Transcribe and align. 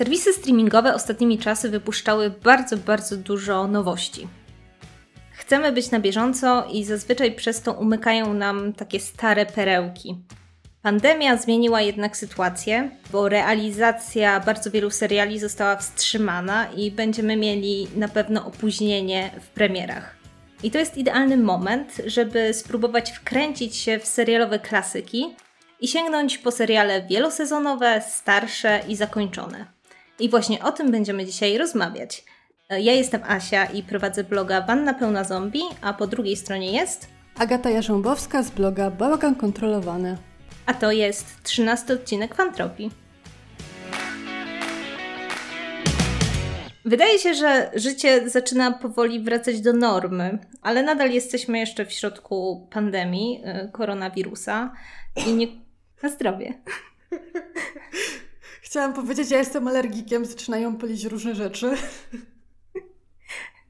Serwisy 0.00 0.32
streamingowe 0.32 0.94
ostatnimi 0.94 1.38
czasy 1.38 1.68
wypuszczały 1.68 2.30
bardzo, 2.30 2.76
bardzo 2.76 3.16
dużo 3.16 3.66
nowości. 3.66 4.28
Chcemy 5.32 5.72
być 5.72 5.90
na 5.90 6.00
bieżąco 6.00 6.64
i 6.72 6.84
zazwyczaj 6.84 7.32
przez 7.32 7.62
to 7.62 7.72
umykają 7.72 8.34
nam 8.34 8.72
takie 8.72 9.00
stare 9.00 9.46
perełki. 9.46 10.16
Pandemia 10.82 11.36
zmieniła 11.36 11.80
jednak 11.80 12.16
sytuację, 12.16 12.90
bo 13.12 13.28
realizacja 13.28 14.40
bardzo 14.40 14.70
wielu 14.70 14.90
seriali 14.90 15.38
została 15.38 15.76
wstrzymana 15.76 16.66
i 16.76 16.90
będziemy 16.90 17.36
mieli 17.36 17.88
na 17.96 18.08
pewno 18.08 18.46
opóźnienie 18.46 19.30
w 19.40 19.46
premierach. 19.46 20.16
I 20.62 20.70
to 20.70 20.78
jest 20.78 20.96
idealny 20.96 21.36
moment, 21.36 22.02
żeby 22.06 22.54
spróbować 22.54 23.12
wkręcić 23.12 23.76
się 23.76 23.98
w 23.98 24.06
serialowe 24.06 24.58
klasyki 24.58 25.36
i 25.80 25.88
sięgnąć 25.88 26.38
po 26.38 26.50
seriale 26.50 27.02
wielosezonowe, 27.02 28.02
starsze 28.08 28.80
i 28.88 28.96
zakończone. 28.96 29.79
I 30.20 30.28
właśnie 30.28 30.64
o 30.64 30.72
tym 30.72 30.90
będziemy 30.90 31.26
dzisiaj 31.26 31.58
rozmawiać. 31.58 32.24
Ja 32.70 32.92
jestem 32.92 33.22
Asia 33.28 33.64
i 33.64 33.82
prowadzę 33.82 34.24
bloga 34.24 34.60
Wanna 34.60 34.94
Pełna 34.94 35.24
Zombie, 35.24 35.62
a 35.80 35.92
po 35.92 36.06
drugiej 36.06 36.36
stronie 36.36 36.72
jest 36.72 37.06
Agata 37.38 37.70
Jarząbowska 37.70 38.42
z 38.42 38.50
bloga 38.50 38.90
Bałagan 38.90 39.34
Kontrolowany. 39.34 40.16
A 40.66 40.74
to 40.74 40.92
jest 40.92 41.42
13 41.42 41.94
odcinek 41.94 42.34
Fantropii. 42.34 42.90
Wydaje 46.84 47.18
się, 47.18 47.34
że 47.34 47.70
życie 47.74 48.30
zaczyna 48.30 48.72
powoli 48.72 49.20
wracać 49.20 49.60
do 49.60 49.72
normy, 49.72 50.38
ale 50.62 50.82
nadal 50.82 51.10
jesteśmy 51.10 51.58
jeszcze 51.58 51.86
w 51.86 51.92
środku 51.92 52.68
pandemii 52.70 53.42
y, 53.66 53.72
koronawirusa 53.72 54.72
i 55.26 55.32
nie... 55.32 55.46
na 56.02 56.08
zdrowie. 56.08 56.54
Chciałam 58.70 58.92
powiedzieć, 58.92 59.30
ja 59.30 59.38
jestem 59.38 59.68
alergikiem, 59.68 60.24
zaczynają 60.24 60.76
polić 60.76 61.04
różne 61.04 61.34
rzeczy. 61.34 61.70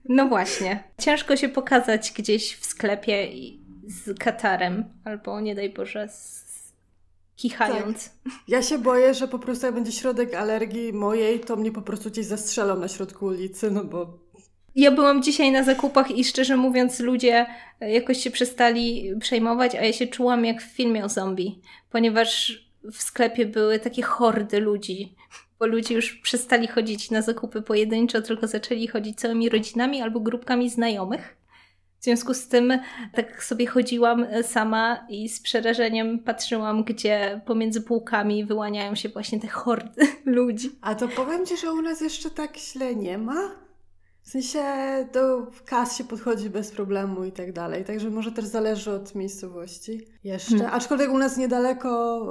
No 0.09 0.29
właśnie. 0.29 0.85
Ciężko 0.99 1.37
się 1.37 1.49
pokazać 1.49 2.13
gdzieś 2.13 2.57
w 2.57 2.67
sklepie 2.67 3.29
z 3.87 4.19
katarem, 4.19 4.85
albo 5.05 5.41
nie 5.41 5.55
daj 5.55 5.71
Boże, 5.71 6.09
z 6.09 6.45
kichając. 7.37 8.05
Tak. 8.05 8.33
Ja 8.49 8.63
się 8.63 8.79
boję, 8.79 9.15
że 9.15 9.29
po 9.29 9.39
prostu 9.39 9.67
jak 9.67 9.75
będzie 9.75 9.93
środek 9.93 10.35
alergii 10.35 10.93
mojej, 10.93 11.41
to 11.41 11.57
mnie 11.57 11.73
po 11.73 11.83
prostu 11.83 12.11
gdzieś 12.11 12.27
zastrzelą 12.27 12.77
na 12.77 12.89
środku 12.89 13.27
ulicy, 13.27 13.71
no 13.71 13.85
bo... 13.85 14.19
Ja 14.75 14.91
byłam 14.91 15.23
dzisiaj 15.23 15.53
na 15.53 15.65
zakupach 15.65 16.11
i 16.11 16.25
szczerze 16.25 16.57
mówiąc 16.57 17.01
ludzie 17.01 17.47
jakoś 17.81 18.19
się 18.23 18.31
przestali 18.31 19.13
przejmować, 19.21 19.75
a 19.75 19.85
ja 19.85 19.93
się 19.93 20.07
czułam 20.07 20.45
jak 20.45 20.63
w 20.63 20.77
filmie 20.77 21.05
o 21.05 21.09
zombie, 21.09 21.61
ponieważ 21.91 22.70
w 22.85 23.03
sklepie 23.03 23.47
były 23.47 23.79
takie 23.79 24.03
hordy 24.03 24.61
ludzi, 24.61 25.15
bo 25.59 25.67
ludzie 25.67 25.95
już 25.95 26.15
przestali 26.15 26.69
chodzić 26.69 27.11
na 27.11 27.23
zakupy 27.23 27.63
pojedynczo, 27.63 28.23
tylko 28.23 28.47
zaczęli 28.47 28.87
chodzić 28.87 29.21
całymi 29.21 29.49
rodzinami 29.49 30.03
albo 30.03 30.21
grupkami 30.21 30.71
znajomych. 30.71 31.37
W 32.01 32.05
związku 32.05 32.35
z 32.35 32.49
tym 32.49 32.79
tak 33.15 33.45
sobie 33.45 33.67
chodziłam 33.67 34.27
sama 34.43 35.07
i 35.09 35.29
z 35.29 35.41
przerażeniem 35.41 36.19
patrzyłam, 36.19 36.85
gdzie 36.85 37.41
pomiędzy 37.47 37.83
półkami 37.83 38.45
wyłaniają 38.45 38.95
się 38.95 39.09
właśnie 39.09 39.41
te 39.41 39.49
hordy 39.49 40.07
ludzi. 40.25 40.71
A 40.81 40.95
to 40.95 41.09
powiem 41.09 41.47
Ci, 41.47 41.57
że 41.57 41.73
u 41.73 41.83
nas 41.83 42.01
jeszcze 42.01 42.31
tak 42.31 42.57
źle 42.57 42.97
nie 42.97 43.19
ma. 43.19 43.51
W 44.23 44.29
sensie 44.29 44.63
do 45.13 45.47
kas 45.65 45.97
się 45.97 46.05
podchodzi 46.05 46.51
bez 46.51 46.71
problemu 46.71 47.25
i 47.25 47.33
tak 47.33 47.53
dalej. 47.53 47.85
Także 47.85 48.11
może 48.11 48.33
też 48.33 48.45
zależy 48.45 48.91
od 48.93 49.15
miejscowości 49.15 50.07
jeszcze. 50.25 50.59
Hmm. 50.59 50.75
Aczkolwiek 50.75 51.11
u 51.11 51.19
nas 51.19 51.37
niedaleko, 51.37 52.23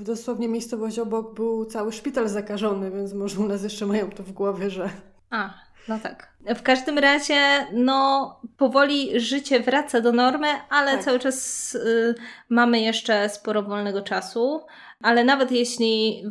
e, 0.00 0.04
dosłownie 0.04 0.48
miejscowość 0.48 0.98
obok, 0.98 1.34
był 1.34 1.64
cały 1.64 1.92
szpital 1.92 2.28
zakażony, 2.28 2.90
więc 2.90 3.12
może 3.12 3.40
u 3.40 3.48
nas 3.48 3.62
jeszcze 3.62 3.86
mają 3.86 4.10
to 4.10 4.22
w 4.22 4.32
głowie, 4.32 4.70
że. 4.70 4.90
A, 5.30 5.54
no 5.88 5.98
tak. 5.98 6.34
W 6.56 6.62
każdym 6.62 6.98
razie, 6.98 7.66
no, 7.72 8.40
powoli 8.56 9.20
życie 9.20 9.60
wraca 9.60 10.00
do 10.00 10.12
normy, 10.12 10.48
ale 10.70 10.92
tak. 10.92 11.04
cały 11.04 11.18
czas 11.18 11.74
y, 11.74 12.14
mamy 12.48 12.80
jeszcze 12.80 13.28
sporo 13.28 13.62
wolnego 13.62 14.02
czasu. 14.02 14.60
Ale 15.00 15.24
nawet 15.24 15.52
jeśli 15.52 16.24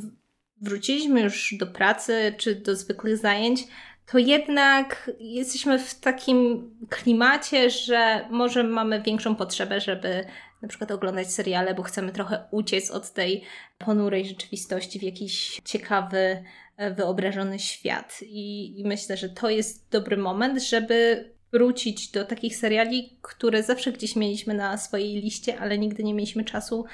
wróciliśmy 0.62 1.22
już 1.22 1.56
do 1.60 1.68
pracy 1.68 2.36
czy 2.38 2.56
do 2.56 2.76
zwykłych 2.76 3.18
zajęć, 3.18 3.68
to 4.06 4.18
jednak 4.18 5.12
jesteśmy 5.20 5.80
w 5.80 6.00
takim 6.00 6.70
klimacie, 6.90 7.70
że 7.70 8.28
może 8.30 8.64
mamy 8.64 9.02
większą 9.02 9.36
potrzebę, 9.36 9.82
żeby 9.82 10.26
na 10.62 10.68
przykład 10.68 10.92
oglądać 10.92 11.32
seriale, 11.32 11.74
bo 11.74 11.84
chcemy 11.84 12.12
trochę 12.12 12.44
uciec 12.52 12.92
od 12.92 13.12
tej 13.12 13.44
ponurej 13.78 14.26
rzeczywistości 14.26 15.00
w 15.00 15.04
jakiś 15.04 15.62
ciekawy, 15.66 16.44
e, 16.78 16.94
wyobrażony 16.94 17.60
świat. 17.60 18.20
I, 18.22 18.80
I, 18.80 18.86
myślę, 18.86 19.18
że 19.18 19.30
to 19.30 19.50
jest 19.50 19.90
dobry 19.90 20.18
moment, 20.18 20.64
żeby 20.64 21.30
wrócić 21.54 22.12
do 22.12 22.26
takich 22.26 22.56
seriali, 22.56 23.18
które 23.22 23.64
zawsze 23.64 23.92
gdzieś 23.92 24.16
mieliśmy 24.16 24.54
na 24.54 24.78
swojej 24.78 25.22
liście, 25.22 25.60
ale 25.60 25.78
nigdy 25.78 26.04
nie 26.04 26.14
mieliśmy 26.14 26.44
czasu 26.44 26.86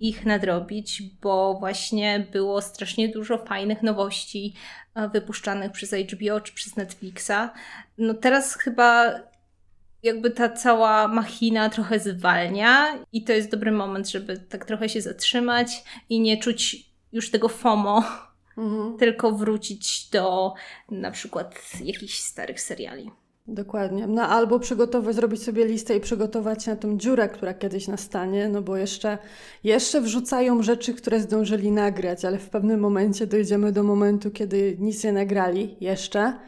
ich 0.00 0.26
nadrobić, 0.26 1.02
bo 1.22 1.54
właśnie 1.54 2.26
było 2.32 2.62
strasznie 2.62 3.08
dużo 3.08 3.38
fajnych 3.38 3.82
nowości 3.82 4.54
e, 4.94 5.08
wypuszczanych 5.08 5.72
przez 5.72 5.94
HBO 5.94 6.40
czy 6.40 6.52
przez 6.52 6.76
Netflixa. 6.76 7.50
No 7.98 8.14
teraz 8.14 8.54
chyba 8.54 9.14
jakby 10.02 10.30
ta 10.30 10.48
cała 10.48 11.08
machina 11.08 11.70
trochę 11.70 12.00
zwalnia 12.00 12.98
i 13.12 13.24
to 13.24 13.32
jest 13.32 13.50
dobry 13.50 13.72
moment, 13.72 14.10
żeby 14.10 14.38
tak 14.38 14.64
trochę 14.64 14.88
się 14.88 15.00
zatrzymać 15.00 15.84
i 16.08 16.20
nie 16.20 16.36
czuć 16.36 16.90
już 17.12 17.30
tego 17.30 17.48
FOMO, 17.48 18.04
mhm. 18.58 18.98
tylko 18.98 19.32
wrócić 19.32 20.08
do 20.10 20.54
na 20.90 21.10
przykład 21.10 21.60
jakichś 21.84 22.18
starych 22.18 22.60
seriali. 22.60 23.10
Dokładnie. 23.46 24.06
No 24.06 24.22
albo 24.22 24.58
przygotować, 24.58 25.14
zrobić 25.14 25.42
sobie 25.42 25.64
listę 25.64 25.96
i 25.96 26.00
przygotować 26.00 26.66
na 26.66 26.76
tą 26.76 26.98
dziurę, 26.98 27.28
która 27.28 27.54
kiedyś 27.54 27.88
nastanie, 27.88 28.48
no 28.48 28.62
bo 28.62 28.76
jeszcze, 28.76 29.18
jeszcze 29.64 30.00
wrzucają 30.00 30.62
rzeczy, 30.62 30.94
które 30.94 31.20
zdążyli 31.20 31.72
nagrać, 31.72 32.24
ale 32.24 32.38
w 32.38 32.48
pewnym 32.48 32.80
momencie 32.80 33.26
dojdziemy 33.26 33.72
do 33.72 33.82
momentu, 33.82 34.30
kiedy 34.30 34.76
nic 34.80 35.04
nie 35.04 35.12
nagrali 35.12 35.76
jeszcze, 35.80 36.38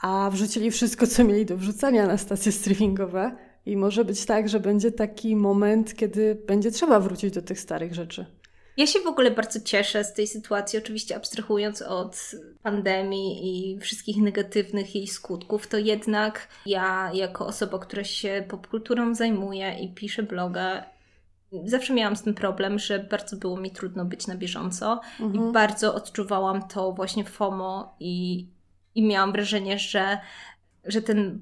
a 0.00 0.30
wrzucili 0.32 0.70
wszystko, 0.70 1.06
co 1.06 1.24
mieli 1.24 1.46
do 1.46 1.56
wrzucenia 1.56 2.06
na 2.06 2.18
stacje 2.18 2.52
streamingowe. 2.52 3.36
I 3.66 3.76
może 3.76 4.04
być 4.04 4.26
tak, 4.26 4.48
że 4.48 4.60
będzie 4.60 4.92
taki 4.92 5.36
moment, 5.36 5.94
kiedy 5.94 6.34
będzie 6.46 6.70
trzeba 6.70 7.00
wrócić 7.00 7.34
do 7.34 7.42
tych 7.42 7.60
starych 7.60 7.94
rzeczy. 7.94 8.26
Ja 8.76 8.86
się 8.86 9.00
w 9.00 9.06
ogóle 9.06 9.30
bardzo 9.30 9.60
cieszę 9.60 10.04
z 10.04 10.12
tej 10.12 10.26
sytuacji, 10.26 10.78
oczywiście 10.78 11.16
abstrahując 11.16 11.82
od 11.82 12.30
pandemii 12.62 13.40
i 13.42 13.80
wszystkich 13.80 14.16
negatywnych 14.16 14.94
jej 14.94 15.06
skutków, 15.06 15.66
to 15.66 15.78
jednak 15.78 16.48
ja, 16.66 17.10
jako 17.14 17.46
osoba, 17.46 17.78
która 17.78 18.04
się 18.04 18.44
popkulturą 18.48 19.14
zajmuje 19.14 19.78
i 19.78 19.94
pisze 19.94 20.22
bloga, 20.22 20.84
zawsze 21.64 21.94
miałam 21.94 22.16
z 22.16 22.22
tym 22.22 22.34
problem, 22.34 22.78
że 22.78 22.98
bardzo 22.98 23.36
było 23.36 23.56
mi 23.56 23.70
trudno 23.70 24.04
być 24.04 24.26
na 24.26 24.34
bieżąco 24.34 25.00
mhm. 25.20 25.50
i 25.50 25.52
bardzo 25.52 25.94
odczuwałam 25.94 26.68
to 26.68 26.92
właśnie 26.92 27.24
FOMO 27.24 27.96
i, 28.00 28.46
i 28.94 29.02
miałam 29.02 29.32
wrażenie, 29.32 29.78
że, 29.78 30.18
że 30.84 31.02
ten 31.02 31.40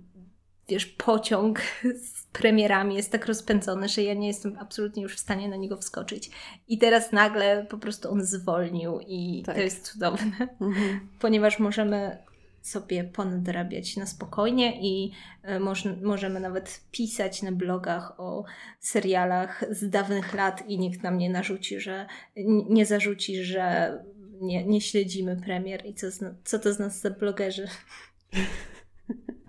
wiesz, 0.68 0.86
pociąg 0.86 1.60
z 2.04 2.11
premierami 2.32 2.94
jest 2.94 3.12
tak 3.12 3.26
rozpędzony, 3.26 3.88
że 3.88 4.02
ja 4.02 4.14
nie 4.14 4.26
jestem 4.26 4.58
absolutnie 4.58 5.02
już 5.02 5.16
w 5.16 5.20
stanie 5.20 5.48
na 5.48 5.56
niego 5.56 5.76
wskoczyć. 5.76 6.30
I 6.68 6.78
teraz 6.78 7.12
nagle 7.12 7.66
po 7.70 7.78
prostu 7.78 8.10
on 8.10 8.24
zwolnił 8.24 9.00
i 9.06 9.42
tak. 9.46 9.54
to 9.54 9.60
jest 9.60 9.92
cudowne, 9.92 10.48
mhm. 10.60 11.08
ponieważ 11.20 11.58
możemy 11.58 12.18
sobie 12.62 13.04
ponadrabiać 13.04 13.96
na 13.96 14.06
spokojnie 14.06 14.80
i 14.80 15.12
e, 15.42 15.60
moż, 15.60 15.84
możemy 16.02 16.40
nawet 16.40 16.80
pisać 16.90 17.42
na 17.42 17.52
blogach 17.52 18.20
o 18.20 18.44
serialach 18.80 19.64
z 19.70 19.90
dawnych 19.90 20.34
lat 20.34 20.68
i 20.68 20.78
nikt 20.78 21.02
nam 21.02 21.18
nie 21.18 21.30
narzuci, 21.30 21.80
że 21.80 22.06
nie 22.68 22.86
zarzuci, 22.86 23.44
że 23.44 23.92
nie, 24.40 24.66
nie 24.66 24.80
śledzimy 24.80 25.36
premier 25.36 25.86
i 25.86 25.94
co, 25.94 26.06
co 26.44 26.58
to 26.58 26.72
z 26.72 26.78
nas 26.78 27.00
za 27.00 27.10
blogerzy. 27.10 27.68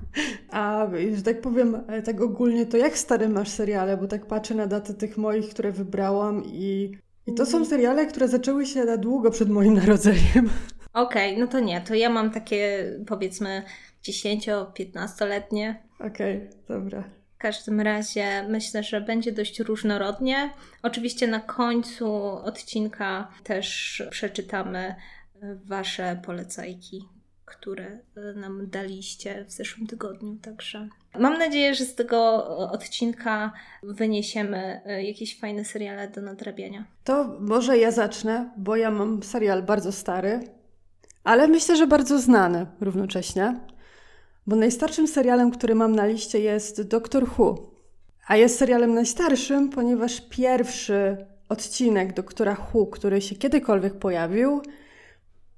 A 0.50 0.88
że 1.16 1.22
tak 1.22 1.42
powiem, 1.42 1.84
e, 1.88 2.02
tak 2.02 2.22
ogólnie, 2.22 2.66
to 2.66 2.78
jak 2.78 2.98
stare 2.98 3.30
masz 3.30 3.50
seriale? 3.50 3.98
Bo 3.98 4.08
tak 4.08 4.26
patrzę 4.26 4.56
na 4.56 4.68
daty 4.68 4.94
tych 4.94 5.18
moich, 5.18 5.50
które 5.50 5.72
wybrałam 5.72 6.44
i, 6.46 6.98
i 7.28 7.34
to 7.34 7.46
są 7.46 7.58
mhm. 7.58 7.66
seriale, 7.66 8.06
które 8.06 8.28
zaczęły 8.28 8.66
się 8.66 8.86
na 8.86 8.98
długo 8.98 9.32
przed 9.32 9.50
moim 9.50 9.74
narodzeniem. 9.84 10.50
Okej, 10.94 11.32
okay, 11.32 11.40
no 11.40 11.48
to 11.48 11.60
nie, 11.60 11.82
to 11.82 11.96
ja 11.96 12.10
mam 12.10 12.32
takie 12.32 12.86
powiedzmy 13.08 13.64
10-15-letnie. 14.04 15.84
Okej, 16.00 16.38
okay, 16.38 16.50
dobra. 16.68 17.04
W 17.36 17.38
każdym 17.38 17.82
razie 17.82 18.48
myślę, 18.50 18.84
że 18.84 19.02
będzie 19.02 19.32
dość 19.32 19.60
różnorodnie. 19.60 20.50
Oczywiście 20.84 21.28
na 21.28 21.40
końcu 21.40 22.16
odcinka 22.26 23.28
też 23.44 24.04
przeczytamy 24.10 24.96
Wasze 25.66 26.20
polecajki 26.26 27.13
które 27.60 28.00
e, 28.18 28.34
nam 28.34 28.70
daliście 28.70 29.46
w 29.46 29.52
zeszłym 29.52 29.88
tygodniu. 29.88 30.38
Także 30.42 30.90
mam 31.20 31.38
nadzieję, 31.38 31.76
że 31.76 31.86
z 31.86 31.96
tego 31.96 32.48
odcinka 32.58 33.54
wyniesiemy 33.84 34.82
e, 34.86 35.04
jakieś 35.04 35.40
fajne 35.40 35.66
seriale 35.66 36.08
do 36.08 36.22
nadrabiania. 36.22 36.86
To 37.04 37.38
może 37.40 37.78
ja 37.78 37.92
zacznę, 37.92 38.52
bo 38.58 38.76
ja 38.76 38.92
mam 38.92 39.24
serial 39.24 39.64
bardzo 39.64 39.92
stary, 39.92 40.40
Ale 41.24 41.48
myślę, 41.48 41.76
że 41.76 41.88
bardzo 41.88 42.20
znany 42.20 42.66
równocześnie, 42.82 43.60
bo 44.48 44.56
najstarszym 44.56 45.08
serialem, 45.08 45.52
który 45.52 45.76
mam 45.76 45.96
na 45.96 46.06
liście 46.06 46.40
jest 46.40 46.82
Doctor 46.82 47.24
Who. 47.38 47.72
A 48.28 48.36
jest 48.38 48.60
serialem 48.60 48.94
najstarszym, 48.94 49.70
ponieważ 49.70 50.22
pierwszy 50.30 51.18
odcinek 51.50 52.14
Doktora 52.14 52.58
Who, 52.74 52.86
który 52.86 53.22
się 53.22 53.36
kiedykolwiek 53.36 53.94
pojawił, 53.94 54.62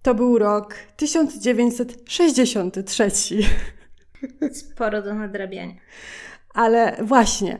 to 0.06 0.16
był 0.16 0.38
rok 0.38 0.76
1963. 0.98 3.12
Sporo 4.52 5.02
do 5.02 5.16
nadrabiania. 5.16 5.74
Ale 6.54 6.98
właśnie, 7.04 7.60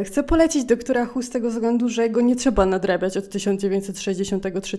y, 0.00 0.04
chcę 0.04 0.22
polecić 0.22 0.64
Doktora 0.64 1.08
Who 1.14 1.22
z 1.22 1.30
tego 1.30 1.50
względu, 1.50 1.88
że 1.88 2.10
go 2.10 2.20
nie 2.20 2.36
trzeba 2.36 2.66
nadrabiać 2.66 3.16
od 3.16 3.28
1963. 3.28 4.78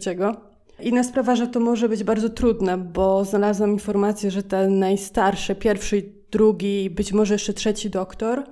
Inna 0.80 1.04
sprawa, 1.04 1.36
że 1.36 1.48
to 1.48 1.60
może 1.60 1.90
być 1.90 2.04
bardzo 2.04 2.30
trudne, 2.30 2.78
bo 2.78 3.26
znalazłam 3.26 3.72
informację, 3.72 4.32
że 4.32 4.44
ten 4.44 4.80
najstarszy, 4.80 5.56
pierwszy, 5.56 6.04
drugi, 6.32 6.90
być 6.90 7.14
może 7.14 7.36
jeszcze 7.36 7.54
trzeci 7.54 7.90
doktor 7.90 8.44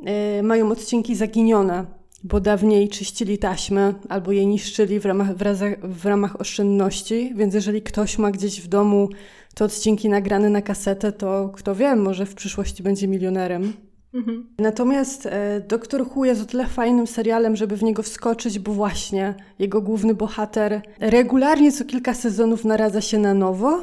yy, 0.00 0.42
mają 0.42 0.70
odcinki 0.70 1.14
zaginione, 1.14 1.86
bo 2.24 2.40
dawniej 2.40 2.88
czyścili 2.88 3.38
taśmy 3.38 3.94
albo 4.08 4.32
je 4.32 4.46
niszczyli 4.46 5.00
w 5.00 5.04
ramach, 5.04 5.36
w, 5.36 5.42
razach, 5.42 5.86
w 5.88 6.06
ramach 6.06 6.40
oszczędności, 6.40 7.32
więc 7.36 7.54
jeżeli 7.54 7.82
ktoś 7.82 8.18
ma 8.18 8.30
gdzieś 8.30 8.60
w 8.60 8.68
domu 8.68 9.08
te 9.54 9.64
odcinki 9.64 10.08
nagrane 10.08 10.50
na 10.50 10.62
kasetę, 10.62 11.12
to 11.12 11.50
kto 11.54 11.74
wie, 11.74 11.96
może 11.96 12.26
w 12.26 12.34
przyszłości 12.34 12.82
będzie 12.82 13.08
milionerem. 13.08 13.72
Mhm. 14.14 14.46
Natomiast 14.58 15.26
e, 15.26 15.60
Doktor 15.68 16.06
Who 16.16 16.24
jest 16.24 16.42
o 16.42 16.44
tyle 16.44 16.66
fajnym 16.66 17.06
serialem, 17.06 17.56
żeby 17.56 17.76
w 17.76 17.82
niego 17.82 18.02
wskoczyć, 18.02 18.58
bo 18.58 18.72
właśnie 18.72 19.34
jego 19.58 19.80
główny 19.80 20.14
bohater 20.14 20.82
regularnie 21.00 21.72
co 21.72 21.84
kilka 21.84 22.14
sezonów 22.14 22.64
naradza 22.64 23.00
się 23.00 23.18
na 23.18 23.34
nowo, 23.34 23.82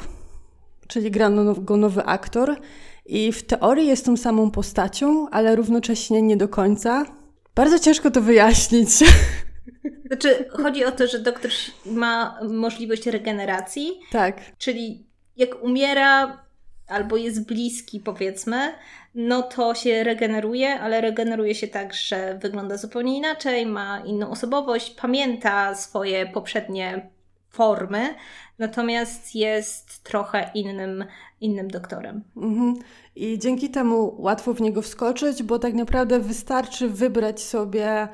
czyli 0.88 1.12
gra 1.12 1.30
go 1.62 1.77
nowy 1.77 2.06
aktor. 2.06 2.56
I 3.06 3.31
w 3.31 3.44
teorii 3.44 3.88
jest 3.88 4.06
tą 4.06 4.18
samą 4.18 4.51
postacią, 4.51 5.30
ale 5.30 5.56
równocześnie 5.56 6.21
nie 6.21 6.38
do 6.38 6.47
końca. 6.47 7.06
Bardzo 7.56 7.80
ciężko 7.80 8.12
to 8.12 8.22
wyjaśnić. 8.22 8.90
Znaczy, 10.08 10.50
chodzi 10.50 10.86
o 10.86 10.92
to, 10.92 11.08
że 11.08 11.20
doktor 11.20 11.52
ma 11.86 12.40
możliwość 12.50 13.08
regeneracji. 13.08 14.00
Tak. 14.12 14.58
Czyli 14.58 15.06
jak 15.38 15.64
umiera 15.64 16.44
albo 16.88 17.18
jest 17.18 17.48
bliski, 17.48 18.00
powiedzmy, 18.00 18.74
no 19.16 19.42
to 19.44 19.76
się 19.76 20.04
regeneruje, 20.04 20.80
ale 20.80 21.02
regeneruje 21.02 21.56
się 21.56 21.68
tak, 21.68 21.94
że 21.94 22.40
wygląda 22.42 22.78
zupełnie 22.78 23.18
inaczej, 23.18 23.66
ma 23.66 24.00
inną 24.06 24.30
osobowość, 24.30 24.90
pamięta 24.90 25.76
swoje 25.76 26.26
poprzednie 26.26 27.10
formy, 27.50 28.16
natomiast 28.60 29.36
jest 29.36 30.04
trochę 30.04 30.52
innym, 30.54 31.06
innym 31.42 31.68
doktorem. 31.68 32.24
Mhm. 32.38 32.76
I 33.15 33.39
dzięki 33.39 33.69
temu 33.69 34.15
łatwo 34.18 34.54
w 34.54 34.62
niego 34.62 34.81
wskoczyć, 34.81 35.44
bo 35.44 35.60
tak 35.60 35.74
naprawdę 35.74 36.19
wystarczy 36.19 36.89
wybrać 36.89 37.44
sobie 37.44 38.07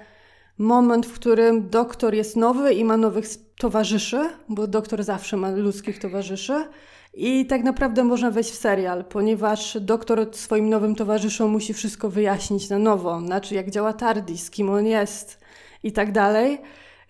moment, 0.58 1.06
w 1.06 1.14
którym 1.14 1.70
doktor 1.70 2.14
jest 2.14 2.36
nowy 2.36 2.74
i 2.74 2.84
ma 2.84 2.98
nowych 2.98 3.26
towarzyszy, 3.58 4.30
bo 4.50 4.68
doktor 4.68 5.04
zawsze 5.04 5.38
ma 5.38 5.52
ludzkich 5.52 6.00
towarzyszy 6.00 6.66
i 7.14 7.46
tak 7.46 7.64
naprawdę 7.64 8.04
można 8.04 8.32
wejść 8.32 8.52
w 8.52 8.56
serial, 8.56 9.06
ponieważ 9.06 9.78
doktor 9.82 10.28
swoim 10.32 10.70
nowym 10.70 10.96
towarzyszom 10.96 11.52
musi 11.52 11.74
wszystko 11.74 12.10
wyjaśnić 12.10 12.70
na 12.70 12.80
nowo, 12.80 13.22
znaczy 13.22 13.56
jak 13.56 13.70
działa 13.70 13.94
TARDIS, 13.94 14.50
kim 14.50 14.70
on 14.70 14.86
jest 14.86 15.40
i 15.84 15.92
tak 15.92 16.12
dalej. 16.12 16.62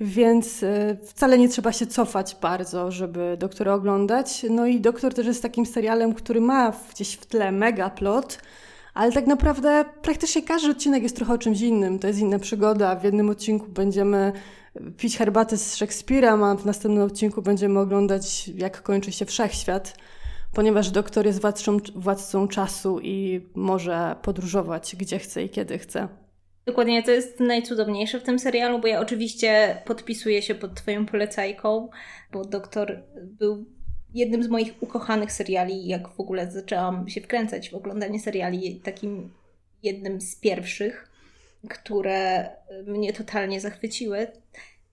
Więc 0.02 0.64
e, 0.64 0.98
wcale 1.04 1.38
nie 1.38 1.50
trzeba 1.50 1.72
się 1.72 1.88
cofać 1.88 2.38
bardzo, 2.42 2.92
żeby 2.92 3.38
doktora 3.40 3.74
oglądać. 3.74 4.46
No 4.50 4.66
i 4.66 4.82
doktor 4.82 5.14
też 5.14 5.26
jest 5.26 5.42
takim 5.42 5.66
serialem, 5.66 6.14
który 6.14 6.42
ma 6.42 6.74
gdzieś 6.94 7.14
w 7.14 7.26
tle 7.26 7.52
mega 7.52 7.90
plot, 7.90 8.40
ale 8.94 9.12
tak 9.12 9.28
naprawdę 9.28 9.86
praktycznie 10.02 10.44
każdy 10.44 10.72
odcinek 10.72 11.04
jest 11.04 11.16
trochę 11.16 11.34
o 11.34 11.38
czymś 11.38 11.62
innym. 11.62 12.00
To 12.00 12.08
jest 12.08 12.20
inna 12.20 12.40
przygoda. 12.40 12.96
W 12.96 13.04
jednym 13.04 13.30
odcinku 13.30 13.68
będziemy 13.68 14.34
pić 14.98 15.18
herbatę 15.18 15.58
z 15.58 15.76
Szekspirem, 15.76 16.44
a 16.44 16.56
w 16.56 16.66
następnym 16.66 17.04
odcinku 17.04 17.42
będziemy 17.42 17.80
oglądać, 17.80 18.48
jak 18.48 18.82
kończy 18.82 19.12
się 19.12 19.26
wszechświat, 19.26 19.98
ponieważ 20.54 20.92
doktor 20.92 21.26
jest 21.26 21.42
władcą, 21.42 21.78
władcą 21.96 22.48
czasu 22.48 23.00
i 23.00 23.48
może 23.56 24.16
podróżować 24.22 24.96
gdzie 24.96 25.20
chce 25.20 25.44
i 25.44 25.50
kiedy 25.50 25.78
chce. 25.78 26.08
Dokładnie, 26.70 27.04
to 27.04 27.12
jest 27.12 27.40
najcudowniejsze 27.40 28.20
w 28.20 28.24
tym 28.24 28.40
serialu, 28.40 28.80
bo 28.80 28.88
ja 28.88 29.00
oczywiście 29.00 29.82
podpisuję 29.86 30.42
się 30.42 30.56
pod 30.56 30.76
Twoją 30.76 31.06
polecajką, 31.06 31.90
bo 32.32 32.46
doktor 32.46 33.04
był 33.16 33.66
jednym 34.14 34.44
z 34.44 34.48
moich 34.48 34.84
ukochanych 34.84 35.32
seriali, 35.32 35.88
jak 35.88 36.08
w 36.08 36.20
ogóle 36.20 36.52
zaczęłam 36.52 37.10
się 37.10 37.22
wkręcać 37.22 37.70
w 37.70 37.74
oglądanie 37.74 38.20
seriali, 38.20 38.82
takim 38.84 39.34
jednym 39.84 40.22
z 40.22 40.36
pierwszych 40.36 41.10
które 41.68 42.50
mnie 42.86 43.14
totalnie 43.14 43.62
zachwyciły. 43.62 44.28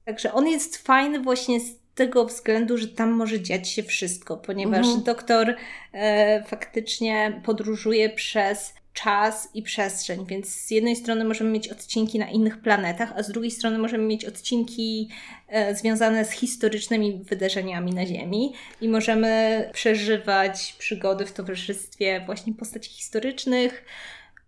Także 0.05 0.33
on 0.33 0.49
jest 0.49 0.77
fajny 0.77 1.21
właśnie 1.21 1.61
z 1.61 1.77
tego 1.95 2.25
względu, 2.25 2.79
że 2.79 2.89
tam 2.89 3.11
może 3.11 3.41
dziać 3.41 3.69
się 3.69 3.83
wszystko, 3.83 4.37
ponieważ 4.37 4.87
mhm. 4.87 5.03
doktor 5.03 5.57
e, 5.93 6.45
faktycznie 6.45 7.41
podróżuje 7.45 8.11
przez 8.11 8.75
czas 8.97 9.49
i 9.55 9.63
przestrzeń, 9.63 10.27
więc 10.27 10.49
z 10.49 10.71
jednej 10.71 10.97
strony 10.97 11.25
możemy 11.25 11.51
mieć 11.51 11.69
odcinki 11.69 12.19
na 12.19 12.31
innych 12.31 12.61
planetach, 12.61 13.13
a 13.17 13.23
z 13.23 13.31
drugiej 13.31 13.51
strony 13.51 13.79
możemy 13.79 14.05
mieć 14.05 14.25
odcinki 14.25 15.09
e, 15.49 15.75
związane 15.75 16.25
z 16.25 16.31
historycznymi 16.31 17.25
wydarzeniami 17.25 17.95
na 17.95 18.07
Ziemi 18.07 18.53
i 18.81 18.89
możemy 18.89 19.71
przeżywać 19.73 20.75
przygody 20.79 21.27
w 21.27 21.33
towarzystwie 21.33 22.23
właśnie 22.27 22.55
postaci 22.55 22.91
historycznych. 22.91 23.85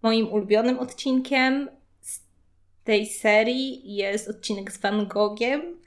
Moim 0.02 0.32
ulubionym 0.32 0.78
odcinkiem 0.78 1.68
tej 2.84 3.06
serii 3.06 3.94
jest 3.94 4.28
odcinek 4.28 4.72
z 4.72 4.80
Van 4.80 5.06
Gogiem. 5.06 5.77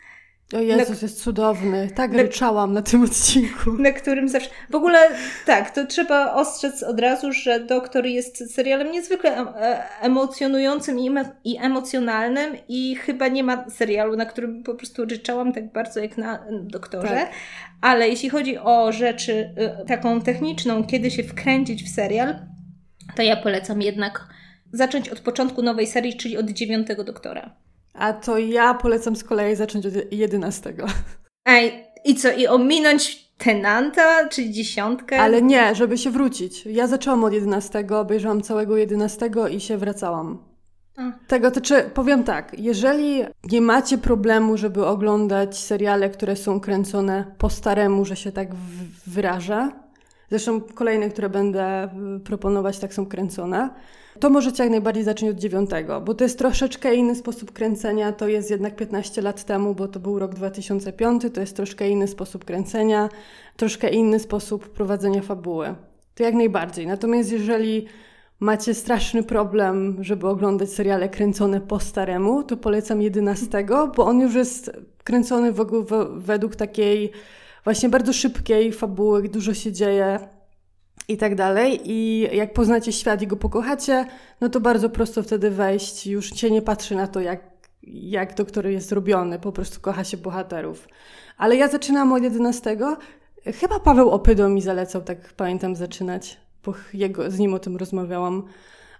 O 0.53 0.59
Jezus, 0.59 1.01
na, 1.01 1.07
jest 1.07 1.24
cudowny. 1.24 1.89
Tak 1.95 2.12
na, 2.12 2.21
ryczałam 2.21 2.74
na 2.74 2.81
tym 2.81 3.03
odcinku. 3.03 3.71
Na 3.74 3.92
którym 3.92 4.30
zawsze... 4.30 4.50
W 4.69 4.75
ogóle 4.75 5.00
tak, 5.45 5.71
to 5.71 5.86
trzeba 5.86 6.33
ostrzec 6.33 6.83
od 6.83 7.00
razu, 7.00 7.33
że 7.33 7.59
Doktor 7.59 8.06
jest 8.06 8.53
serialem 8.53 8.92
niezwykle 8.92 9.38
e, 9.38 9.83
emocjonującym 10.01 11.00
i, 11.00 11.09
i 11.44 11.57
emocjonalnym 11.57 12.56
i 12.68 12.95
chyba 12.95 13.27
nie 13.27 13.44
ma 13.44 13.69
serialu, 13.69 14.15
na 14.15 14.25
którym 14.25 14.63
po 14.63 14.75
prostu 14.75 15.06
ryczałam 15.06 15.53
tak 15.53 15.71
bardzo 15.71 16.00
jak 16.00 16.18
na 16.18 16.45
Doktorze. 16.51 17.08
Tak. 17.08 17.31
Ale 17.81 18.10
jeśli 18.10 18.29
chodzi 18.29 18.58
o 18.58 18.91
rzeczy 18.91 19.53
e, 19.58 19.86
taką 19.86 20.22
techniczną, 20.22 20.84
kiedy 20.84 21.12
się 21.12 21.24
wkręcić 21.24 21.84
w 21.84 21.96
serial, 21.96 22.36
to 23.15 23.22
ja 23.22 23.36
polecam 23.36 23.81
jednak 23.81 24.27
zacząć 24.74 25.10
od 25.10 25.20
początku 25.20 25.62
nowej 25.62 25.88
serii, 25.88 26.17
czyli 26.17 26.38
od 26.38 26.50
dziewiątego 26.50 27.03
doktora. 27.03 27.55
A 27.93 28.13
to 28.13 28.38
ja 28.38 28.74
polecam 28.74 29.15
z 29.15 29.24
kolei 29.24 29.55
zacząć 29.55 29.86
od 29.86 29.93
jedenastego. 30.12 30.86
Ej, 31.45 31.86
i 32.05 32.15
co, 32.15 32.31
i 32.31 32.48
ominąć 32.48 33.31
Tenanta, 33.38 34.29
czyli 34.29 34.51
dziesiątkę? 34.51 35.19
Ale 35.19 35.41
nie, 35.41 35.75
żeby 35.75 35.98
się 35.98 36.12
wrócić. 36.12 36.65
Ja 36.65 36.88
zaczęłam 36.88 37.24
od 37.24 37.33
jedenastego, 37.33 38.00
obejrzałam 38.00 38.41
całego 38.41 38.77
jedenastego 38.77 39.48
i 39.48 39.60
się 39.60 39.77
wracałam. 39.77 40.43
A. 40.98 41.12
Tego 41.27 41.51
to 41.51 41.62
czy 41.62 41.83
powiem 41.93 42.24
tak, 42.24 42.60
jeżeli 42.60 43.24
nie 43.51 43.62
macie 43.62 43.98
problemu, 43.98 44.57
żeby 44.57 44.86
oglądać 44.86 45.57
seriale, 45.57 46.10
które 46.10 46.36
są 46.36 46.60
kręcone 46.60 47.36
po 47.38 47.50
staremu, 47.50 48.05
że 48.05 48.15
się 48.15 48.31
tak 48.31 48.48
wyrażę, 49.07 49.69
zresztą 50.29 50.62
kolejne, 50.62 51.10
które 51.10 51.29
będę 51.29 51.89
proponować, 52.24 52.79
tak 52.79 52.93
są 52.93 53.05
kręcone, 53.05 53.69
to 54.20 54.30
możecie 54.30 54.63
jak 54.63 54.72
najbardziej 54.72 55.03
zacząć 55.03 55.32
od 55.32 55.38
dziewiątego, 55.38 56.01
bo 56.01 56.13
to 56.13 56.24
jest 56.24 56.38
troszeczkę 56.38 56.96
inny 56.96 57.15
sposób 57.15 57.51
kręcenia. 57.51 58.12
To 58.12 58.27
jest 58.27 58.50
jednak 58.50 58.75
15 58.75 59.22
lat 59.22 59.44
temu, 59.44 59.75
bo 59.75 59.88
to 59.88 60.00
był 60.00 60.20
rok 60.20 60.36
2005, 60.36 61.24
to 61.34 61.41
jest 61.41 61.56
troszkę 61.56 61.89
inny 61.89 62.08
sposób 62.08 62.46
kręcenia, 62.46 63.10
troszkę 63.58 63.89
inny 63.89 64.20
sposób 64.20 64.70
prowadzenia 64.70 65.22
fabuły. 65.22 65.75
To 66.15 66.24
jak 66.24 66.34
najbardziej. 66.34 66.88
Natomiast 66.88 67.32
jeżeli 67.32 67.86
macie 68.39 68.74
straszny 68.74 69.24
problem, 69.24 69.98
żeby 70.01 70.27
oglądać 70.27 70.70
seriale 70.70 71.10
kręcone 71.10 71.62
po 71.62 71.80
staremu, 71.80 72.44
to 72.44 72.58
polecam 72.58 73.01
11, 73.01 73.65
bo 73.96 74.06
on 74.06 74.20
już 74.20 74.36
jest 74.36 74.72
kręcony 75.03 75.53
według 76.15 76.56
takiej 76.56 77.12
właśnie 77.63 77.89
bardzo 77.89 78.13
szybkiej 78.13 78.72
fabuły, 78.74 79.30
dużo 79.30 79.53
się 79.53 79.72
dzieje 79.72 80.20
i 81.12 81.18
tak 81.18 81.36
dalej. 81.36 81.80
I 81.84 82.27
jak 82.34 82.53
poznacie 82.53 82.91
świat 82.91 83.22
i 83.22 83.27
go 83.27 83.36
pokochacie, 83.36 84.06
no 84.41 84.50
to 84.50 84.60
bardzo 84.60 84.89
prosto 84.89 85.24
wtedy 85.24 85.51
wejść. 85.51 86.08
Już 86.08 86.30
się 86.30 86.51
nie 86.51 86.62
patrzy 86.62 86.96
na 86.96 87.08
to, 87.08 87.20
jak, 87.20 87.39
jak 87.84 88.36
doktor 88.36 88.68
jest 88.68 88.89
zrobiony, 88.89 89.39
po 89.39 89.51
prostu 89.51 89.82
kocha 89.82 90.03
się 90.03 90.18
bohaterów. 90.18 90.88
Ale 91.38 91.56
ja 91.56 91.68
zaczynam 91.68 92.13
od 92.13 92.24
11. 92.24 92.77
Chyba 93.46 93.80
Paweł 93.80 94.10
Opydo 94.10 94.50
mi 94.50 94.62
zalecał, 94.62 95.01
tak 95.01 95.34
pamiętam, 95.34 95.75
zaczynać, 95.75 96.38
bo 96.65 96.74
jego, 96.94 97.32
z 97.32 97.39
nim 97.39 97.53
o 97.53 97.60
tym 97.60 97.77
rozmawiałam. 97.77 98.44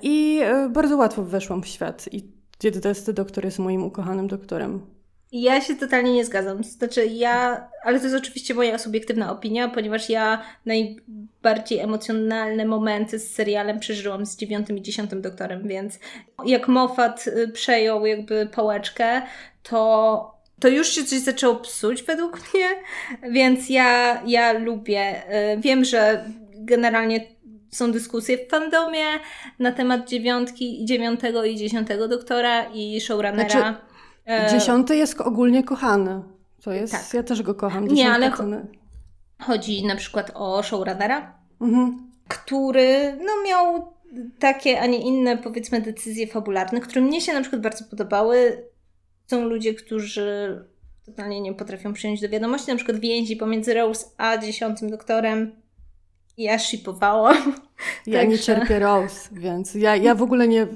I 0.02 0.40
e, 0.44 0.70
bardzo 0.70 0.98
łatwo 0.98 1.24
weszłam 1.24 1.62
w 1.62 1.68
świat. 1.68 2.10
I 2.12 2.24
11 2.64 3.14
doktor 3.14 3.46
jest 3.46 3.60
moim 3.60 3.84
ukochanym 3.84 4.28
doktorem. 4.28 4.82
Ja 5.32 5.62
się 5.62 5.76
totalnie 5.76 6.14
nie 6.14 6.26
zgadzam. 6.26 6.64
Znaczy, 6.64 7.06
ja, 7.06 7.68
ale 7.84 8.00
to 8.00 8.04
jest 8.04 8.18
oczywiście 8.18 8.54
moja 8.54 8.78
subiektywna 8.78 9.32
opinia, 9.32 9.70
ponieważ 9.70 10.10
ja 10.10 10.44
najbardziej 10.66 11.80
emocjonalne 11.80 12.66
momenty 12.66 13.20
z 13.20 13.34
serialem 13.34 13.80
przeżyłam 13.80 14.26
z 14.26 14.36
dziewiątym 14.36 14.78
i 14.78 14.82
dziesiątym 14.82 15.22
doktorem, 15.22 15.68
więc 15.68 16.00
jak 16.46 16.68
Moffat 16.68 17.28
y, 17.28 17.48
przejął 17.48 18.06
jakby 18.06 18.46
pałeczkę, 18.46 19.22
to 19.64 20.42
to 20.60 20.68
już 20.68 20.90
się 20.90 21.04
coś 21.04 21.20
zaczęło 21.20 21.56
psuć 21.56 22.04
według 22.04 22.40
mnie, 22.54 22.68
więc 23.32 23.70
ja, 23.70 24.22
ja 24.26 24.54
lubię. 24.54 25.24
Y, 25.54 25.62
wiem, 25.62 25.86
że 25.86 26.26
generalnie 26.56 27.28
są 27.72 27.92
dyskusje 27.92 28.38
w 28.38 28.50
fandomie 28.50 29.06
na 29.60 29.72
temat 29.72 30.10
dziewiątki, 30.10 30.86
dziewiątego 30.86 31.46
i 31.46 31.56
dziesiątego 31.56 32.08
doktora 32.08 32.64
i 32.74 33.02
showrunnera. 33.02 33.50
Znaczy, 33.50 33.91
dziesiąty 34.52 34.96
jest 34.96 35.22
ogólnie 35.22 35.64
kochany. 35.64 36.24
To 36.62 36.72
jest, 36.72 36.94
tak. 36.94 37.14
ja 37.14 37.24
też 37.24 37.42
go 37.42 37.56
kocham. 37.56 37.88
Nie, 37.88 38.12
ale 38.12 38.32
chodzi 39.42 39.86
na 39.86 39.96
przykład 39.96 40.32
o 40.34 40.64
showrunnera, 40.64 41.34
mhm. 41.62 42.12
który 42.28 43.18
no, 43.20 43.32
miał 43.48 43.94
takie, 44.40 44.82
a 44.82 44.86
nie 44.86 44.98
inne, 44.98 45.38
powiedzmy, 45.38 45.82
decyzje 45.82 46.28
fabularne, 46.28 46.80
które 46.80 47.02
mnie 47.02 47.22
się 47.22 47.34
na 47.34 47.42
przykład 47.42 47.62
bardzo 47.62 47.86
podobały. 47.86 48.64
Są 49.28 49.46
ludzie, 49.46 49.74
którzy 49.74 50.60
totalnie 51.06 51.42
nie 51.42 51.54
potrafią 51.54 51.94
przyjąć 51.94 52.22
do 52.22 52.30
wiadomości, 52.30 52.72
na 52.72 52.76
przykład 52.76 53.00
więzi 53.00 53.36
pomiędzy 53.36 53.74
Rose 53.74 54.06
a 54.18 54.38
dziesiątym 54.38 54.90
doktorem 54.90 55.62
ja 56.38 56.60
shipowałam. 56.60 57.56
Ja 58.08 58.24
nie 58.24 58.40
cierpię 58.40 58.80
Rose, 58.80 59.30
więc 59.32 59.76
ja, 59.76 59.96
ja 59.96 60.16
w 60.16 60.22
ogóle 60.22 60.48
nie, 60.48 60.64
y, 60.64 60.68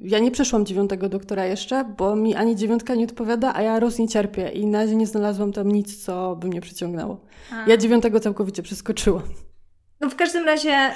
ja 0.00 0.18
nie 0.18 0.30
przeszłam 0.30 0.66
dziewiątego 0.66 1.08
doktora 1.08 1.46
jeszcze, 1.46 1.84
bo 1.98 2.16
mi 2.16 2.34
ani 2.34 2.56
dziewiątka 2.56 2.94
nie 2.94 3.04
odpowiada, 3.04 3.52
a 3.54 3.62
ja 3.62 3.80
Rose 3.80 4.02
nie 4.02 4.08
cierpię 4.08 4.48
i 4.48 4.66
na 4.66 4.78
razie 4.78 4.96
nie 4.96 5.06
znalazłam 5.06 5.52
tam 5.52 5.72
nic, 5.72 6.04
co 6.04 6.36
by 6.36 6.48
mnie 6.48 6.60
przyciągnęło. 6.60 7.20
A. 7.52 7.70
Ja 7.70 7.76
dziewiątego 7.76 8.20
całkowicie 8.20 8.62
przeskoczyłam. 8.62 9.22
No 10.00 10.10
w 10.10 10.16
każdym 10.16 10.46
razie 10.46 10.90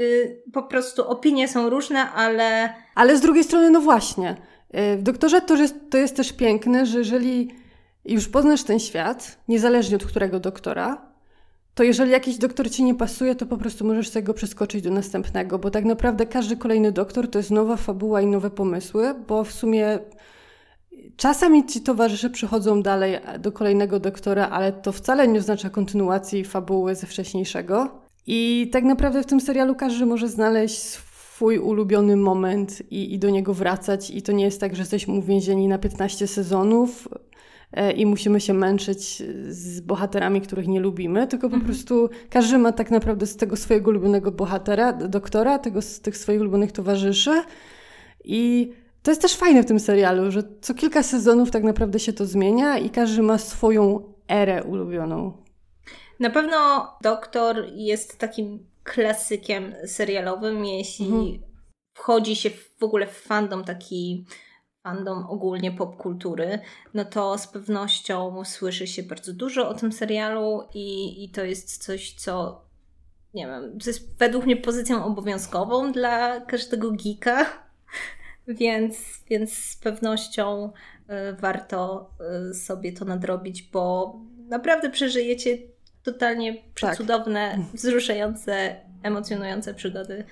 y, 0.00 0.42
po 0.52 0.62
prostu 0.62 1.08
opinie 1.08 1.48
są 1.48 1.70
różne, 1.70 2.10
ale... 2.10 2.74
Ale 2.94 3.16
z 3.16 3.20
drugiej 3.20 3.44
strony, 3.44 3.70
no 3.70 3.80
właśnie, 3.80 4.36
y, 4.94 4.96
w 4.96 5.02
doktorze 5.02 5.40
to 5.40 5.56
jest, 5.56 5.74
to 5.90 5.98
jest 5.98 6.16
też 6.16 6.32
piękne, 6.32 6.86
że 6.86 6.98
jeżeli 6.98 7.50
już 8.04 8.28
poznasz 8.28 8.62
ten 8.62 8.78
świat, 8.78 9.38
niezależnie 9.48 9.96
od 9.96 10.04
którego 10.04 10.40
doktora, 10.40 11.09
to 11.74 11.82
jeżeli 11.82 12.10
jakiś 12.10 12.38
doktor 12.38 12.70
ci 12.70 12.84
nie 12.84 12.94
pasuje, 12.94 13.34
to 13.34 13.46
po 13.46 13.56
prostu 13.56 13.84
możesz 13.84 14.08
sobie 14.08 14.22
go 14.22 14.34
przeskoczyć 14.34 14.82
do 14.82 14.90
następnego, 14.90 15.58
bo 15.58 15.70
tak 15.70 15.84
naprawdę 15.84 16.26
każdy 16.26 16.56
kolejny 16.56 16.92
doktor 16.92 17.30
to 17.30 17.38
jest 17.38 17.50
nowa 17.50 17.76
fabuła 17.76 18.20
i 18.20 18.26
nowe 18.26 18.50
pomysły, 18.50 19.14
bo 19.28 19.44
w 19.44 19.52
sumie 19.52 19.98
czasami 21.16 21.66
ci 21.66 21.80
towarzysze 21.80 22.30
przychodzą 22.30 22.82
dalej 22.82 23.18
do 23.38 23.52
kolejnego 23.52 24.00
doktora, 24.00 24.48
ale 24.48 24.72
to 24.72 24.92
wcale 24.92 25.28
nie 25.28 25.38
oznacza 25.38 25.70
kontynuacji 25.70 26.44
fabuły 26.44 26.94
ze 26.94 27.06
wcześniejszego. 27.06 28.00
I 28.26 28.68
tak 28.72 28.84
naprawdę 28.84 29.22
w 29.22 29.26
tym 29.26 29.40
serialu 29.40 29.74
każdy 29.74 30.06
może 30.06 30.28
znaleźć 30.28 30.78
swój 30.78 31.58
ulubiony 31.58 32.16
moment 32.16 32.82
i, 32.90 33.14
i 33.14 33.18
do 33.18 33.30
niego 33.30 33.54
wracać. 33.54 34.10
I 34.10 34.22
to 34.22 34.32
nie 34.32 34.44
jest 34.44 34.60
tak, 34.60 34.76
że 34.76 34.82
jesteśmy 34.82 35.14
uwięzieni 35.14 35.68
na 35.68 35.78
15 35.78 36.26
sezonów, 36.26 37.08
i 37.96 38.06
musimy 38.06 38.40
się 38.40 38.54
męczyć 38.54 39.22
z 39.48 39.80
bohaterami, 39.80 40.40
których 40.40 40.68
nie 40.68 40.80
lubimy, 40.80 41.26
tylko 41.26 41.48
po 41.48 41.54
mhm. 41.54 41.64
prostu 41.64 42.10
każdy 42.30 42.58
ma 42.58 42.72
tak 42.72 42.90
naprawdę 42.90 43.26
z 43.26 43.36
tego 43.36 43.56
swojego 43.56 43.90
ulubionego 43.90 44.32
bohatera, 44.32 44.92
doktora, 44.92 45.58
tego, 45.58 45.82
z 45.82 46.00
tych 46.00 46.16
swoich 46.16 46.40
ulubionych 46.40 46.72
towarzyszy 46.72 47.42
i 48.24 48.72
to 49.02 49.10
jest 49.10 49.22
też 49.22 49.36
fajne 49.36 49.62
w 49.62 49.66
tym 49.66 49.80
serialu, 49.80 50.30
że 50.30 50.42
co 50.60 50.74
kilka 50.74 51.02
sezonów 51.02 51.50
tak 51.50 51.62
naprawdę 51.62 51.98
się 51.98 52.12
to 52.12 52.26
zmienia 52.26 52.78
i 52.78 52.90
każdy 52.90 53.22
ma 53.22 53.38
swoją 53.38 54.12
erę 54.28 54.64
ulubioną. 54.64 55.32
Na 56.20 56.30
pewno 56.30 56.88
Doktor 57.02 57.56
jest 57.74 58.18
takim 58.18 58.66
klasykiem 58.84 59.74
serialowym, 59.86 60.64
jeśli 60.64 61.06
mhm. 61.06 61.42
wchodzi 61.94 62.36
się 62.36 62.50
w 62.50 62.82
ogóle 62.82 63.06
w 63.06 63.20
fandom 63.20 63.64
taki 63.64 64.24
fandom 64.82 65.26
ogólnie 65.28 65.72
popkultury, 65.72 66.58
no 66.94 67.04
to 67.04 67.38
z 67.38 67.46
pewnością 67.46 68.44
słyszy 68.44 68.86
się 68.86 69.02
bardzo 69.02 69.32
dużo 69.32 69.68
o 69.68 69.74
tym 69.74 69.92
serialu 69.92 70.62
i, 70.74 71.24
i 71.24 71.28
to 71.28 71.44
jest 71.44 71.84
coś, 71.84 72.12
co 72.12 72.64
nie 73.34 73.46
wiem, 73.46 73.78
to 73.78 73.90
jest 73.90 74.18
według 74.18 74.44
mnie 74.44 74.56
pozycją 74.56 75.04
obowiązkową 75.04 75.92
dla 75.92 76.40
każdego 76.40 76.90
geeka, 76.90 77.46
więc, 78.48 78.96
więc 79.30 79.52
z 79.52 79.76
pewnością 79.76 80.66
y, 80.66 81.36
warto 81.40 82.10
y, 82.50 82.54
sobie 82.54 82.92
to 82.92 83.04
nadrobić, 83.04 83.62
bo 83.62 84.14
naprawdę 84.48 84.90
przeżyjecie 84.90 85.58
totalnie 86.02 86.62
przecudowne, 86.74 87.50
tak. 87.50 87.60
wzruszające, 87.78 88.76
emocjonujące 89.02 89.74
przygody 89.74 90.24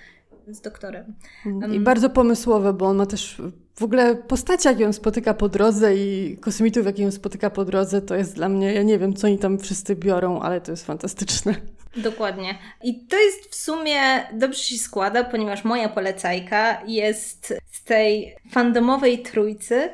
z 0.46 0.60
doktorem. 0.60 1.14
Mm, 1.46 1.74
I 1.74 1.80
bardzo 1.80 2.10
pomysłowe, 2.10 2.72
bo 2.72 2.86
on 2.86 2.96
ma 2.96 3.06
też 3.06 3.42
w 3.78 3.82
ogóle 3.82 4.16
postaci, 4.16 4.68
jak 4.68 4.80
ją 4.80 4.92
spotyka 4.92 5.34
po 5.34 5.48
drodze 5.48 5.96
i 5.96 6.36
kosmitów, 6.40 6.86
jak 6.86 6.98
ją 6.98 7.10
spotyka 7.10 7.50
po 7.50 7.64
drodze, 7.64 8.02
to 8.02 8.14
jest 8.14 8.34
dla 8.34 8.48
mnie, 8.48 8.74
ja 8.74 8.82
nie 8.82 8.98
wiem, 8.98 9.14
co 9.14 9.26
oni 9.26 9.38
tam 9.38 9.58
wszyscy 9.58 9.96
biorą, 9.96 10.40
ale 10.40 10.60
to 10.60 10.70
jest 10.70 10.86
fantastyczne. 10.86 11.54
Dokładnie. 11.96 12.58
I 12.82 13.06
to 13.06 13.16
jest 13.18 13.50
w 13.50 13.54
sumie 13.54 14.00
dobrze 14.32 14.58
się 14.58 14.78
składa, 14.78 15.24
ponieważ 15.24 15.64
moja 15.64 15.88
polecajka 15.88 16.82
jest 16.86 17.54
z 17.72 17.84
tej 17.84 18.36
fandomowej 18.50 19.22
trójcy. 19.22 19.90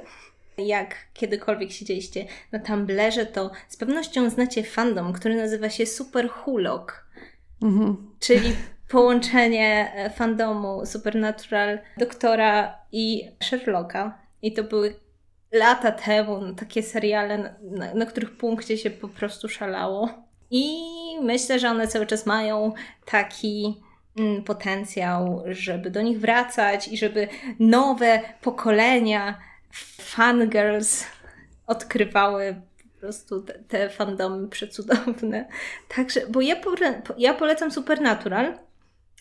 Jak 0.58 0.94
kiedykolwiek 1.14 1.72
siedzieliście 1.72 2.26
na 2.52 2.58
Tumblerze, 2.58 3.26
to 3.26 3.50
z 3.68 3.76
pewnością 3.76 4.30
znacie 4.30 4.62
fandom, 4.62 5.12
który 5.12 5.36
nazywa 5.36 5.70
się 5.70 5.86
Super 5.86 6.28
Hulok. 6.28 7.06
Mhm. 7.62 7.96
Czyli 8.20 8.56
połączenie 8.88 9.92
e, 9.94 10.10
fandomu 10.10 10.86
Supernatural, 10.86 11.78
Doktora 11.96 12.78
i 12.92 13.30
Sherlocka. 13.42 14.18
I 14.42 14.52
to 14.52 14.64
były 14.64 14.96
lata 15.52 15.92
temu 15.92 16.40
no, 16.40 16.54
takie 16.54 16.82
seriale, 16.82 17.54
na, 17.62 17.94
na 17.94 18.06
których 18.06 18.36
punkcie 18.36 18.78
się 18.78 18.90
po 18.90 19.08
prostu 19.08 19.48
szalało. 19.48 20.08
I 20.50 20.76
myślę, 21.22 21.58
że 21.58 21.70
one 21.70 21.88
cały 21.88 22.06
czas 22.06 22.26
mają 22.26 22.72
taki 23.04 23.82
mm, 24.18 24.44
potencjał, 24.44 25.42
żeby 25.46 25.90
do 25.90 26.02
nich 26.02 26.20
wracać 26.20 26.88
i 26.88 26.96
żeby 26.96 27.28
nowe 27.58 28.20
pokolenia 28.40 29.38
fangirls 30.00 31.06
odkrywały 31.66 32.62
po 32.82 33.00
prostu 33.00 33.42
te, 33.42 33.54
te 33.54 33.90
fandomy 33.90 34.48
przecudowne. 34.48 35.48
Także, 35.96 36.20
bo 36.28 36.40
ja, 36.40 36.56
ja 37.18 37.34
polecam 37.34 37.70
Supernatural, 37.70 38.58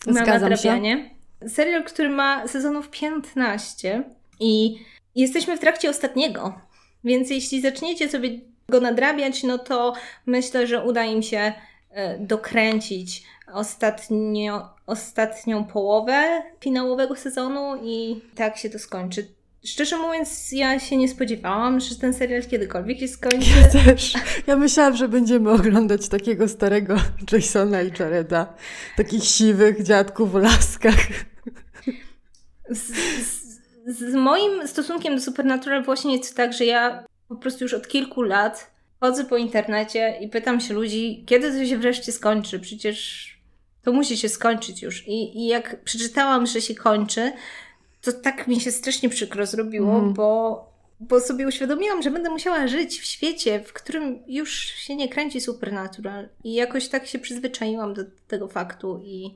na 0.06 0.24
nadrabianie. 0.24 1.10
Się. 1.42 1.48
Serial, 1.48 1.84
który 1.84 2.08
ma 2.08 2.48
sezonów 2.48 2.90
15 2.90 4.04
i 4.40 4.78
jesteśmy 5.14 5.56
w 5.56 5.60
trakcie 5.60 5.90
ostatniego. 5.90 6.60
Więc 7.04 7.30
jeśli 7.30 7.60
zaczniecie 7.60 8.08
sobie 8.08 8.30
go 8.68 8.80
nadrabiać, 8.80 9.42
no 9.42 9.58
to 9.58 9.94
myślę, 10.26 10.66
że 10.66 10.84
uda 10.84 11.04
im 11.04 11.22
się 11.22 11.52
e, 11.90 12.18
dokręcić 12.18 13.24
ostatnio, 13.52 14.68
ostatnią 14.86 15.64
połowę 15.64 16.42
finałowego 16.60 17.16
sezonu 17.16 17.76
i 17.82 18.20
tak 18.34 18.56
się 18.56 18.70
to 18.70 18.78
skończy. 18.78 19.26
Szczerze 19.64 19.98
mówiąc, 19.98 20.52
ja 20.52 20.78
się 20.80 20.96
nie 20.96 21.08
spodziewałam, 21.08 21.80
że 21.80 21.96
ten 21.96 22.14
serial 22.14 22.42
kiedykolwiek 22.42 22.98
się 22.98 23.08
skończy. 23.08 23.50
Ja 23.60 23.84
też. 23.84 24.14
Ja 24.46 24.56
myślałam, 24.56 24.96
że 24.96 25.08
będziemy 25.08 25.50
oglądać 25.50 26.08
takiego 26.08 26.48
starego 26.48 26.96
Jasona 27.32 27.82
i 27.82 27.92
Jareda. 27.98 28.54
Takich 28.96 29.24
siwych 29.24 29.82
dziadków 29.82 30.32
w 30.32 30.34
laskach. 30.34 31.06
Z, 32.70 32.92
z, 33.86 33.98
z 33.98 34.14
moim 34.14 34.68
stosunkiem 34.68 35.16
do 35.16 35.22
Supernatural 35.22 35.84
właśnie 35.84 36.16
jest 36.16 36.36
tak, 36.36 36.52
że 36.52 36.64
ja 36.64 37.04
po 37.28 37.36
prostu 37.36 37.64
już 37.64 37.74
od 37.74 37.88
kilku 37.88 38.22
lat 38.22 38.70
chodzę 39.00 39.24
po 39.24 39.36
internecie 39.36 40.18
i 40.20 40.28
pytam 40.28 40.60
się 40.60 40.74
ludzi, 40.74 41.24
kiedy 41.26 41.52
to 41.52 41.66
się 41.66 41.78
wreszcie 41.78 42.12
skończy? 42.12 42.60
Przecież 42.60 43.28
to 43.82 43.92
musi 43.92 44.16
się 44.16 44.28
skończyć 44.28 44.82
już. 44.82 45.08
I, 45.08 45.38
i 45.38 45.46
jak 45.46 45.84
przeczytałam, 45.84 46.46
że 46.46 46.60
się 46.60 46.74
kończy, 46.74 47.32
to 48.04 48.12
tak 48.12 48.48
mi 48.48 48.60
się 48.60 48.72
strasznie 48.72 49.08
przykro 49.08 49.46
zrobiło, 49.46 49.98
mm. 49.98 50.12
bo, 50.12 50.64
bo 51.00 51.20
sobie 51.20 51.46
uświadomiłam, 51.46 52.02
że 52.02 52.10
będę 52.10 52.30
musiała 52.30 52.68
żyć 52.68 53.00
w 53.00 53.04
świecie, 53.04 53.60
w 53.60 53.72
którym 53.72 54.22
już 54.26 54.58
się 54.58 54.96
nie 54.96 55.08
kręci 55.08 55.40
Supernatural. 55.40 56.28
I 56.44 56.54
jakoś 56.54 56.88
tak 56.88 57.06
się 57.06 57.18
przyzwyczaiłam 57.18 57.94
do 57.94 58.02
tego 58.28 58.48
faktu 58.48 59.00
i 59.04 59.34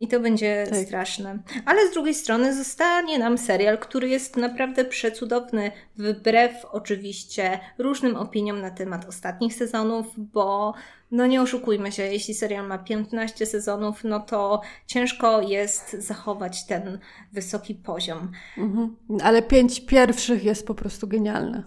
i 0.00 0.08
to 0.08 0.20
będzie 0.20 0.66
tak. 0.70 0.78
straszne. 0.78 1.38
Ale 1.64 1.88
z 1.88 1.92
drugiej 1.92 2.14
strony 2.14 2.54
zostanie 2.54 3.18
nam 3.18 3.38
serial, 3.38 3.78
który 3.78 4.08
jest 4.08 4.36
naprawdę 4.36 4.84
przecudowny, 4.84 5.72
wbrew 5.96 6.64
oczywiście 6.64 7.60
różnym 7.78 8.16
opiniom 8.16 8.60
na 8.60 8.70
temat 8.70 9.08
ostatnich 9.08 9.54
sezonów, 9.54 10.06
bo 10.16 10.74
no 11.10 11.26
nie 11.26 11.42
oszukujmy 11.42 11.92
się, 11.92 12.02
jeśli 12.02 12.34
serial 12.34 12.66
ma 12.66 12.78
15 12.78 13.46
sezonów, 13.46 14.04
no 14.04 14.20
to 14.20 14.60
ciężko 14.86 15.42
jest 15.42 15.92
zachować 15.92 16.66
ten 16.66 16.98
wysoki 17.32 17.74
poziom. 17.74 18.32
Mhm. 18.58 18.96
Ale 19.22 19.42
pięć 19.42 19.86
pierwszych 19.86 20.44
jest 20.44 20.66
po 20.66 20.74
prostu 20.74 21.08
genialne. 21.08 21.62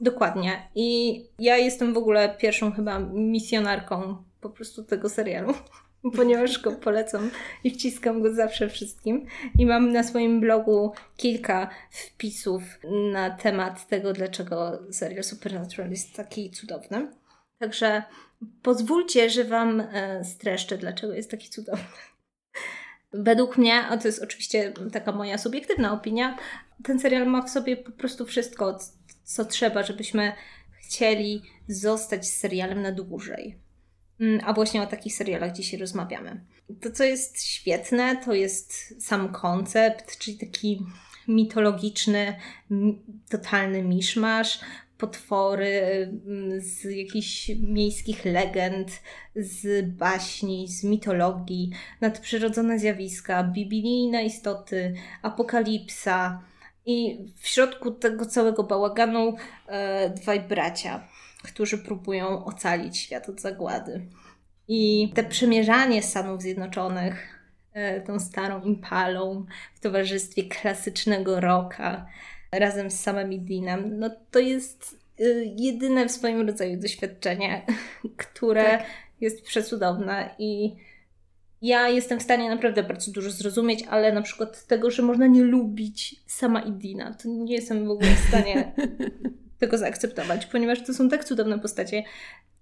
Dokładnie. 0.00 0.68
I 0.74 1.20
ja 1.38 1.56
jestem 1.56 1.94
w 1.94 1.96
ogóle 1.96 2.36
pierwszą 2.38 2.72
chyba 2.72 2.98
misjonarką 2.98 4.16
po 4.40 4.50
prostu 4.50 4.84
tego 4.84 5.08
serialu, 5.08 5.54
ponieważ 6.10 6.58
go 6.58 6.72
polecam 6.72 7.30
i 7.64 7.70
wciskam 7.70 8.22
go 8.22 8.34
zawsze 8.34 8.68
wszystkim. 8.68 9.26
I 9.58 9.66
mam 9.66 9.92
na 9.92 10.02
swoim 10.02 10.40
blogu 10.40 10.92
kilka 11.16 11.70
wpisów 11.90 12.62
na 13.12 13.30
temat 13.30 13.88
tego, 13.88 14.12
dlaczego 14.12 14.82
serial 14.90 15.24
Supernatural 15.24 15.90
jest 15.90 16.14
taki 16.16 16.50
cudowny. 16.50 17.08
Także 17.58 18.02
pozwólcie, 18.62 19.30
że 19.30 19.44
Wam 19.44 19.80
e, 19.80 20.24
streszczę, 20.24 20.78
dlaczego 20.78 21.14
jest 21.14 21.30
taki 21.30 21.48
cudowny. 21.48 21.84
Według 23.12 23.58
mnie, 23.58 23.74
a 23.74 23.96
to 23.96 24.08
jest 24.08 24.22
oczywiście 24.22 24.72
taka 24.92 25.12
moja 25.12 25.38
subiektywna 25.38 25.92
opinia, 25.92 26.38
ten 26.84 27.00
serial 27.00 27.26
ma 27.26 27.42
w 27.42 27.50
sobie 27.50 27.76
po 27.76 27.92
prostu 27.92 28.26
wszystko, 28.26 28.78
co 29.24 29.44
trzeba, 29.44 29.82
żebyśmy 29.82 30.32
chcieli 30.80 31.42
zostać 31.68 32.26
z 32.26 32.38
serialem 32.38 32.82
na 32.82 32.92
dłużej. 32.92 33.61
Mm, 34.22 34.40
a 34.44 34.52
właśnie 34.52 34.82
o 34.82 34.86
takich 34.86 35.14
serialach 35.14 35.52
dzisiaj 35.52 35.80
rozmawiamy. 35.80 36.40
To, 36.80 36.90
co 36.90 37.04
jest 37.04 37.44
świetne, 37.44 38.16
to 38.24 38.34
jest 38.34 39.02
sam 39.06 39.32
koncept, 39.32 40.18
czyli 40.18 40.38
taki 40.38 40.86
mitologiczny, 41.28 42.36
totalny 43.30 43.82
miszmasz, 43.82 44.60
potwory 44.98 45.80
mm, 46.26 46.60
z 46.60 46.84
jakichś 46.84 47.50
miejskich 47.60 48.24
legend, 48.24 49.02
z 49.36 49.86
baśni, 49.86 50.68
z 50.68 50.84
mitologii, 50.84 51.70
nadprzyrodzone 52.00 52.78
zjawiska, 52.78 53.44
biblijne 53.44 54.24
istoty, 54.24 54.94
apokalipsa. 55.22 56.42
I 56.86 57.18
w 57.36 57.48
środku 57.48 57.90
tego 57.90 58.26
całego 58.26 58.62
bałaganu 58.62 59.34
e, 59.66 60.10
dwaj 60.10 60.40
bracia, 60.40 61.08
którzy 61.42 61.78
próbują 61.78 62.44
ocalić 62.44 62.98
świat 62.98 63.28
od 63.28 63.40
zagłady. 63.40 64.06
I 64.68 65.12
te 65.14 65.24
przemierzanie 65.24 66.02
Stanów 66.02 66.42
Zjednoczonych 66.42 67.40
e, 67.72 68.00
tą 68.00 68.20
starą 68.20 68.62
impalą 68.62 69.46
w 69.74 69.80
towarzystwie 69.80 70.42
klasycznego 70.42 71.40
rocka 71.40 72.06
razem 72.52 72.90
z 72.90 73.00
samym 73.00 73.44
Deanem, 73.44 73.98
no 73.98 74.10
to 74.30 74.38
jest 74.38 74.98
e, 75.20 75.24
jedyne 75.58 76.06
w 76.06 76.12
swoim 76.12 76.46
rodzaju 76.46 76.80
doświadczenie, 76.80 77.66
które 78.16 78.64
tak. 78.64 78.86
jest 79.20 79.42
przecudowne 79.42 80.34
i 80.38 80.76
ja 81.62 81.88
jestem 81.88 82.20
w 82.20 82.22
stanie 82.22 82.50
naprawdę 82.50 82.82
bardzo 82.82 83.12
dużo 83.12 83.30
zrozumieć, 83.30 83.84
ale 83.90 84.12
na 84.12 84.22
przykład 84.22 84.66
tego, 84.66 84.90
że 84.90 85.02
można 85.02 85.26
nie 85.26 85.42
lubić 85.42 86.16
sama 86.26 86.60
Idina, 86.60 87.14
to 87.14 87.28
nie 87.28 87.54
jestem 87.54 87.86
w 87.86 87.90
ogóle 87.90 88.10
w 88.10 88.28
stanie 88.28 88.72
tego 89.62 89.78
zaakceptować, 89.78 90.46
ponieważ 90.46 90.82
to 90.82 90.94
są 90.94 91.08
tak 91.08 91.24
cudowne 91.24 91.58
postacie, 91.58 92.04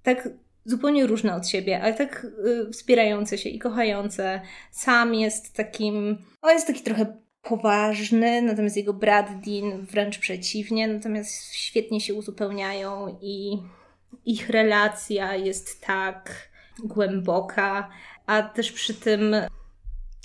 tak 0.02 0.28
zupełnie 0.64 1.06
różne 1.06 1.34
od 1.34 1.48
siebie, 1.48 1.82
ale 1.82 1.94
tak 1.94 2.26
y, 2.46 2.70
wspierające 2.72 3.38
się 3.38 3.48
i 3.48 3.58
kochające. 3.58 4.40
Sam 4.70 5.14
jest 5.14 5.56
takim, 5.56 6.18
o 6.42 6.50
jest 6.50 6.66
taki 6.66 6.82
trochę 6.82 7.16
poważny, 7.42 8.42
natomiast 8.42 8.76
jego 8.76 8.92
brat 8.92 9.26
Dean 9.26 9.86
wręcz 9.86 10.18
przeciwnie, 10.18 10.88
natomiast 10.88 11.54
świetnie 11.54 12.00
się 12.00 12.14
uzupełniają 12.14 13.18
i 13.22 13.58
ich 14.24 14.50
relacja 14.50 15.36
jest 15.36 15.86
tak 15.86 16.50
głęboka, 16.84 17.90
a 18.26 18.42
też 18.42 18.72
przy 18.72 18.94
tym 18.94 19.36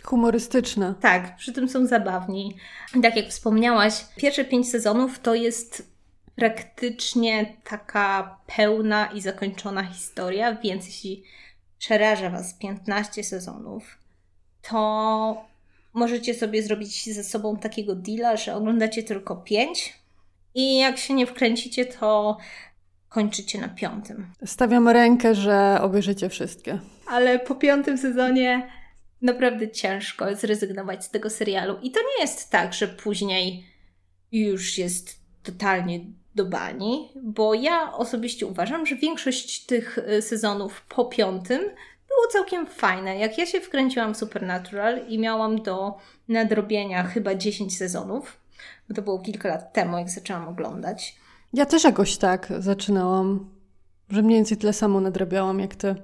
humorystyczna. 0.04 0.96
Tak, 1.02 1.36
przy 1.36 1.54
tym 1.54 1.70
są 1.70 1.86
zabawni. 1.86 2.56
Tak 3.02 3.16
jak 3.16 3.28
wspomniałaś, 3.28 4.06
pierwsze 4.16 4.46
pięć 4.46 4.70
sezonów 4.70 5.20
to 5.20 5.36
jest 5.36 5.95
praktycznie 6.36 7.54
taka 7.64 8.38
pełna 8.58 9.06
i 9.06 9.22
zakończona 9.22 9.84
historia, 9.84 10.56
więc 10.56 10.86
jeśli 10.86 11.24
przeraża 11.78 12.30
Was 12.30 12.54
15 12.54 13.24
sezonów, 13.24 13.98
to 14.62 15.46
możecie 15.94 16.34
sobie 16.34 16.64
zrobić 16.64 17.14
ze 17.14 17.24
sobą 17.24 17.58
takiego 17.58 17.96
deala, 17.96 18.38
że 18.38 18.56
oglądacie 18.56 19.04
tylko 19.04 19.36
5 19.36 19.94
i 20.56 20.78
jak 20.78 20.98
się 20.98 21.14
nie 21.14 21.28
wkręcicie, 21.28 21.86
to 21.86 22.38
kończycie 23.10 23.62
na 23.62 23.70
piątym. 23.70 24.34
Stawiam 24.46 24.90
rękę, 24.90 25.36
że 25.36 25.78
obejrzycie 25.82 26.30
wszystkie. 26.30 26.80
Ale 27.08 27.40
po 27.40 27.56
piątym 27.56 27.98
sezonie 27.98 28.70
naprawdę 29.22 29.72
ciężko 29.72 30.36
zrezygnować 30.36 31.06
z 31.06 31.10
tego 31.10 31.30
serialu. 31.30 31.78
I 31.82 31.92
to 31.92 32.00
nie 32.00 32.22
jest 32.22 32.50
tak, 32.50 32.74
że 32.74 32.88
później 32.88 33.66
już 34.32 34.78
jest 34.78 35.20
totalnie 35.44 36.00
do 36.36 36.46
bani, 36.46 37.12
bo 37.24 37.54
ja 37.54 37.94
osobiście 37.94 38.48
uważam, 38.48 38.86
że 38.86 38.96
większość 38.96 39.66
tych 39.66 39.98
y, 39.98 40.22
sezonów 40.22 40.86
po 40.90 41.06
piątym 41.06 41.60
było 42.08 42.28
całkiem 42.32 42.68
fajne. 42.68 43.18
Jak 43.18 43.38
ja 43.38 43.46
się 43.46 43.62
wkręciłam 43.62 44.14
w 44.14 44.18
Supernatural 44.18 45.08
i 45.08 45.20
miałam 45.20 45.62
do 45.62 45.98
nadrobienia 46.28 47.04
chyba 47.04 47.36
10 47.36 47.78
sezonów, 47.78 48.38
bo 48.90 48.96
to 48.96 49.02
było 49.02 49.20
kilka 49.20 49.50
lat 49.50 49.74
temu, 49.74 49.98
jak 49.98 50.10
zaczęłam 50.10 50.48
oglądać. 50.48 51.16
Ja 51.54 51.66
też 51.66 51.84
jakoś 51.84 52.18
tak 52.18 52.48
zaczynałam, 52.60 53.50
że 54.10 54.22
mniej 54.22 54.38
więcej 54.38 54.58
tyle 54.58 54.74
samo 54.74 55.02
nadrabiałam 55.02 55.60
jak 55.60 55.76
ty. 55.76 55.96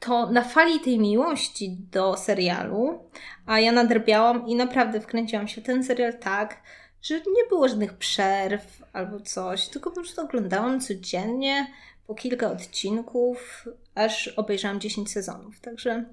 To 0.00 0.30
na 0.30 0.42
fali 0.42 0.80
tej 0.80 0.98
miłości 0.98 1.76
do 1.92 2.16
serialu, 2.16 2.98
a 3.46 3.60
ja 3.60 3.72
nadrabiałam 3.72 4.46
i 4.46 4.54
naprawdę 4.54 5.00
wkręciłam 5.00 5.48
się 5.48 5.60
w 5.60 5.64
ten 5.64 5.84
serial 5.84 6.18
tak, 6.18 6.62
że 7.02 7.14
nie 7.14 7.44
było 7.48 7.68
żadnych 7.68 7.94
przerw 7.94 8.82
albo 8.92 9.20
coś, 9.20 9.68
tylko 9.68 9.90
po 9.90 9.96
prostu 9.96 10.20
oglądałam 10.20 10.80
codziennie 10.80 11.66
po 12.06 12.14
kilka 12.14 12.52
odcinków, 12.52 13.68
aż 13.94 14.28
obejrzałam 14.28 14.80
10 14.80 15.12
sezonów. 15.12 15.60
Także, 15.60 16.04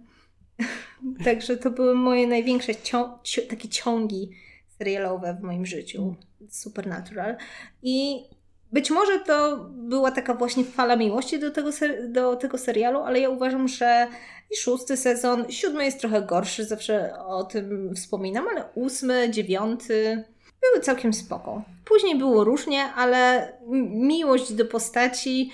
także 1.26 1.58
to 1.58 1.72
były 1.72 1.96
moje 1.96 2.28
największe 2.28 2.76
cią 2.76 3.18
takie 3.50 3.70
ciągi 3.70 4.30
serialowe 4.78 5.38
w 5.42 5.44
moim 5.44 5.66
życiu. 5.66 6.16
Supernatural. 6.50 7.36
I 7.84 8.24
być 8.72 8.90
może 8.90 9.20
to 9.20 9.58
była 9.70 10.12
taka 10.12 10.34
właśnie 10.34 10.64
fala 10.64 10.96
miłości 10.96 11.40
do 11.40 11.52
tego, 11.52 11.70
do 12.08 12.36
tego 12.36 12.58
serialu, 12.58 13.00
ale 13.00 13.20
ja 13.20 13.30
uważam, 13.30 13.68
że 13.68 14.08
i 14.52 14.58
szósty 14.58 14.98
sezon, 14.98 15.46
siódmy 15.50 15.86
jest 15.86 16.00
trochę 16.00 16.22
gorszy, 16.22 16.66
zawsze 16.66 17.20
o 17.20 17.44
tym 17.44 17.96
wspominam, 17.96 18.48
ale 18.48 18.64
ósmy, 18.76 19.30
dziewiąty 19.30 20.24
były 20.62 20.84
całkiem 20.84 21.14
spoko. 21.14 21.64
Później 21.86 22.18
było 22.18 22.44
różnie, 22.44 22.84
ale 22.84 23.54
miłość 23.90 24.54
do 24.54 24.66
postaci 24.66 25.52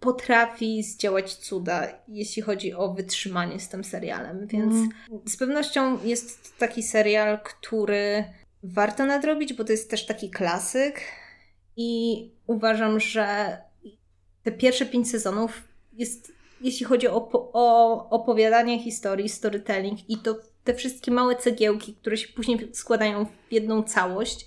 potrafi 0.00 0.82
zdziałać 0.82 1.34
cuda, 1.34 1.88
jeśli 2.08 2.42
chodzi 2.42 2.74
o 2.74 2.94
wytrzymanie 2.94 3.60
z 3.60 3.68
tym 3.68 3.84
serialem. 3.84 4.46
Więc 4.46 4.74
mm. 4.74 4.90
z 5.26 5.36
pewnością 5.36 6.04
jest 6.04 6.42
to 6.42 6.58
taki 6.58 6.82
serial, 6.82 7.40
który 7.44 8.24
warto 8.62 9.06
nadrobić, 9.06 9.54
bo 9.54 9.64
to 9.64 9.72
jest 9.72 9.90
też 9.90 10.06
taki 10.06 10.30
klasyk. 10.30 11.00
I 11.76 12.30
uważam, 12.46 13.00
że 13.00 13.58
te 14.42 14.52
pierwsze 14.52 14.86
pięć 14.86 15.10
sezonów 15.10 15.62
jest, 15.92 16.32
jeśli 16.60 16.86
chodzi 16.86 17.08
o, 17.08 17.28
o 17.32 18.08
opowiadanie 18.10 18.82
historii, 18.82 19.28
storytelling 19.28 20.10
i 20.10 20.18
to 20.18 20.36
te 20.64 20.74
wszystkie 20.74 21.10
małe 21.10 21.36
cegiełki, 21.36 21.94
które 21.94 22.16
się 22.16 22.28
później 22.28 22.68
składają 22.72 23.24
w 23.24 23.52
jedną 23.52 23.82
całość, 23.82 24.46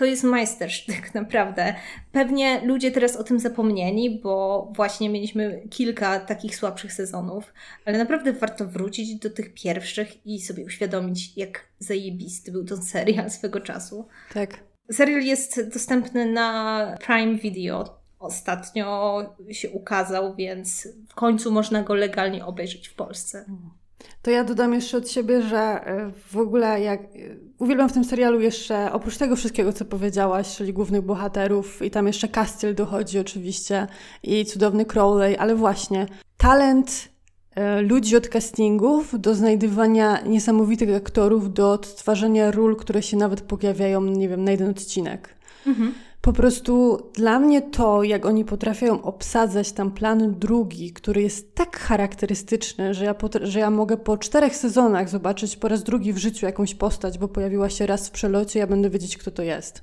to 0.00 0.04
jest 0.04 0.24
majstersztyk, 0.24 1.14
naprawdę. 1.14 1.74
Pewnie 2.12 2.60
ludzie 2.64 2.90
teraz 2.90 3.16
o 3.16 3.24
tym 3.24 3.38
zapomnieli, 3.38 4.20
bo 4.22 4.68
właśnie 4.76 5.10
mieliśmy 5.10 5.62
kilka 5.70 6.20
takich 6.20 6.56
słabszych 6.56 6.92
sezonów, 6.92 7.52
ale 7.84 7.98
naprawdę 7.98 8.32
warto 8.32 8.66
wrócić 8.66 9.14
do 9.14 9.30
tych 9.30 9.54
pierwszych 9.54 10.26
i 10.26 10.40
sobie 10.40 10.64
uświadomić, 10.64 11.36
jak 11.36 11.66
zajebisty 11.78 12.52
był 12.52 12.64
ten 12.64 12.82
serial 12.82 13.30
swego 13.30 13.60
czasu. 13.60 14.08
Tak. 14.34 14.60
Serial 14.92 15.22
jest 15.22 15.72
dostępny 15.72 16.32
na 16.32 16.98
Prime 17.06 17.34
Video. 17.34 18.00
Ostatnio 18.18 19.18
się 19.50 19.70
ukazał, 19.70 20.34
więc 20.34 20.88
w 21.08 21.14
końcu 21.14 21.52
można 21.52 21.82
go 21.82 21.94
legalnie 21.94 22.46
obejrzeć 22.46 22.88
w 22.88 22.94
Polsce. 22.94 23.44
To 24.22 24.30
ja 24.30 24.44
dodam 24.44 24.74
jeszcze 24.74 24.96
od 24.96 25.10
siebie, 25.10 25.42
że 25.42 25.58
e, 25.58 26.10
w 26.32 26.36
ogóle 26.36 26.80
jak 26.80 27.00
e, 27.00 27.06
uwielbiam 27.58 27.88
w 27.88 27.92
tym 27.92 28.04
serialu 28.04 28.40
jeszcze, 28.40 28.92
oprócz 28.92 29.16
tego 29.16 29.36
wszystkiego, 29.36 29.72
co 29.72 29.84
powiedziałaś, 29.84 30.56
czyli 30.56 30.72
głównych 30.72 31.02
bohaterów 31.02 31.82
i 31.82 31.90
tam 31.90 32.06
jeszcze 32.06 32.28
Castiel 32.28 32.74
dochodzi 32.74 33.18
oczywiście 33.18 33.86
i 34.22 34.44
cudowny 34.44 34.84
Crowley, 34.84 35.36
ale 35.36 35.54
właśnie 35.54 36.06
talent 36.36 37.08
e, 37.54 37.82
ludzi 37.82 38.16
od 38.16 38.28
castingów 38.28 39.20
do 39.20 39.34
znajdywania 39.34 40.20
niesamowitych 40.20 40.96
aktorów, 40.96 41.54
do 41.54 41.72
odtwarzania 41.72 42.50
ról, 42.50 42.76
które 42.76 43.02
się 43.02 43.16
nawet 43.16 43.40
pojawiają, 43.40 44.00
nie 44.00 44.28
wiem, 44.28 44.44
na 44.44 44.50
jeden 44.50 44.70
odcinek. 44.70 45.34
Mhm. 45.66 45.94
Po 46.20 46.32
prostu 46.32 46.98
dla 47.14 47.38
mnie 47.38 47.62
to, 47.62 48.02
jak 48.02 48.26
oni 48.26 48.44
potrafią 48.44 49.02
obsadzać 49.02 49.72
tam 49.72 49.90
plan 49.90 50.34
drugi, 50.38 50.92
który 50.92 51.22
jest 51.22 51.54
tak 51.54 51.78
charakterystyczny, 51.78 52.94
że 52.94 53.04
ja, 53.04 53.14
że 53.42 53.58
ja 53.58 53.70
mogę 53.70 53.96
po 53.96 54.18
czterech 54.18 54.56
sezonach 54.56 55.08
zobaczyć 55.08 55.56
po 55.56 55.68
raz 55.68 55.82
drugi 55.82 56.12
w 56.12 56.18
życiu 56.18 56.46
jakąś 56.46 56.74
postać, 56.74 57.18
bo 57.18 57.28
pojawiła 57.28 57.70
się 57.70 57.86
raz 57.86 58.08
w 58.08 58.10
przelocie, 58.10 58.58
ja 58.58 58.66
będę 58.66 58.90
wiedzieć, 58.90 59.16
kto 59.16 59.30
to 59.30 59.42
jest. 59.42 59.82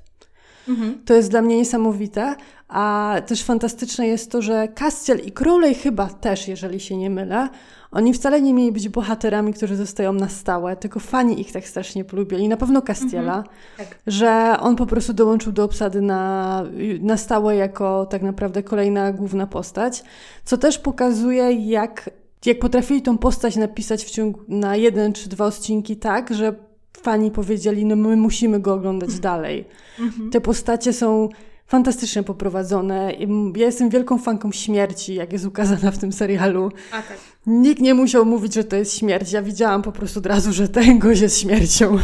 Mhm. 0.68 1.04
To 1.04 1.14
jest 1.14 1.30
dla 1.30 1.42
mnie 1.42 1.56
niesamowite. 1.56 2.34
A 2.68 3.14
też 3.26 3.42
fantastyczne 3.42 4.06
jest 4.06 4.30
to, 4.30 4.42
że 4.42 4.68
Castiel 4.68 5.20
i 5.20 5.32
Crowley 5.32 5.74
chyba 5.74 6.06
też, 6.06 6.48
jeżeli 6.48 6.80
się 6.80 6.96
nie 6.96 7.10
mylę, 7.10 7.48
oni 7.90 8.14
wcale 8.14 8.42
nie 8.42 8.54
mieli 8.54 8.72
być 8.72 8.88
bohaterami, 8.88 9.54
którzy 9.54 9.76
zostają 9.76 10.12
na 10.12 10.28
stałe, 10.28 10.76
tylko 10.76 11.00
fani 11.00 11.40
ich 11.40 11.52
tak 11.52 11.68
strasznie 11.68 12.04
polubili. 12.04 12.48
Na 12.48 12.56
pewno 12.56 12.82
Castiela, 12.82 13.36
mhm, 13.36 13.56
tak. 13.78 13.98
że 14.06 14.56
on 14.60 14.76
po 14.76 14.86
prostu 14.86 15.12
dołączył 15.12 15.52
do 15.52 15.64
obsady 15.64 16.00
na, 16.00 16.62
na 17.00 17.16
stałe 17.16 17.56
jako 17.56 18.06
tak 18.06 18.22
naprawdę 18.22 18.62
kolejna 18.62 19.12
główna 19.12 19.46
postać, 19.46 20.04
co 20.44 20.58
też 20.58 20.78
pokazuje, 20.78 21.52
jak, 21.52 22.10
jak 22.46 22.58
potrafili 22.58 23.02
tą 23.02 23.18
postać 23.18 23.56
napisać 23.56 24.04
w 24.04 24.10
ciągu 24.10 24.40
na 24.48 24.76
jeden 24.76 25.12
czy 25.12 25.28
dwa 25.28 25.46
odcinki 25.46 25.96
tak, 25.96 26.34
że 26.34 26.54
fani 27.02 27.30
powiedzieli, 27.30 27.84
no 27.84 27.96
my 27.96 28.16
musimy 28.16 28.60
go 28.60 28.74
oglądać 28.74 29.18
dalej. 29.18 29.64
Mhm. 29.98 30.30
Te 30.30 30.40
postacie 30.40 30.92
są 30.92 31.28
fantastycznie 31.68 32.22
poprowadzone. 32.22 33.12
Ja 33.56 33.66
jestem 33.66 33.90
wielką 33.90 34.18
fanką 34.18 34.52
śmierci, 34.52 35.14
jak 35.14 35.32
jest 35.32 35.46
ukazana 35.46 35.90
w 35.90 35.98
tym 35.98 36.12
serialu. 36.12 36.72
A 36.92 37.02
tak. 37.02 37.18
Nikt 37.46 37.80
nie 37.80 37.94
musiał 37.94 38.24
mówić, 38.24 38.54
że 38.54 38.64
to 38.64 38.76
jest 38.76 38.98
śmierć. 38.98 39.32
Ja 39.32 39.42
widziałam 39.42 39.82
po 39.82 39.92
prostu 39.92 40.18
od 40.18 40.26
razu, 40.26 40.52
że 40.52 40.68
ten 40.68 40.98
gość 40.98 41.20
jest 41.20 41.40
śmiercią. 41.40 41.98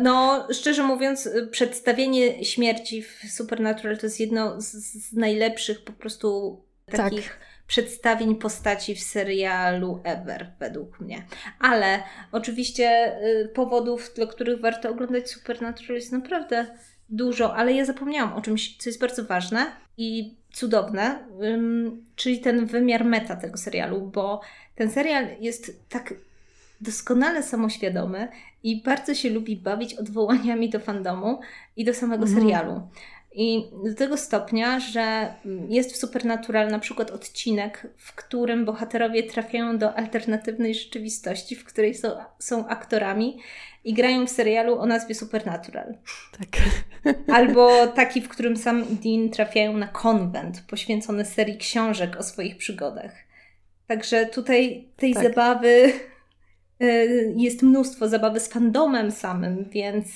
No, 0.00 0.48
szczerze 0.52 0.82
mówiąc, 0.82 1.28
przedstawienie 1.50 2.44
śmierci 2.44 3.02
w 3.02 3.32
Supernatural 3.32 3.98
to 3.98 4.06
jest 4.06 4.20
jedno 4.20 4.60
z, 4.60 4.72
z 5.08 5.12
najlepszych 5.12 5.84
po 5.84 5.92
prostu 5.92 6.58
takich 6.86 7.28
tak. 7.28 7.38
przedstawień 7.66 8.36
postaci 8.36 8.94
w 8.94 9.00
serialu 9.00 10.00
ever, 10.04 10.52
według 10.60 11.00
mnie. 11.00 11.26
Ale 11.60 12.02
oczywiście 12.32 13.16
y, 13.26 13.48
powodów, 13.48 14.12
dla 14.16 14.26
których 14.26 14.60
warto 14.60 14.90
oglądać 14.90 15.30
Supernatural 15.30 15.94
jest 15.94 16.12
naprawdę 16.12 16.66
dużo, 17.12 17.56
ale 17.56 17.72
ja 17.72 17.84
zapomniałam 17.84 18.32
o 18.32 18.40
czymś, 18.40 18.76
co 18.76 18.90
jest 18.90 19.00
bardzo 19.00 19.24
ważne 19.24 19.66
i 19.96 20.34
cudowne, 20.52 21.18
czyli 22.16 22.40
ten 22.40 22.66
wymiar 22.66 23.04
meta 23.04 23.36
tego 23.36 23.56
serialu, 23.56 24.00
bo 24.00 24.40
ten 24.74 24.90
serial 24.90 25.26
jest 25.40 25.88
tak 25.88 26.14
doskonale 26.80 27.42
samoświadomy 27.42 28.28
i 28.62 28.82
bardzo 28.82 29.14
się 29.14 29.30
lubi 29.30 29.56
bawić 29.56 29.94
odwołaniami 29.94 30.70
do 30.70 30.80
fandomu 30.80 31.40
i 31.76 31.84
do 31.84 31.94
samego 31.94 32.24
mhm. 32.24 32.40
serialu. 32.40 32.88
I 33.34 33.70
do 33.84 33.94
tego 33.94 34.16
stopnia, 34.16 34.80
że 34.80 35.34
jest 35.68 35.92
w 35.92 35.96
Supernatural 35.96 36.68
na 36.68 36.78
przykład 36.78 37.10
odcinek, 37.10 37.86
w 37.96 38.14
którym 38.14 38.64
bohaterowie 38.64 39.22
trafiają 39.22 39.78
do 39.78 39.94
alternatywnej 39.94 40.74
rzeczywistości, 40.74 41.56
w 41.56 41.64
której 41.64 41.94
są, 41.94 42.08
są 42.38 42.68
aktorami 42.68 43.38
i 43.84 43.94
grają 43.94 44.26
w 44.26 44.30
serialu 44.30 44.78
o 44.78 44.86
nazwie 44.86 45.14
Supernatural. 45.14 45.94
Tak. 46.38 46.62
Albo 47.36 47.86
taki, 47.86 48.20
w 48.20 48.28
którym 48.28 48.56
sam 48.56 48.84
Dean 48.90 49.30
trafiają 49.30 49.76
na 49.76 49.88
konwent 49.88 50.60
poświęcony 50.60 51.24
serii 51.24 51.58
książek 51.58 52.16
o 52.16 52.22
swoich 52.22 52.56
przygodach. 52.56 53.12
Także 53.86 54.26
tutaj 54.26 54.88
tej 54.96 55.14
tak. 55.14 55.22
zabawy 55.22 55.92
y, 56.82 57.34
jest 57.36 57.62
mnóstwo 57.62 58.08
zabawy 58.08 58.40
z 58.40 58.48
fandomem 58.48 59.10
samym, 59.10 59.68
więc, 59.70 60.06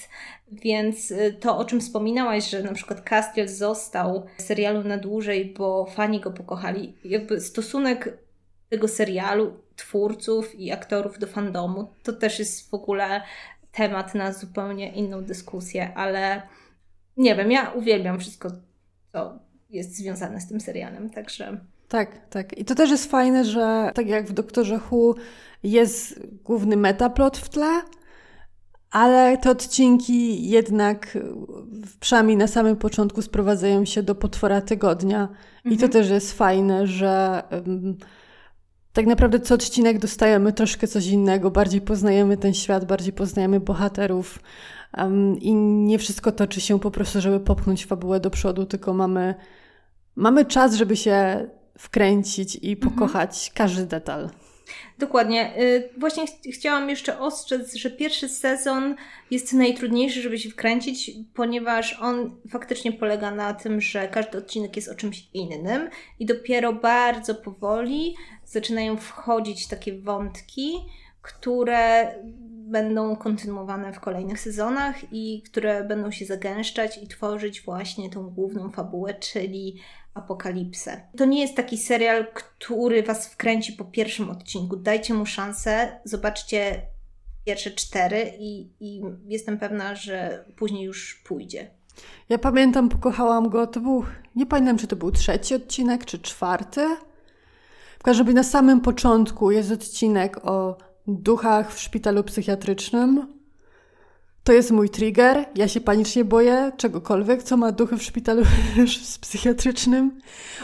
więc 0.52 1.10
y, 1.10 1.36
to, 1.40 1.58
o 1.58 1.64
czym 1.64 1.80
wspominałaś, 1.80 2.50
że 2.50 2.62
na 2.62 2.72
przykład 2.72 3.00
Castiel 3.08 3.48
został 3.48 4.26
w 4.38 4.42
serialu 4.42 4.84
na 4.84 4.98
dłużej, 4.98 5.54
bo 5.58 5.86
fani 5.86 6.20
go 6.20 6.30
pokochali, 6.30 6.94
jakby 7.04 7.40
stosunek 7.40 8.18
tego 8.68 8.88
serialu, 8.88 9.52
twórców 9.76 10.54
i 10.54 10.72
aktorów 10.72 11.18
do 11.18 11.26
fandomu, 11.26 11.88
to 12.02 12.12
też 12.12 12.38
jest 12.38 12.70
w 12.70 12.74
ogóle 12.74 13.22
temat 13.72 14.14
na 14.14 14.32
zupełnie 14.32 14.92
inną 14.92 15.24
dyskusję, 15.24 15.94
ale 15.94 16.42
nie 17.16 17.34
wiem, 17.34 17.50
ja 17.50 17.70
uwielbiam 17.70 18.20
wszystko, 18.20 18.50
co 19.12 19.38
jest 19.70 19.96
związane 19.96 20.40
z 20.40 20.48
tym 20.48 20.60
serialem, 20.60 21.10
także... 21.10 21.60
Tak, 21.88 22.28
tak. 22.30 22.58
I 22.58 22.64
to 22.64 22.74
też 22.74 22.90
jest 22.90 23.10
fajne, 23.10 23.44
że 23.44 23.90
tak 23.94 24.08
jak 24.08 24.26
w 24.26 24.32
Doktorze 24.32 24.80
Who 24.90 25.14
jest 25.62 26.20
główny 26.44 26.76
metaplot 26.76 27.38
w 27.38 27.48
tle, 27.48 27.82
ale 28.96 29.38
te 29.38 29.50
odcinki 29.50 30.48
jednak, 30.48 31.18
przynajmniej 32.00 32.36
na 32.36 32.46
samym 32.46 32.76
początku, 32.76 33.22
sprowadzają 33.22 33.84
się 33.84 34.02
do 34.02 34.14
potwora 34.14 34.60
tygodnia. 34.60 35.22
Mhm. 35.22 35.74
I 35.74 35.76
to 35.76 35.86
mhm. 35.86 35.92
też 35.92 36.10
jest 36.10 36.32
fajne, 36.32 36.86
że 36.86 37.42
um, 37.50 37.96
tak 38.92 39.06
naprawdę 39.06 39.40
co 39.40 39.54
odcinek 39.54 39.98
dostajemy 39.98 40.52
troszkę 40.52 40.86
coś 40.86 41.06
innego, 41.06 41.50
bardziej 41.50 41.80
poznajemy 41.80 42.36
ten 42.36 42.54
świat, 42.54 42.84
bardziej 42.84 43.12
poznajemy 43.12 43.60
bohaterów. 43.60 44.38
Um, 44.98 45.38
I 45.38 45.54
nie 45.54 45.98
wszystko 45.98 46.32
toczy 46.32 46.60
się 46.60 46.80
po 46.80 46.90
prostu, 46.90 47.20
żeby 47.20 47.40
popchnąć 47.40 47.86
fabułę 47.86 48.20
do 48.20 48.30
przodu, 48.30 48.66
tylko 48.66 48.94
mamy, 48.94 49.34
mamy 50.14 50.44
czas, 50.44 50.74
żeby 50.74 50.96
się 50.96 51.46
wkręcić 51.78 52.56
i 52.56 52.72
mhm. 52.72 52.92
pokochać 52.92 53.48
mhm. 53.48 53.52
każdy 53.54 53.86
detal. 53.86 54.30
Dokładnie. 54.98 55.58
Y, 55.62 55.88
właśnie 55.96 56.26
ch 56.26 56.30
chciałam 56.54 56.90
jeszcze 56.90 57.18
ostrzec, 57.18 57.74
że 57.74 57.90
pierwszy 57.90 58.28
sezon 58.28 58.96
jest 59.30 59.52
najtrudniejszy, 59.52 60.22
żeby 60.22 60.38
się 60.38 60.50
wkręcić, 60.50 61.10
ponieważ 61.34 61.98
on 62.00 62.36
faktycznie 62.50 62.92
polega 62.92 63.30
na 63.30 63.54
tym, 63.54 63.80
że 63.80 64.08
każdy 64.08 64.38
odcinek 64.38 64.76
jest 64.76 64.88
o 64.88 64.94
czymś 64.94 65.28
innym 65.34 65.90
i 66.18 66.26
dopiero 66.26 66.72
bardzo 66.72 67.34
powoli 67.34 68.14
zaczynają 68.44 68.96
wchodzić 68.96 69.68
takie 69.68 69.98
wątki, 69.98 70.72
które 71.22 72.14
będą 72.66 73.16
kontynuowane 73.16 73.92
w 73.92 74.00
kolejnych 74.00 74.40
sezonach 74.40 74.96
i 75.12 75.42
które 75.42 75.84
będą 75.84 76.10
się 76.10 76.24
zagęszczać 76.24 76.98
i 77.02 77.08
tworzyć 77.08 77.62
właśnie 77.62 78.10
tą 78.10 78.30
główną 78.30 78.70
fabułę, 78.70 79.14
czyli 79.14 79.80
apokalipsę. 80.14 81.00
To 81.16 81.24
nie 81.24 81.40
jest 81.40 81.56
taki 81.56 81.78
serial, 81.78 82.26
który 82.34 83.02
Was 83.02 83.28
wkręci 83.28 83.72
po 83.72 83.84
pierwszym 83.84 84.30
odcinku. 84.30 84.76
Dajcie 84.76 85.14
mu 85.14 85.26
szansę, 85.26 86.00
zobaczcie 86.04 86.82
pierwsze 87.44 87.70
cztery 87.70 88.32
i, 88.38 88.70
i 88.80 89.02
jestem 89.26 89.58
pewna, 89.58 89.94
że 89.94 90.44
później 90.56 90.84
już 90.84 91.14
pójdzie. 91.14 91.70
Ja 92.28 92.38
pamiętam, 92.38 92.88
pokochałam 92.88 93.48
go, 93.48 93.66
to 93.66 93.80
był, 93.80 94.04
nie 94.36 94.46
pamiętam, 94.46 94.78
czy 94.78 94.86
to 94.86 94.96
był 94.96 95.12
trzeci 95.12 95.54
odcinek, 95.54 96.04
czy 96.04 96.18
czwarty. 96.18 96.96
W 97.98 98.02
każdym 98.02 98.26
razie 98.26 98.36
na 98.36 98.42
samym 98.42 98.80
początku 98.80 99.50
jest 99.50 99.70
odcinek 99.72 100.46
o 100.46 100.78
duchach 101.08 101.74
w 101.74 101.80
szpitalu 101.80 102.24
psychiatrycznym. 102.24 103.36
To 104.44 104.52
jest 104.52 104.70
mój 104.70 104.90
trigger. 104.90 105.46
Ja 105.54 105.68
się 105.68 105.80
panicznie 105.80 106.24
boję 106.24 106.72
czegokolwiek, 106.76 107.42
co 107.42 107.56
ma 107.56 107.72
duchy 107.72 107.96
w 107.96 108.02
szpitalu 108.02 108.42
psychiatrycznym. 109.20 110.20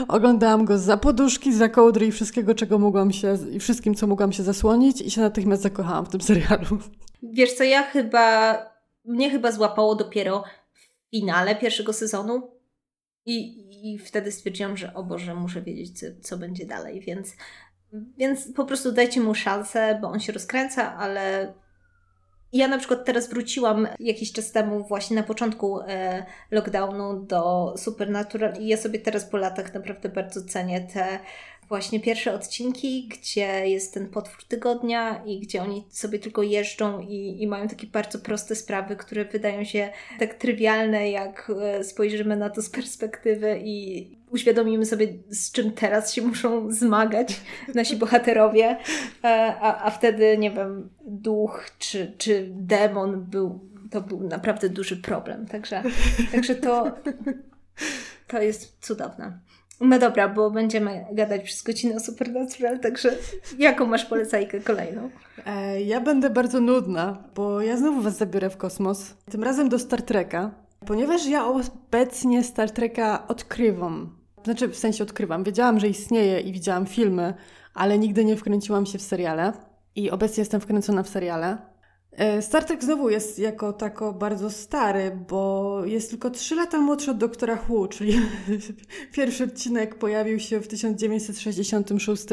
Oglądałam 0.09 0.65
go 0.65 0.79
za 0.79 0.97
poduszki, 0.97 1.53
za 1.53 1.69
kołdry 1.69 2.07
i 2.07 2.13
wszystkiego, 2.13 2.55
czego 2.55 2.79
mogłam 2.79 3.13
się, 3.13 3.39
i 3.53 3.61
wszystkim, 3.61 3.95
co 3.95 4.07
mogłam 4.07 4.33
się 4.33 4.43
zasłonić 4.43 5.01
i 5.01 5.11
się 5.11 5.21
natychmiast 5.21 5.63
zakochałam 5.63 6.07
w 6.07 6.09
tym 6.09 6.21
serialu. 6.21 6.79
Wiesz 7.23 7.53
co, 7.53 7.65
ja 7.65 7.83
chyba, 7.83 8.57
mnie 9.05 9.31
chyba 9.31 9.53
złapało 9.53 9.95
dopiero 9.95 10.45
w 10.73 11.11
finale 11.11 11.57
pierwszego 11.57 11.93
sezonu 11.93 12.51
i, 13.27 13.63
i 13.95 13.99
wtedy 13.99 14.33
stwierdziłam, 14.33 14.77
że 14.77 14.95
o 14.95 15.03
Boże, 15.03 15.35
muszę 15.35 15.63
wiedzieć, 15.63 16.01
co, 16.01 16.07
co 16.21 16.37
będzie 16.37 16.67
dalej, 16.67 17.01
więc 17.01 17.33
więc 18.19 18.53
po 18.53 18.65
prostu 18.65 18.93
dajcie 18.93 19.21
mu 19.21 19.35
szansę, 19.35 19.99
bo 20.01 20.09
on 20.09 20.21
się 20.21 20.33
rozkręca, 20.33 20.97
ale 20.97 21.53
ja 22.53 22.69
na 22.69 22.79
przykład 22.79 23.05
teraz 23.05 23.31
wróciłam 23.31 23.89
jakiś 24.01 24.33
czas 24.33 24.53
temu, 24.53 24.85
właśnie 24.85 25.17
na 25.17 25.23
początku 25.23 25.81
e, 25.81 26.27
lockdownu 26.51 27.21
do 27.21 27.75
Supernatural 27.77 28.55
i 28.61 28.67
ja 28.67 28.77
sobie 28.77 28.99
teraz 28.99 29.25
po 29.25 29.37
latach 29.37 29.75
naprawdę 29.75 30.09
bardzo 30.09 30.45
cenię 30.45 30.81
te 30.81 31.19
właśnie 31.69 32.01
pierwsze 32.01 32.35
odcinki, 32.35 33.09
gdzie 33.09 33.69
jest 33.69 33.95
ten 33.95 34.09
potwór 34.09 34.45
tygodnia 34.45 35.23
i 35.25 35.41
gdzie 35.41 35.63
oni 35.63 35.87
sobie 35.91 36.19
tylko 36.19 36.43
jeżdżą 36.43 37.01
i, 37.01 37.43
i 37.43 37.47
mają 37.47 37.69
takie 37.69 37.87
bardzo 37.87 38.19
proste 38.19 38.55
sprawy, 38.55 38.97
które 38.97 39.25
wydają 39.25 39.65
się 39.65 39.91
tak 40.19 40.35
trywialne, 40.35 41.11
jak 41.11 41.53
e, 41.63 41.85
spojrzymy 41.85 42.37
na 42.37 42.51
to 42.51 42.63
z 42.63 42.71
perspektywy 42.71 43.61
i 43.65 44.22
uświadomimy 44.33 44.87
sobie, 44.87 45.09
z 45.31 45.53
czym 45.53 45.73
teraz 45.73 46.13
się 46.13 46.23
muszą 46.23 46.71
zmagać 46.71 47.41
nasi 47.75 47.97
bohaterowie, 47.97 48.77
e, 49.25 49.55
a, 49.61 49.85
a 49.85 49.91
wtedy, 49.91 50.39
nie 50.39 50.51
wiem, 50.51 50.91
duch 51.07 51.65
czy, 51.79 52.13
czy 52.19 52.49
demon 52.51 53.25
był, 53.25 53.61
to 53.91 54.01
był 54.01 54.23
naprawdę 54.23 54.69
duży 54.69 54.97
problem. 54.97 55.47
Także, 55.47 55.83
także 56.33 56.55
to, 56.55 56.93
to 58.29 58.43
jest 58.43 58.77
cudowne. 58.81 59.39
No 59.81 59.99
dobra, 59.99 60.29
bo 60.29 60.51
będziemy 60.51 61.05
gadać 61.13 61.43
przez 61.43 61.63
godzinę 61.63 61.97
o 61.97 62.01
Supernatural, 62.01 62.81
także 62.81 63.17
jaką 63.59 63.87
masz 63.87 64.05
polecajkę 64.05 64.61
kolejną? 64.61 65.11
E, 65.47 65.83
ja 65.83 66.01
będę 66.01 66.31
bardzo 66.31 66.61
nudna, 66.61 67.25
bo 67.35 67.61
ja 67.61 67.77
znowu 67.77 68.01
Was 68.01 68.17
zabiorę 68.17 68.51
w 68.51 68.57
kosmos. 68.57 69.15
Tym 69.31 69.45
razem 69.45 69.69
do 69.69 69.79
Star 69.79 70.03
Treka, 70.03 70.51
ponieważ 70.87 71.27
ja 71.27 71.45
obecnie 71.47 72.45
Star 72.45 72.71
Treka 72.71 73.29
odkrywam. 73.29 74.22
Znaczy, 74.45 74.69
w 74.69 74.77
sensie 74.77 75.05
odkrywam. 75.05 75.45
Wiedziałam, 75.45 75.81
że 75.81 75.89
istnieje 75.89 76.41
i 76.41 76.53
widziałam 76.53 76.87
filmy, 76.87 77.35
ale 77.75 77.99
nigdy 77.99 78.25
nie 78.25 78.37
wkręciłam 78.37 78.87
się 78.87 78.99
w 78.99 79.03
seriale. 79.03 79.53
I 79.97 80.11
obecnie 80.11 80.41
jestem 80.41 80.61
wkręcona 80.61 81.03
w 81.03 81.09
seriale. 81.09 81.59
E, 82.13 82.43
Star 82.43 82.65
Trek 82.65 82.85
znowu 82.85 83.11
jest 83.11 83.39
jako 83.39 83.73
tako 83.73 84.13
bardzo 84.13 84.51
stary, 84.51 85.19
bo 85.29 85.81
jest 85.85 86.11
tylko 86.11 86.31
3 86.31 86.55
lata 86.55 86.81
młodszy 86.81 87.11
od 87.11 87.19
doktora 87.19 87.59
Who, 87.69 87.89
czyli 87.89 88.21
pierwszy 89.17 89.45
odcinek 89.45 89.99
pojawił 89.99 90.41
się 90.41 90.61
w 90.61 90.69
1966 90.69 92.25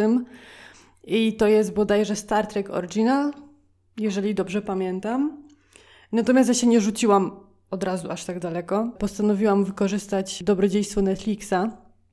i 1.03 1.33
to 1.33 1.47
jest 1.47 1.73
bodajże 1.73 2.15
Star 2.15 2.47
Trek 2.47 2.69
Original, 2.69 3.33
jeżeli 3.97 4.35
dobrze 4.35 4.61
pamiętam. 4.61 5.43
Natomiast 6.11 6.49
ja 6.49 6.53
się 6.53 6.67
nie 6.67 6.81
rzuciłam 6.81 7.31
od 7.71 7.83
razu 7.83 8.11
aż 8.11 8.25
tak 8.25 8.39
daleko. 8.39 8.91
Postanowiłam 8.99 9.65
wykorzystać 9.65 10.43
dobrodziejstwo 10.43 11.01
Netflixa 11.01 11.53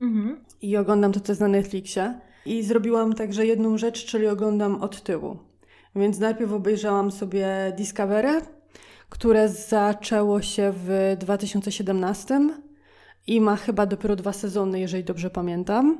mhm. 0.01 0.39
i 0.61 0.77
oglądam 0.77 1.11
to, 1.11 1.19
co 1.19 1.31
jest 1.31 1.41
na 1.41 1.47
Netflixie. 1.47 2.19
I 2.45 2.63
zrobiłam 2.63 3.13
także 3.13 3.45
jedną 3.45 3.77
rzecz, 3.77 4.05
czyli 4.05 4.27
oglądam 4.27 4.81
od 4.81 5.03
tyłu. 5.03 5.37
Więc 5.95 6.19
najpierw 6.19 6.51
obejrzałam 6.51 7.11
sobie 7.11 7.73
Discovery, 7.77 8.41
które 9.09 9.49
zaczęło 9.49 10.41
się 10.41 10.73
w 10.75 11.15
2017 11.19 12.49
i 13.27 13.41
ma 13.41 13.55
chyba 13.55 13.85
dopiero 13.85 14.15
dwa 14.15 14.33
sezony, 14.33 14.79
jeżeli 14.79 15.03
dobrze 15.03 15.29
pamiętam. 15.29 15.97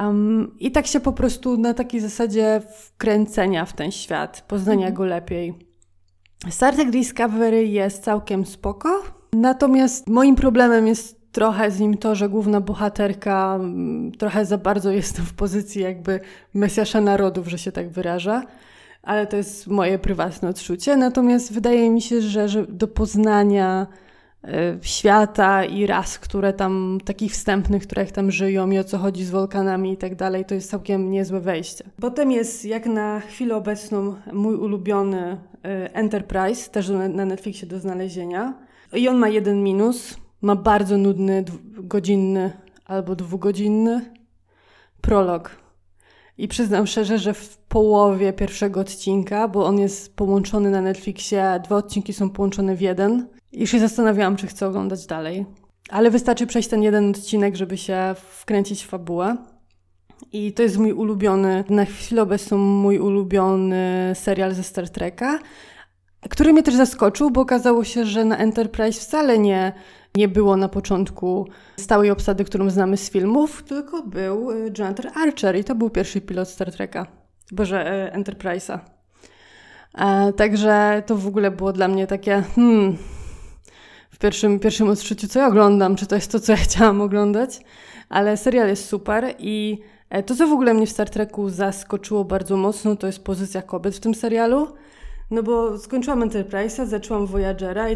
Um, 0.00 0.54
I 0.58 0.72
tak 0.72 0.86
się 0.86 1.00
po 1.00 1.12
prostu 1.12 1.56
na 1.56 1.74
takiej 1.74 2.00
zasadzie 2.00 2.62
wkręcenia 2.80 3.64
w 3.64 3.72
ten 3.72 3.90
świat, 3.90 4.44
poznania 4.48 4.86
mhm. 4.86 4.94
go 4.94 5.04
lepiej. 5.04 5.54
Star 6.50 6.74
Trek 6.74 6.90
Discovery 6.90 7.66
jest 7.66 8.04
całkiem 8.04 8.46
spoko, 8.46 9.02
natomiast 9.32 10.06
moim 10.06 10.36
problemem 10.36 10.86
jest 10.86 11.17
trochę 11.32 11.70
z 11.70 11.80
nim 11.80 11.96
to, 11.96 12.14
że 12.14 12.28
główna 12.28 12.60
bohaterka 12.60 13.56
mm, 13.60 14.12
trochę 14.12 14.44
za 14.44 14.58
bardzo 14.58 14.90
jest 14.90 15.20
w 15.20 15.34
pozycji 15.34 15.82
jakby 15.82 16.20
mesjasza 16.54 17.00
narodów, 17.00 17.48
że 17.48 17.58
się 17.58 17.72
tak 17.72 17.90
wyraża 17.90 18.42
ale 19.08 19.26
to 19.26 19.36
jest 19.36 19.66
moje 19.66 19.98
prywatne 19.98 20.48
odczucie. 20.48 20.96
Natomiast 20.96 21.52
wydaje 21.52 21.90
mi 21.90 22.02
się, 22.02 22.20
że, 22.20 22.48
że 22.48 22.66
do 22.66 22.88
poznania 22.88 23.86
e, 24.44 24.78
świata 24.82 25.64
i 25.64 25.86
ras, 25.86 26.18
które 26.18 26.52
tam, 26.52 26.98
takich 27.04 27.32
wstępnych, 27.32 27.82
które 27.82 28.06
tam 28.06 28.30
żyją 28.30 28.70
i 28.70 28.78
o 28.78 28.84
co 28.84 28.98
chodzi 28.98 29.24
z 29.24 29.30
wulkanami 29.30 29.92
i 29.92 29.96
tak 29.96 30.14
dalej, 30.14 30.44
to 30.44 30.54
jest 30.54 30.70
całkiem 30.70 31.10
niezłe 31.10 31.40
wejście. 31.40 31.84
Potem 32.00 32.32
jest 32.32 32.64
jak 32.64 32.86
na 32.86 33.20
chwilę 33.20 33.56
obecną 33.56 34.14
mój 34.32 34.54
ulubiony 34.54 35.38
e, 35.64 35.94
Enterprise, 35.94 36.70
też 36.70 36.88
na 36.88 37.24
Netflixie 37.24 37.68
do 37.68 37.80
znalezienia. 37.80 38.54
I 38.92 39.08
on 39.08 39.16
ma 39.16 39.28
jeden 39.28 39.62
minus, 39.62 40.16
ma 40.42 40.56
bardzo 40.56 40.98
nudny, 40.98 41.44
godzinny 41.72 42.52
albo 42.84 43.16
dwugodzinny 43.16 44.14
prolog 45.00 45.56
i 46.38 46.48
przyznam 46.48 46.86
szczerze, 46.86 47.18
że 47.18 47.34
w 47.34 47.58
połowie 47.58 48.32
pierwszego 48.32 48.80
odcinka, 48.80 49.48
bo 49.48 49.66
on 49.66 49.78
jest 49.78 50.16
połączony 50.16 50.70
na 50.70 50.80
Netflixie, 50.80 51.60
dwa 51.64 51.76
odcinki 51.76 52.12
są 52.12 52.30
połączone 52.30 52.76
w 52.76 52.80
jeden, 52.80 53.26
i 53.52 53.66
się 53.66 53.80
zastanawiałam, 53.80 54.36
czy 54.36 54.46
chcę 54.46 54.66
oglądać 54.66 55.06
dalej. 55.06 55.46
Ale 55.90 56.10
wystarczy 56.10 56.46
przejść 56.46 56.68
ten 56.68 56.82
jeden 56.82 57.10
odcinek, 57.10 57.56
żeby 57.56 57.76
się 57.76 58.14
wkręcić 58.16 58.84
w 58.84 58.88
fabułę. 58.88 59.36
I 60.32 60.52
to 60.52 60.62
jest 60.62 60.78
mój 60.78 60.92
ulubiony, 60.92 61.64
na 61.68 61.84
chwilę 61.84 62.22
obecną 62.22 62.58
mój 62.58 62.98
ulubiony 62.98 64.12
serial 64.14 64.54
ze 64.54 64.62
Star 64.62 64.90
Treka, 64.90 65.38
który 66.28 66.52
mnie 66.52 66.62
też 66.62 66.74
zaskoczył, 66.74 67.30
bo 67.30 67.40
okazało 67.40 67.84
się, 67.84 68.04
że 68.04 68.24
na 68.24 68.36
Enterprise 68.36 69.00
wcale 69.00 69.38
nie 69.38 69.72
nie 70.16 70.28
było 70.28 70.56
na 70.56 70.68
początku 70.68 71.48
stałej 71.76 72.10
obsady, 72.10 72.44
którą 72.44 72.70
znamy 72.70 72.96
z 72.96 73.10
filmów, 73.10 73.62
tylko 73.62 74.02
był 74.02 74.50
y, 74.50 74.72
Jonathan 74.78 75.12
Archer 75.14 75.56
i 75.56 75.64
to 75.64 75.74
był 75.74 75.90
pierwszy 75.90 76.20
pilot 76.20 76.48
Star 76.48 76.72
Treka, 76.72 77.06
boże, 77.52 78.08
y, 78.14 78.18
Enterprise'a. 78.18 78.78
E, 79.94 80.32
także 80.32 81.02
to 81.06 81.16
w 81.16 81.26
ogóle 81.26 81.50
było 81.50 81.72
dla 81.72 81.88
mnie 81.88 82.06
takie, 82.06 82.42
hmm, 82.54 82.96
w 84.10 84.18
pierwszym, 84.18 84.60
pierwszym 84.60 84.88
odczuciu, 84.88 85.28
co 85.28 85.38
ja 85.38 85.46
oglądam, 85.46 85.96
czy 85.96 86.06
to 86.06 86.14
jest 86.14 86.32
to, 86.32 86.40
co 86.40 86.52
ja 86.52 86.58
chciałam 86.68 87.00
oglądać, 87.00 87.60
ale 88.08 88.36
serial 88.36 88.68
jest 88.68 88.88
super 88.88 89.34
i 89.38 89.78
e, 90.10 90.22
to, 90.22 90.34
co 90.34 90.46
w 90.46 90.52
ogóle 90.52 90.74
mnie 90.74 90.86
w 90.86 90.90
Star 90.90 91.10
Treku 91.10 91.48
zaskoczyło 91.48 92.24
bardzo 92.24 92.56
mocno, 92.56 92.96
to 92.96 93.06
jest 93.06 93.24
pozycja 93.24 93.62
kobiet 93.62 93.96
w 93.96 94.00
tym 94.00 94.14
serialu. 94.14 94.68
No 95.30 95.42
bo 95.42 95.78
skończyłam 95.78 96.20
Enterprise'a, 96.20 96.86
zaczęłam 96.86 97.26
Voyagera. 97.26 97.86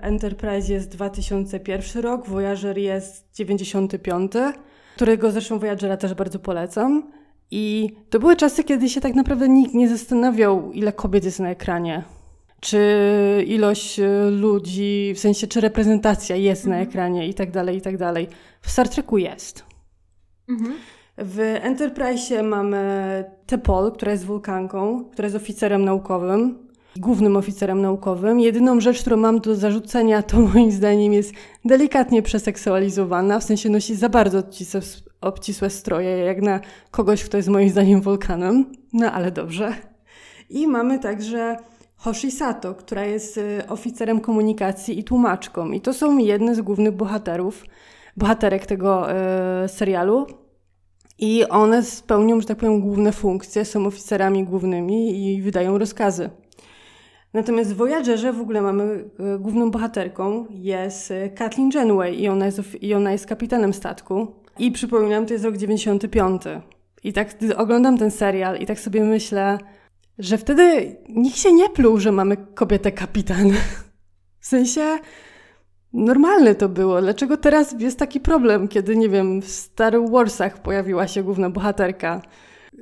Enterprise 0.00 0.72
jest 0.72 0.88
2001 0.88 2.02
rok, 2.02 2.26
Voyager 2.26 2.78
jest 2.78 3.34
95, 3.34 4.32
którego 4.96 5.30
zresztą 5.30 5.58
Voyagera 5.58 5.96
też 5.96 6.14
bardzo 6.14 6.38
polecam. 6.38 7.12
I 7.50 7.96
to 8.10 8.18
były 8.18 8.36
czasy, 8.36 8.64
kiedy 8.64 8.88
się 8.88 9.00
tak 9.00 9.14
naprawdę 9.14 9.48
nikt 9.48 9.74
nie 9.74 9.88
zastanawiał, 9.88 10.72
ile 10.72 10.92
kobiet 10.92 11.24
jest 11.24 11.40
na 11.40 11.50
ekranie. 11.50 12.04
Czy 12.60 13.44
ilość 13.46 14.00
e, 14.00 14.30
ludzi, 14.30 15.12
w 15.16 15.18
sensie, 15.18 15.46
czy 15.46 15.60
reprezentacja 15.60 16.36
jest 16.36 16.64
mhm. 16.64 16.80
na 16.80 16.90
ekranie 16.90 17.28
i 17.28 17.34
tak 17.34 17.50
dalej, 17.50 17.76
i 17.76 17.80
tak 17.80 17.96
dalej. 17.96 18.28
W 18.60 18.70
Star 18.70 18.88
Treku 18.88 19.18
jest. 19.18 19.64
Mhm. 20.48 20.74
W 21.18 21.38
Enterprise 21.62 22.42
mamy 22.42 23.24
Tepol, 23.46 23.92
która 23.92 24.12
jest 24.12 24.24
wulkanką, 24.24 25.04
która 25.12 25.26
jest 25.26 25.36
oficerem 25.36 25.84
naukowym 25.84 26.71
głównym 26.96 27.36
oficerem 27.36 27.82
naukowym. 27.82 28.40
Jedyną 28.40 28.80
rzecz, 28.80 29.00
którą 29.00 29.16
mam 29.16 29.40
do 29.40 29.56
zarzucenia, 29.56 30.22
to 30.22 30.40
moim 30.40 30.72
zdaniem 30.72 31.12
jest 31.12 31.32
delikatnie 31.64 32.22
przeseksualizowana, 32.22 33.40
w 33.40 33.44
sensie 33.44 33.68
nosi 33.68 33.94
za 33.94 34.08
bardzo 34.08 34.38
obcisłe, 34.38 34.80
obcisłe 35.20 35.70
stroje, 35.70 36.18
jak 36.18 36.42
na 36.42 36.60
kogoś, 36.90 37.24
kto 37.24 37.36
jest 37.36 37.48
moim 37.48 37.68
zdaniem 37.68 38.00
wulkanem. 38.00 38.66
No 38.92 39.12
ale 39.12 39.30
dobrze. 39.30 39.74
I 40.50 40.66
mamy 40.66 40.98
także 40.98 41.56
Hoshi 41.96 42.30
Sato, 42.30 42.74
która 42.74 43.04
jest 43.04 43.38
y, 43.38 43.62
oficerem 43.68 44.20
komunikacji 44.20 44.98
i 44.98 45.04
tłumaczką. 45.04 45.70
I 45.70 45.80
to 45.80 45.92
są 45.92 46.18
jedne 46.18 46.54
z 46.54 46.60
głównych 46.60 46.96
bohaterów, 46.96 47.64
bohaterek 48.16 48.66
tego 48.66 49.06
y, 49.10 49.68
serialu. 49.68 50.26
I 51.18 51.44
one 51.48 51.82
spełnią, 51.82 52.40
że 52.40 52.46
tak 52.46 52.58
powiem, 52.58 52.80
główne 52.80 53.12
funkcje, 53.12 53.64
są 53.64 53.86
oficerami 53.86 54.44
głównymi 54.44 55.26
i 55.26 55.42
wydają 55.42 55.78
rozkazy. 55.78 56.30
Natomiast 57.34 57.72
w 57.72 57.76
Voyagerze 57.76 58.32
w 58.32 58.40
ogóle 58.40 58.62
mamy 58.62 59.04
e, 59.18 59.38
główną 59.38 59.70
bohaterką 59.70 60.46
jest 60.50 61.10
e, 61.10 61.30
Kathleen 61.30 61.70
Janeway 61.74 62.14
i 62.20 62.28
ona 62.28 62.46
jest, 62.46 62.82
i 62.82 62.94
ona 62.94 63.12
jest 63.12 63.26
kapitanem 63.26 63.72
statku. 63.72 64.34
I 64.58 64.72
przypominam, 64.72 65.26
to 65.26 65.32
jest 65.32 65.44
rok 65.44 65.56
95. 65.56 66.42
I 67.04 67.12
tak 67.12 67.34
oglądam 67.56 67.98
ten 67.98 68.10
serial 68.10 68.58
i 68.58 68.66
tak 68.66 68.80
sobie 68.80 69.04
myślę, 69.04 69.58
że 70.18 70.38
wtedy 70.38 70.96
nikt 71.08 71.36
się 71.36 71.52
nie 71.52 71.68
pluł, 71.68 71.98
że 71.98 72.12
mamy 72.12 72.36
kobietę 72.36 72.92
kapitan. 72.92 73.50
W 74.40 74.46
sensie 74.46 74.98
normalne 75.92 76.54
to 76.54 76.68
było. 76.68 77.00
Dlaczego 77.00 77.36
teraz 77.36 77.74
jest 77.80 77.98
taki 77.98 78.20
problem, 78.20 78.68
kiedy, 78.68 78.96
nie 78.96 79.08
wiem, 79.08 79.42
w 79.42 79.48
Star 79.48 79.94
Warsach 80.10 80.62
pojawiła 80.62 81.06
się 81.08 81.22
główna 81.22 81.50
bohaterka? 81.50 82.22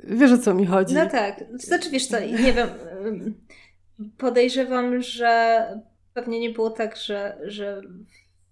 Wiesz 0.03 0.31
o 0.31 0.37
co 0.37 0.53
mi 0.53 0.65
chodzi? 0.65 0.95
No 0.95 1.05
tak. 1.05 1.43
Znaczy, 1.53 1.89
wiesz 1.89 2.07
co, 2.07 2.19
nie 2.19 2.53
wiem 2.53 2.67
podejrzewam, 4.17 5.01
że 5.01 5.63
pewnie 6.13 6.39
nie 6.39 6.49
było 6.49 6.69
tak, 6.69 6.97
że, 6.97 7.37
że 7.43 7.81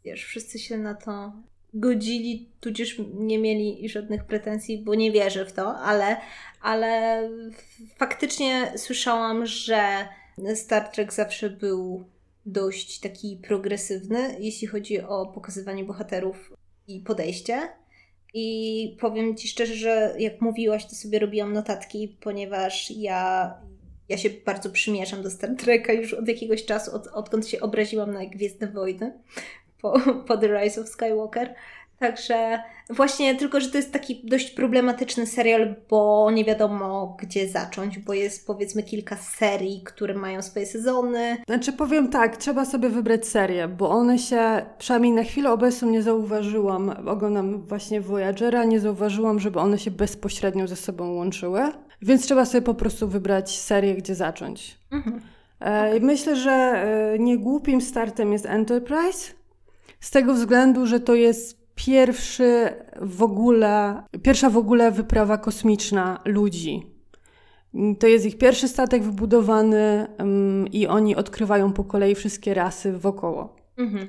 wiesz, 0.05 0.23
wszyscy 0.25 0.59
się 0.59 0.77
na 0.77 0.93
to 0.93 1.33
godzili, 1.73 2.49
tudzież 2.59 3.01
nie 3.13 3.39
mieli 3.39 3.89
żadnych 3.89 4.23
pretensji, 4.23 4.77
bo 4.77 4.95
nie 4.95 5.11
wierzę 5.11 5.45
w 5.45 5.53
to, 5.53 5.75
ale, 5.75 6.17
ale 6.61 7.21
faktycznie 7.97 8.73
słyszałam, 8.75 9.45
że 9.45 10.07
Star 10.55 10.87
Trek 10.87 11.13
zawsze 11.13 11.49
był 11.49 12.03
dość 12.45 12.99
taki 12.99 13.39
progresywny, 13.47 14.35
jeśli 14.39 14.67
chodzi 14.67 15.01
o 15.01 15.25
pokazywanie 15.25 15.83
bohaterów 15.83 16.53
i 16.87 16.99
podejście. 16.99 17.69
I 18.33 18.97
powiem 18.99 19.37
Ci 19.37 19.47
szczerze, 19.47 19.75
że 19.75 20.15
jak 20.19 20.41
mówiłaś, 20.41 20.85
to 20.85 20.95
sobie 20.95 21.19
robiłam 21.19 21.53
notatki, 21.53 22.17
ponieważ 22.21 22.91
ja 22.91 23.53
ja 24.09 24.17
się 24.17 24.29
bardzo 24.45 24.69
przymierzam 24.69 25.23
do 25.23 25.29
Star 25.29 25.49
Treka 25.57 25.93
już 25.93 26.13
od 26.13 26.27
jakiegoś 26.27 26.65
czasu, 26.65 26.95
od, 26.95 27.07
odkąd 27.07 27.47
się 27.47 27.59
obraziłam 27.59 28.13
na 28.13 28.25
Gwiezdne 28.25 28.67
Wojny 28.67 29.13
po, 29.81 29.99
po 30.27 30.37
The 30.37 30.47
Rise 30.47 30.81
of 30.81 30.89
Skywalker. 30.89 31.55
Także 31.99 32.59
właśnie 32.89 33.35
tylko, 33.35 33.59
że 33.59 33.69
to 33.69 33.77
jest 33.77 33.93
taki 33.93 34.21
dość 34.23 34.51
problematyczny 34.51 35.25
serial, 35.25 35.75
bo 35.89 36.31
nie 36.31 36.45
wiadomo 36.45 37.17
gdzie 37.21 37.47
zacząć, 37.47 37.99
bo 37.99 38.13
jest 38.13 38.47
powiedzmy 38.47 38.83
kilka 38.83 39.15
serii, 39.15 39.81
które 39.85 40.13
mają 40.13 40.41
swoje 40.41 40.65
sezony. 40.65 41.37
Znaczy 41.47 41.73
powiem 41.73 42.07
tak, 42.07 42.37
trzeba 42.37 42.65
sobie 42.65 42.89
wybrać 42.89 43.27
serię, 43.27 43.67
bo 43.67 43.89
one 43.89 44.19
się, 44.19 44.65
przynajmniej 44.77 45.11
na 45.11 45.23
chwilę 45.23 45.51
obecną 45.51 45.89
nie 45.89 46.01
zauważyłam, 46.01 47.07
oglądam 47.07 47.61
właśnie 47.61 48.01
Voyagera, 48.01 48.63
nie 48.63 48.79
zauważyłam, 48.79 49.39
żeby 49.39 49.59
one 49.59 49.77
się 49.77 49.91
bezpośrednio 49.91 50.67
ze 50.67 50.75
sobą 50.75 51.13
łączyły, 51.13 51.61
więc 52.01 52.25
trzeba 52.25 52.45
sobie 52.45 52.61
po 52.61 52.73
prostu 52.73 53.07
wybrać 53.07 53.59
serię, 53.59 53.95
gdzie 53.95 54.15
zacząć. 54.15 54.79
Mhm. 54.91 55.21
E, 55.61 55.87
okay. 55.87 55.99
Myślę, 55.99 56.35
że 56.35 56.51
e, 56.51 57.19
niegłupim 57.19 57.81
startem 57.81 58.33
jest 58.33 58.45
Enterprise, 58.45 59.33
z 59.99 60.11
tego 60.11 60.33
względu, 60.33 60.85
że 60.85 60.99
to 60.99 61.15
jest 61.15 61.58
pierwszy 61.85 62.69
w 63.01 63.23
ogóle, 63.23 64.03
pierwsza 64.23 64.49
w 64.49 64.57
ogóle 64.57 64.91
wyprawa 64.91 65.37
kosmiczna 65.37 66.19
ludzi. 66.25 66.87
To 67.99 68.07
jest 68.07 68.25
ich 68.25 68.37
pierwszy 68.37 68.67
statek 68.67 69.03
wybudowany 69.03 70.07
um, 70.19 70.67
i 70.67 70.87
oni 70.87 71.15
odkrywają 71.15 71.73
po 71.73 71.83
kolei 71.83 72.15
wszystkie 72.15 72.53
rasy 72.53 72.97
wokoło. 72.97 73.55
Mhm. 73.77 74.07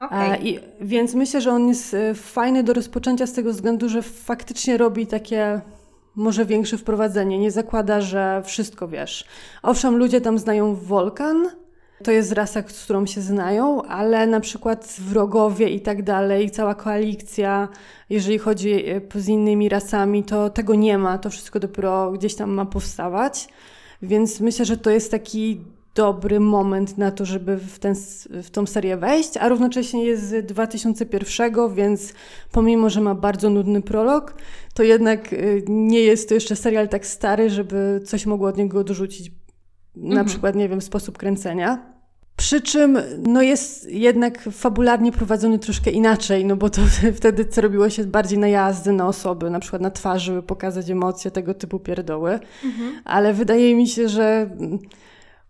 Okay. 0.00 0.38
I, 0.38 0.58
więc 0.80 1.14
myślę, 1.14 1.40
że 1.40 1.50
on 1.52 1.68
jest 1.68 1.94
e, 1.94 2.14
fajny 2.14 2.62
do 2.62 2.72
rozpoczęcia 2.72 3.26
z 3.26 3.32
tego 3.32 3.50
względu, 3.50 3.88
że 3.88 4.02
faktycznie 4.02 4.76
robi 4.76 5.06
takie 5.06 5.60
może 6.16 6.44
większe 6.44 6.78
wprowadzenie. 6.78 7.38
Nie 7.38 7.50
zakłada, 7.50 8.00
że 8.00 8.42
wszystko 8.44 8.88
wiesz. 8.88 9.24
Owszem, 9.62 9.96
ludzie 9.96 10.20
tam 10.20 10.38
znają 10.38 10.74
Wolkan, 10.74 11.50
to 12.04 12.10
jest 12.10 12.32
rasa, 12.32 12.62
z 12.68 12.84
którą 12.84 13.06
się 13.06 13.20
znają, 13.20 13.82
ale 13.82 14.26
na 14.26 14.40
przykład 14.40 14.96
wrogowie 15.00 15.68
i 15.68 15.80
tak 15.80 16.02
dalej, 16.02 16.50
cała 16.50 16.74
koalicja, 16.74 17.68
jeżeli 18.10 18.38
chodzi 18.38 18.88
e, 18.88 19.00
z 19.14 19.28
innymi 19.28 19.68
rasami, 19.68 20.24
to 20.24 20.50
tego 20.50 20.74
nie 20.74 20.98
ma. 20.98 21.18
To 21.18 21.30
wszystko 21.30 21.60
dopiero 21.60 22.12
gdzieś 22.12 22.34
tam 22.34 22.50
ma 22.50 22.64
powstawać. 22.66 23.48
Więc 24.02 24.40
myślę, 24.40 24.64
że 24.64 24.76
to 24.76 24.90
jest 24.90 25.10
taki 25.10 25.60
dobry 25.94 26.40
moment 26.40 26.98
na 26.98 27.10
to, 27.10 27.24
żeby 27.24 27.56
w, 27.56 27.78
ten, 27.78 27.94
w 28.30 28.50
tą 28.50 28.66
serię 28.66 28.96
wejść, 28.96 29.36
a 29.36 29.48
równocześnie 29.48 30.04
jest 30.04 30.28
z 30.28 30.46
2001, 30.46 31.74
więc 31.74 32.12
pomimo, 32.52 32.90
że 32.90 33.00
ma 33.00 33.14
bardzo 33.14 33.50
nudny 33.50 33.82
prolog, 33.82 34.34
to 34.74 34.82
jednak 34.82 35.32
y, 35.32 35.64
nie 35.68 36.00
jest 36.00 36.28
to 36.28 36.34
jeszcze 36.34 36.56
serial 36.56 36.88
tak 36.88 37.06
stary, 37.06 37.50
żeby 37.50 38.00
coś 38.04 38.26
mogło 38.26 38.48
od 38.48 38.56
niego 38.56 38.78
odrzucić. 38.78 39.30
Na 39.96 40.08
mhm. 40.08 40.26
przykład, 40.26 40.54
nie 40.54 40.68
wiem, 40.68 40.80
sposób 40.80 41.18
kręcenia. 41.18 41.96
Przy 42.36 42.60
czym 42.60 42.98
no 43.18 43.42
jest 43.42 43.90
jednak 43.90 44.40
fabularnie 44.40 45.12
prowadzony 45.12 45.58
troszkę 45.58 45.90
inaczej, 45.90 46.44
no 46.44 46.56
bo 46.56 46.70
to 46.70 46.82
wtedy 47.16 47.44
co 47.44 47.60
robiło 47.60 47.90
się 47.90 48.04
bardziej 48.04 48.38
na 48.38 48.48
jazdy 48.48 48.92
na 48.92 49.08
osoby, 49.08 49.50
na 49.50 49.60
przykład 49.60 49.82
na 49.82 49.90
twarzy, 49.90 50.42
pokazać 50.42 50.90
emocje, 50.90 51.30
tego 51.30 51.54
typu 51.54 51.78
pierdoły. 51.78 52.38
Mhm. 52.64 52.92
Ale 53.04 53.34
wydaje 53.34 53.74
mi 53.74 53.88
się, 53.88 54.08
że 54.08 54.50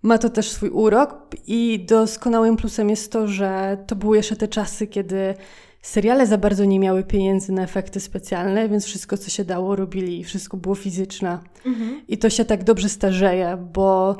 ma 0.02 0.18
to 0.18 0.28
też 0.28 0.50
swój 0.50 0.70
urok 0.70 1.26
i 1.46 1.84
doskonałym 1.88 2.56
plusem 2.56 2.90
jest 2.90 3.12
to, 3.12 3.28
że 3.28 3.78
to 3.86 3.96
były 3.96 4.16
jeszcze 4.16 4.36
te 4.36 4.48
czasy, 4.48 4.86
kiedy 4.86 5.34
seriale 5.82 6.26
za 6.26 6.38
bardzo 6.38 6.64
nie 6.64 6.80
miały 6.80 7.04
pieniędzy 7.04 7.52
na 7.52 7.62
efekty 7.62 8.00
specjalne, 8.00 8.68
więc 8.68 8.84
wszystko, 8.84 9.18
co 9.18 9.30
się 9.30 9.44
dało, 9.44 9.76
robili 9.76 10.20
i 10.20 10.24
wszystko 10.24 10.56
było 10.56 10.74
fizyczne. 10.74 11.38
Mhm. 11.66 12.00
I 12.08 12.18
to 12.18 12.30
się 12.30 12.44
tak 12.44 12.64
dobrze 12.64 12.88
starzeje, 12.88 13.68
bo 13.72 14.16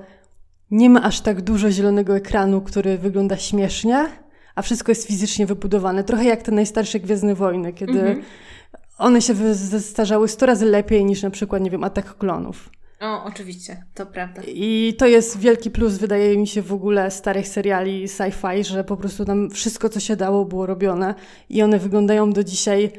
nie 0.70 0.90
ma 0.90 1.02
aż 1.02 1.20
tak 1.20 1.42
dużo 1.42 1.70
zielonego 1.70 2.16
ekranu, 2.16 2.60
który 2.60 2.98
wygląda 2.98 3.36
śmiesznie, 3.36 4.08
a 4.54 4.62
wszystko 4.62 4.92
jest 4.92 5.06
fizycznie 5.06 5.46
wybudowane. 5.46 6.04
Trochę 6.04 6.24
jak 6.24 6.42
te 6.42 6.52
najstarsze 6.52 7.00
Gwiezdne 7.00 7.34
Wojny, 7.34 7.72
kiedy 7.72 8.00
mhm. 8.00 8.22
one 8.98 9.22
się 9.22 9.34
zestarzały 9.54 10.28
100 10.28 10.46
razy 10.46 10.64
lepiej 10.64 11.04
niż 11.04 11.22
na 11.22 11.30
przykład, 11.30 11.62
nie 11.62 11.70
wiem, 11.70 11.84
Atak 11.84 12.18
Klonów. 12.18 12.70
O, 13.00 13.24
oczywiście, 13.24 13.84
to 13.94 14.06
prawda. 14.06 14.42
I 14.46 14.94
to 14.98 15.06
jest 15.06 15.38
wielki 15.38 15.70
plus, 15.70 15.92
wydaje 15.92 16.38
mi 16.38 16.46
się, 16.46 16.62
w 16.62 16.72
ogóle 16.72 17.10
starych 17.10 17.48
seriali 17.48 18.08
sci-fi, 18.08 18.64
że 18.64 18.84
po 18.84 18.96
prostu 18.96 19.24
tam 19.24 19.50
wszystko, 19.50 19.88
co 19.88 20.00
się 20.00 20.16
dało, 20.16 20.44
było 20.44 20.66
robione 20.66 21.14
i 21.48 21.62
one 21.62 21.78
wyglądają 21.78 22.32
do 22.32 22.44
dzisiaj. 22.44 22.92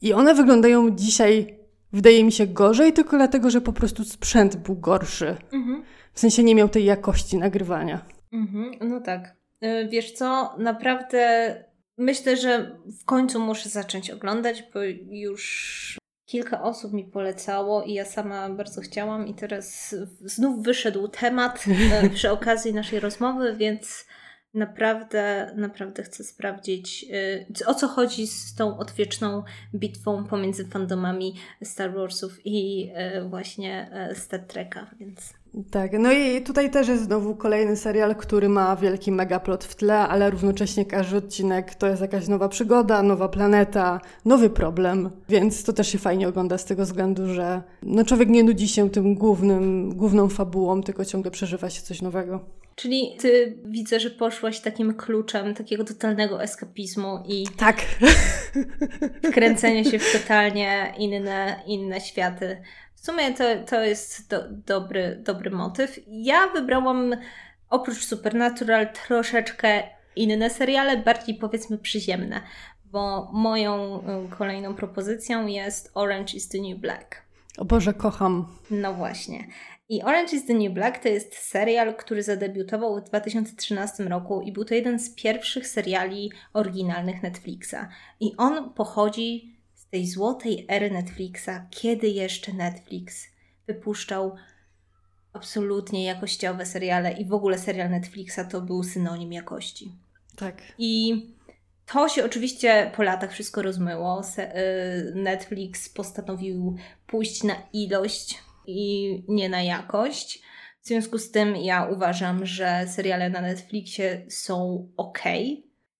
I 0.00 0.12
one 0.12 0.34
wyglądają 0.34 0.90
dzisiaj, 0.90 1.61
wydaje 1.92 2.24
mi 2.24 2.32
się, 2.32 2.46
gorzej, 2.46 2.92
tylko 2.92 3.16
dlatego, 3.16 3.50
że 3.50 3.60
po 3.60 3.72
prostu 3.72 4.04
sprzęt 4.04 4.56
był 4.56 4.76
gorszy. 4.76 5.36
Mhm. 5.52 5.82
W 6.12 6.20
sensie 6.20 6.42
nie 6.42 6.54
miał 6.54 6.68
tej 6.68 6.84
jakości 6.84 7.38
nagrywania. 7.38 8.04
Mhm, 8.32 8.74
no 8.80 9.00
tak. 9.00 9.36
Y, 9.64 9.88
wiesz 9.88 10.12
co, 10.12 10.54
naprawdę 10.58 11.54
myślę, 11.98 12.36
że 12.36 12.76
w 13.00 13.04
końcu 13.04 13.40
muszę 13.40 13.68
zacząć 13.68 14.10
oglądać, 14.10 14.64
bo 14.74 14.80
już 15.10 16.02
kilka 16.26 16.62
osób 16.62 16.92
mi 16.92 17.04
polecało 17.04 17.82
i 17.82 17.94
ja 17.94 18.04
sama 18.04 18.48
bardzo 18.48 18.80
chciałam 18.80 19.26
i 19.26 19.34
teraz 19.34 19.94
znów 20.20 20.62
wyszedł 20.62 21.08
temat 21.08 21.64
e, 21.92 22.10
przy 22.10 22.30
okazji 22.30 22.74
naszej 22.74 23.00
rozmowy, 23.00 23.56
więc 23.56 24.06
naprawdę, 24.54 25.52
naprawdę 25.56 26.02
chcę 26.02 26.24
sprawdzić, 26.24 27.06
e, 27.60 27.66
o 27.66 27.74
co 27.74 27.88
chodzi 27.88 28.26
z 28.26 28.54
tą 28.54 28.78
odwieczną 28.78 29.42
bitwą 29.74 30.24
pomiędzy 30.24 30.64
fandomami 30.64 31.34
Star 31.62 31.94
Warsów 31.94 32.38
i 32.44 32.90
e, 32.94 33.24
właśnie 33.28 33.90
Star 34.14 34.40
Treka, 34.40 34.90
więc 35.00 35.34
tak, 35.70 35.92
no 35.98 36.12
i 36.12 36.42
tutaj 36.42 36.70
też 36.70 36.88
jest 36.88 37.04
znowu 37.04 37.36
kolejny 37.36 37.76
serial, 37.76 38.16
który 38.16 38.48
ma 38.48 38.76
wielki 38.76 39.12
megaplot 39.12 39.64
w 39.64 39.74
tle, 39.74 39.98
ale 39.98 40.30
równocześnie 40.30 40.84
każdy 40.84 41.16
odcinek 41.16 41.74
to 41.74 41.86
jest 41.86 42.02
jakaś 42.02 42.28
nowa 42.28 42.48
przygoda, 42.48 43.02
nowa 43.02 43.28
planeta, 43.28 44.00
nowy 44.24 44.50
problem, 44.50 45.10
więc 45.28 45.64
to 45.64 45.72
też 45.72 45.88
się 45.88 45.98
fajnie 45.98 46.28
ogląda 46.28 46.58
z 46.58 46.64
tego 46.64 46.84
względu, 46.84 47.34
że 47.34 47.62
no 47.82 48.04
człowiek 48.04 48.28
nie 48.28 48.44
nudzi 48.44 48.68
się 48.68 48.90
tym 48.90 49.14
głównym, 49.14 49.94
główną 49.96 50.28
fabułą, 50.28 50.82
tylko 50.82 51.04
ciągle 51.04 51.30
przeżywa 51.30 51.70
się 51.70 51.82
coś 51.82 52.02
nowego. 52.02 52.61
Czyli 52.74 53.16
ty 53.20 53.58
widzę, 53.64 54.00
że 54.00 54.10
poszłaś 54.10 54.60
takim 54.60 54.94
kluczem 54.94 55.54
takiego 55.54 55.84
totalnego 55.84 56.42
eskapizmu 56.42 57.22
i 57.28 57.46
tak. 57.56 57.76
wkręcenie 59.30 59.84
się 59.84 59.98
w 59.98 60.12
totalnie 60.20 60.94
inne, 60.98 61.62
inne 61.66 62.00
światy. 62.00 62.62
W 62.94 63.06
sumie 63.06 63.34
to, 63.34 63.44
to 63.66 63.80
jest 63.80 64.28
do, 64.28 64.42
dobry, 64.66 65.22
dobry 65.24 65.50
motyw. 65.50 66.00
Ja 66.06 66.48
wybrałam 66.48 67.16
oprócz 67.70 68.04
Supernatural 68.04 68.92
troszeczkę 69.06 69.82
inne 70.16 70.50
seriale, 70.50 70.96
bardziej 70.96 71.34
powiedzmy 71.34 71.78
przyziemne, 71.78 72.40
bo 72.84 73.30
moją 73.32 74.00
y, 74.26 74.36
kolejną 74.38 74.74
propozycją 74.74 75.46
jest 75.46 75.90
Orange 75.94 76.32
is 76.34 76.48
the 76.48 76.58
New 76.58 76.78
Black. 76.78 77.22
O 77.58 77.64
Boże, 77.64 77.94
kocham. 77.94 78.46
No 78.70 78.94
właśnie. 78.94 79.46
I 79.92 80.02
Orange 80.02 80.32
is 80.36 80.46
the 80.46 80.54
New 80.54 80.72
Black 80.72 81.02
to 81.02 81.08
jest 81.08 81.34
serial, 81.34 81.96
który 81.96 82.22
zadebiutował 82.22 82.96
w 82.96 83.04
2013 83.04 84.04
roku 84.04 84.40
i 84.40 84.52
był 84.52 84.64
to 84.64 84.74
jeden 84.74 84.98
z 84.98 85.14
pierwszych 85.14 85.66
seriali 85.66 86.32
oryginalnych 86.52 87.22
Netflixa. 87.22 87.74
I 88.20 88.36
on 88.36 88.74
pochodzi 88.74 89.56
tej 89.92 90.06
złotej 90.06 90.66
ery 90.68 90.90
Netflixa, 90.90 91.50
kiedy 91.70 92.08
jeszcze 92.08 92.52
Netflix 92.52 93.26
wypuszczał 93.66 94.36
absolutnie 95.32 96.04
jakościowe 96.04 96.66
seriale 96.66 97.12
i 97.12 97.24
w 97.24 97.32
ogóle 97.32 97.58
serial 97.58 97.90
Netflixa 97.90 98.40
to 98.50 98.60
był 98.60 98.82
synonim 98.82 99.32
jakości. 99.32 99.92
Tak. 100.36 100.62
I 100.78 101.22
to 101.86 102.08
się 102.08 102.24
oczywiście 102.24 102.92
po 102.96 103.02
latach 103.02 103.32
wszystko 103.32 103.62
rozmyło. 103.62 104.22
Y, 104.38 105.14
Netflix 105.14 105.88
postanowił 105.88 106.76
pójść 107.06 107.42
na 107.42 107.54
ilość 107.72 108.38
i 108.66 109.22
nie 109.28 109.48
na 109.48 109.62
jakość. 109.62 110.42
W 110.82 110.86
związku 110.86 111.18
z 111.18 111.30
tym 111.30 111.56
ja 111.56 111.84
uważam, 111.86 112.46
że 112.46 112.84
seriale 112.88 113.30
na 113.30 113.40
Netflixie 113.40 114.26
są 114.28 114.88
ok, 114.96 115.22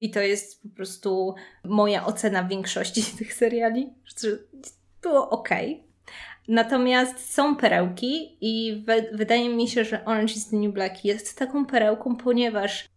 i 0.00 0.10
to 0.10 0.20
jest 0.20 0.62
po 0.62 0.68
prostu 0.68 1.34
moja 1.64 2.06
ocena 2.06 2.44
większości 2.44 3.02
tych 3.18 3.34
seriali, 3.34 3.94
że 4.04 4.28
było 5.02 5.30
ok. 5.30 5.48
Natomiast 6.48 7.34
są 7.34 7.56
perełki 7.56 8.38
i 8.40 8.84
wydaje 9.12 9.48
mi 9.48 9.68
się, 9.68 9.84
że 9.84 10.04
Orange 10.04 10.34
is 10.34 10.50
the 10.50 10.56
New 10.56 10.74
Black 10.74 11.04
jest 11.04 11.38
taką 11.38 11.66
perełką, 11.66 12.16
ponieważ 12.16 12.88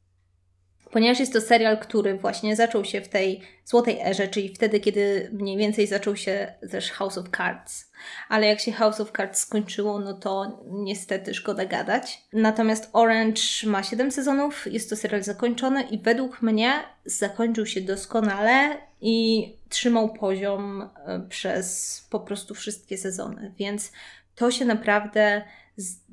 ponieważ 0.95 1.19
jest 1.19 1.33
to 1.33 1.41
serial, 1.41 1.77
który 1.77 2.17
właśnie 2.17 2.55
zaczął 2.55 2.85
się 2.85 3.01
w 3.01 3.09
tej 3.09 3.41
złotej 3.65 3.99
erze, 4.01 4.27
czyli 4.27 4.55
wtedy, 4.55 4.79
kiedy 4.79 5.29
mniej 5.33 5.57
więcej 5.57 5.87
zaczął 5.87 6.15
się 6.15 6.53
też 6.71 6.91
House 6.91 7.17
of 7.17 7.25
Cards. 7.37 7.91
Ale 8.29 8.47
jak 8.47 8.59
się 8.59 8.71
House 8.71 9.01
of 9.01 9.11
Cards 9.17 9.39
skończyło, 9.39 9.99
no 9.99 10.13
to 10.13 10.63
niestety 10.71 11.33
szkoda 11.33 11.65
gadać. 11.65 12.21
Natomiast 12.33 12.89
Orange 12.93 13.41
ma 13.65 13.83
7 13.83 14.11
sezonów, 14.11 14.73
jest 14.73 14.89
to 14.89 14.95
serial 14.95 15.23
zakończony 15.23 15.83
i 15.83 15.99
według 15.99 16.41
mnie 16.41 16.73
zakończył 17.05 17.65
się 17.65 17.81
doskonale 17.81 18.77
i 19.01 19.49
trzymał 19.69 20.13
poziom 20.13 20.89
e, 21.05 21.19
przez 21.29 22.07
po 22.09 22.19
prostu 22.19 22.53
wszystkie 22.53 22.97
sezony. 22.97 23.53
Więc 23.57 23.91
to 24.35 24.51
się 24.51 24.65
naprawdę 24.65 25.41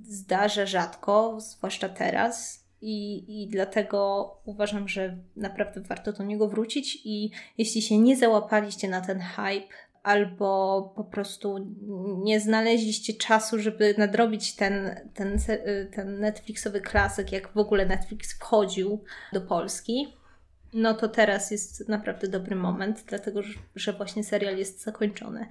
zdarza 0.04 0.66
rzadko, 0.66 1.40
zwłaszcza 1.40 1.88
teraz 1.88 2.61
i, 2.82 3.24
I 3.42 3.48
dlatego 3.48 4.30
uważam, 4.44 4.88
że 4.88 5.16
naprawdę 5.36 5.80
warto 5.80 6.12
do 6.12 6.24
niego 6.24 6.48
wrócić. 6.48 6.98
I 7.04 7.30
jeśli 7.58 7.82
się 7.82 7.98
nie 7.98 8.16
załapaliście 8.16 8.88
na 8.88 9.00
ten 9.00 9.20
hype, 9.20 9.74
albo 10.02 10.92
po 10.96 11.04
prostu 11.04 11.74
nie 12.24 12.40
znaleźliście 12.40 13.14
czasu, 13.14 13.58
żeby 13.58 13.94
nadrobić 13.98 14.56
ten, 14.56 15.00
ten, 15.14 15.38
ten 15.94 16.20
Netflixowy 16.20 16.80
klasyk, 16.80 17.32
jak 17.32 17.52
w 17.52 17.58
ogóle 17.58 17.86
Netflix 17.86 18.32
wchodził 18.32 19.04
do 19.32 19.40
Polski, 19.40 20.16
no 20.72 20.94
to 20.94 21.08
teraz 21.08 21.50
jest 21.50 21.88
naprawdę 21.88 22.28
dobry 22.28 22.56
moment, 22.56 23.04
dlatego 23.06 23.40
że 23.76 23.92
właśnie 23.92 24.24
serial 24.24 24.58
jest 24.58 24.82
zakończony. 24.82 25.46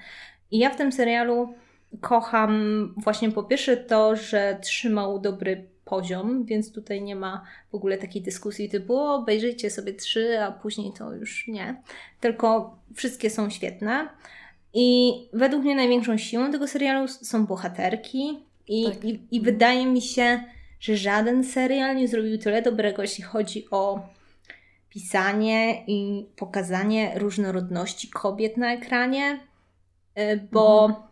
I 0.51 0.59
ja 0.59 0.69
w 0.69 0.75
tym 0.75 0.91
serialu 0.91 1.53
kocham 2.01 2.93
właśnie 2.97 3.32
po 3.32 3.43
pierwsze 3.43 3.77
to, 3.77 4.15
że 4.15 4.57
trzymał 4.61 5.19
dobry 5.19 5.69
poziom, 5.91 6.45
więc 6.45 6.71
tutaj 6.71 7.01
nie 7.01 7.15
ma 7.15 7.43
w 7.71 7.75
ogóle 7.75 7.97
takiej 7.97 8.21
dyskusji 8.21 8.69
typu 8.69 8.97
obejrzyjcie 8.97 9.69
sobie 9.69 9.93
trzy, 9.93 10.39
a 10.39 10.51
później 10.51 10.93
to 10.97 11.13
już 11.13 11.47
nie. 11.47 11.81
Tylko 12.19 12.75
wszystkie 12.95 13.29
są 13.29 13.49
świetne. 13.49 14.09
I 14.73 15.13
według 15.33 15.63
mnie 15.63 15.75
największą 15.75 16.17
siłą 16.17 16.51
tego 16.51 16.67
serialu 16.67 17.07
są 17.07 17.45
bohaterki. 17.45 18.39
I, 18.67 18.85
tak. 18.85 19.05
i, 19.05 19.19
I 19.31 19.41
wydaje 19.41 19.85
mi 19.85 20.01
się, 20.01 20.43
że 20.79 20.97
żaden 20.97 21.43
serial 21.43 21.95
nie 21.95 22.07
zrobił 22.07 22.37
tyle 22.37 22.61
dobrego, 22.61 23.01
jeśli 23.01 23.23
chodzi 23.23 23.67
o 23.71 23.99
pisanie 24.89 25.85
i 25.87 26.25
pokazanie 26.35 27.11
różnorodności 27.15 28.09
kobiet 28.09 28.57
na 28.57 28.73
ekranie, 28.73 29.39
y, 30.19 30.47
bo 30.51 30.85
mhm. 30.85 31.07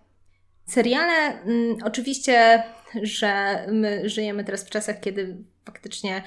seriale, 0.65 1.41
mm, 1.41 1.77
oczywiście, 1.83 2.63
że 3.01 3.63
my 3.71 4.09
żyjemy 4.09 4.43
teraz 4.43 4.63
w 4.63 4.69
czasach, 4.69 4.99
kiedy 4.99 5.37
faktycznie 5.65 6.23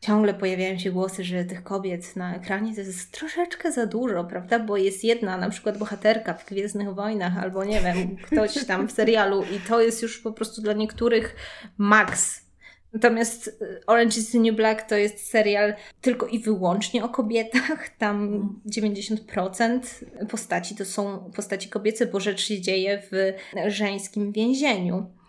ciągle 0.00 0.34
pojawiają 0.34 0.78
się 0.78 0.90
głosy, 0.90 1.24
że 1.24 1.44
tych 1.44 1.62
kobiet 1.62 2.16
na 2.16 2.36
ekranie 2.36 2.74
to 2.74 2.80
jest 2.80 3.12
troszeczkę 3.12 3.72
za 3.72 3.86
dużo, 3.86 4.24
prawda? 4.24 4.58
Bo 4.58 4.76
jest 4.76 5.04
jedna 5.04 5.36
na 5.36 5.50
przykład 5.50 5.78
bohaterka 5.78 6.34
w 6.34 6.46
Gwiezdnych 6.46 6.94
Wojnach 6.94 7.38
albo 7.38 7.64
nie 7.64 7.80
wiem, 7.80 8.16
ktoś 8.16 8.66
tam 8.66 8.88
w 8.88 8.92
serialu 8.92 9.42
i 9.42 9.68
to 9.68 9.80
jest 9.80 10.02
już 10.02 10.18
po 10.18 10.32
prostu 10.32 10.62
dla 10.62 10.72
niektórych 10.72 11.36
maks. 11.78 12.50
Natomiast 12.92 13.48
y, 13.48 13.80
Orange 13.86 14.18
is 14.18 14.30
the 14.30 14.38
New 14.38 14.56
Black 14.56 14.82
to 14.82 14.96
jest 14.96 15.30
serial 15.30 15.74
tylko 16.00 16.26
i 16.26 16.38
wyłącznie 16.38 17.04
o 17.04 17.08
kobietach. 17.08 17.88
Tam 17.98 18.48
90% 18.66 19.80
postaci 20.28 20.74
to 20.74 20.84
są 20.84 21.30
postaci 21.36 21.68
kobiece, 21.68 22.06
bo 22.06 22.20
rzecz 22.20 22.40
się 22.40 22.60
dzieje 22.60 23.02
w 23.12 23.32
żeńskim 23.66 24.32
więzieniu. 24.32 25.19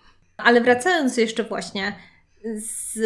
Ale 0.43 0.61
wracając 0.61 1.17
jeszcze 1.17 1.43
właśnie 1.43 1.95
z 2.55 2.99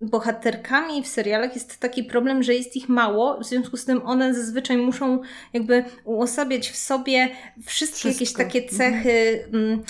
bohaterkami 0.00 1.02
w 1.02 1.08
serialach 1.08 1.54
jest 1.54 1.80
taki 1.80 2.04
problem, 2.04 2.42
że 2.42 2.54
jest 2.54 2.76
ich 2.76 2.88
mało, 2.88 3.40
w 3.40 3.44
związku 3.44 3.76
z 3.76 3.84
tym 3.84 4.06
one 4.06 4.34
zazwyczaj 4.34 4.76
muszą 4.76 5.20
jakby 5.52 5.84
uosabiać 6.04 6.70
w 6.70 6.76
sobie 6.76 7.28
wszystkie 7.66 7.96
Wszystko. 7.96 8.08
jakieś 8.08 8.32
takie 8.32 8.68
cechy, 8.68 9.44
mhm. 9.44 9.82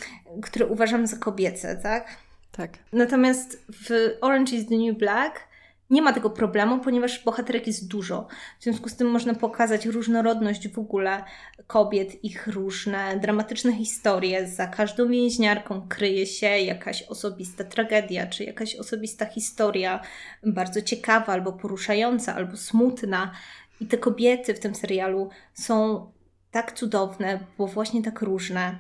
które 0.43 0.67
uważam 0.67 1.07
za 1.07 1.17
kobiece, 1.17 1.77
tak? 1.77 2.09
Tak. 2.53 2.71
Natomiast 2.93 3.65
w 3.73 4.17
Orange 4.21 4.57
is 4.57 4.67
the 4.69 4.77
New 4.77 4.99
Black 4.99 5.50
nie 5.91 6.03
ma 6.03 6.13
tego 6.13 6.31
problemu, 6.31 6.79
ponieważ 6.79 7.25
bohaterek 7.25 7.67
jest 7.67 7.89
dużo. 7.89 8.27
W 8.59 8.63
związku 8.63 8.89
z 8.89 8.97
tym 8.97 9.11
można 9.11 9.35
pokazać 9.35 9.87
różnorodność 9.87 10.69
w 10.69 10.79
ogóle 10.79 11.25
kobiet, 11.67 12.25
ich 12.25 12.47
różne 12.47 13.17
dramatyczne 13.17 13.73
historie. 13.73 14.49
Za 14.49 14.67
każdą 14.67 15.09
więźniarką 15.09 15.89
kryje 15.89 16.27
się 16.27 16.47
jakaś 16.47 17.03
osobista 17.03 17.65
tragedia, 17.65 18.27
czy 18.27 18.45
jakaś 18.45 18.77
osobista 18.77 19.27
historia, 19.27 20.01
bardzo 20.43 20.83
ciekawa, 20.83 21.33
albo 21.33 21.53
poruszająca, 21.53 22.35
albo 22.35 22.57
smutna. 22.57 23.33
I 23.81 23.87
te 23.87 23.99
kobiety 23.99 24.55
w 24.55 24.61
tym 24.61 24.75
serialu 24.75 25.31
są 25.55 26.07
tak 26.51 26.73
cudowne, 26.73 27.41
bo 27.59 27.67
właśnie 27.67 28.03
tak 28.03 28.23
różne. 28.23 28.79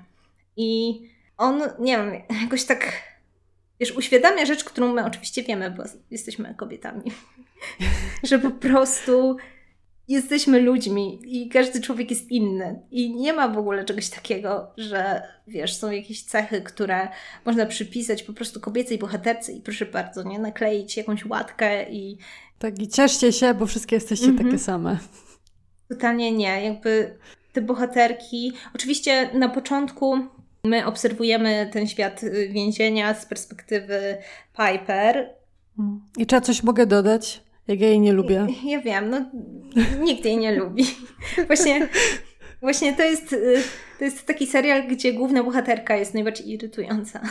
I 0.56 1.00
on, 1.36 1.62
nie 1.78 1.96
wiem, 1.96 2.12
jakoś 2.42 2.64
tak 2.64 3.09
wiesz, 3.80 3.96
uświadamia 3.96 4.46
rzecz, 4.46 4.64
którą 4.64 4.92
my 4.92 5.04
oczywiście 5.04 5.42
wiemy, 5.42 5.70
bo 5.70 5.82
jesteśmy 6.10 6.54
kobietami, 6.54 7.12
że 8.28 8.38
po 8.38 8.50
prostu 8.50 9.36
jesteśmy 10.08 10.60
ludźmi 10.60 11.20
i 11.24 11.48
każdy 11.48 11.80
człowiek 11.80 12.10
jest 12.10 12.30
inny. 12.30 12.80
I 12.90 13.14
nie 13.14 13.32
ma 13.32 13.48
w 13.48 13.58
ogóle 13.58 13.84
czegoś 13.84 14.08
takiego, 14.08 14.72
że 14.76 15.22
wiesz, 15.46 15.76
są 15.76 15.90
jakieś 15.90 16.22
cechy, 16.22 16.62
które 16.62 17.08
można 17.44 17.66
przypisać 17.66 18.22
po 18.22 18.32
prostu 18.32 18.60
kobiecej 18.60 18.98
bohaterce 18.98 19.52
i 19.52 19.60
proszę 19.60 19.86
bardzo, 19.86 20.22
nie? 20.22 20.38
Nakleić 20.38 20.96
jakąś 20.96 21.26
łatkę 21.26 21.90
i... 21.90 22.18
Tak, 22.58 22.78
i 22.78 22.88
cieszcie 22.88 23.32
się, 23.32 23.54
bo 23.54 23.66
wszystkie 23.66 23.96
jesteście 23.96 24.26
mm 24.26 24.38
-hmm. 24.38 24.44
takie 24.44 24.58
same. 24.58 24.98
Totalnie 25.88 26.32
nie. 26.32 26.64
Jakby 26.64 27.18
te 27.52 27.62
bohaterki... 27.62 28.52
Oczywiście 28.74 29.30
na 29.34 29.48
początku 29.48 30.18
My 30.64 30.86
obserwujemy 30.86 31.70
ten 31.72 31.86
świat 31.86 32.22
y, 32.22 32.48
więzienia 32.48 33.14
z 33.14 33.26
perspektywy 33.26 34.16
Piper. 34.56 35.34
I 36.16 36.26
czy 36.26 36.34
ja 36.34 36.40
coś 36.40 36.62
mogę 36.62 36.86
dodać? 36.86 37.42
Jak 37.68 37.80
ja 37.80 37.88
jej 37.88 38.00
nie 38.00 38.12
lubię. 38.12 38.46
Ja 38.64 38.80
wiem, 38.80 39.10
no 39.10 39.30
nikt 40.00 40.24
jej 40.24 40.36
nie 40.36 40.54
lubi. 40.54 40.84
Właśnie, 41.46 41.88
właśnie 42.60 42.92
to 42.92 43.02
jest, 43.02 43.32
y, 43.32 43.62
to 43.98 44.04
jest 44.04 44.26
taki 44.26 44.46
serial, 44.46 44.88
gdzie 44.88 45.12
główna 45.12 45.42
bohaterka 45.42 45.96
jest 45.96 46.14
najbardziej 46.14 46.50
irytująca. 46.50 47.20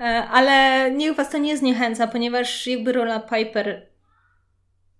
E, 0.00 0.04
ale 0.28 0.90
niech 0.90 1.16
was 1.16 1.30
to 1.30 1.38
nie 1.38 1.56
zniechęca, 1.56 2.06
ponieważ 2.06 2.66
jakby 2.66 2.92
rola 2.92 3.20
Piper 3.20 3.86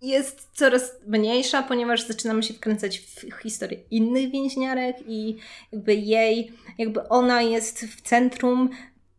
jest 0.04 0.48
coraz 0.52 0.96
mniejsza, 1.06 1.62
ponieważ 1.62 2.06
zaczynamy 2.06 2.42
się 2.42 2.54
wkręcać 2.54 2.98
w 2.98 3.42
historię 3.42 3.78
innych 3.90 4.30
więźniarek 4.30 4.96
i 5.06 5.36
jakby 5.72 5.94
jej, 5.94 6.52
jakby 6.78 7.08
ona 7.08 7.42
jest 7.42 7.80
w 7.80 8.00
centrum 8.00 8.70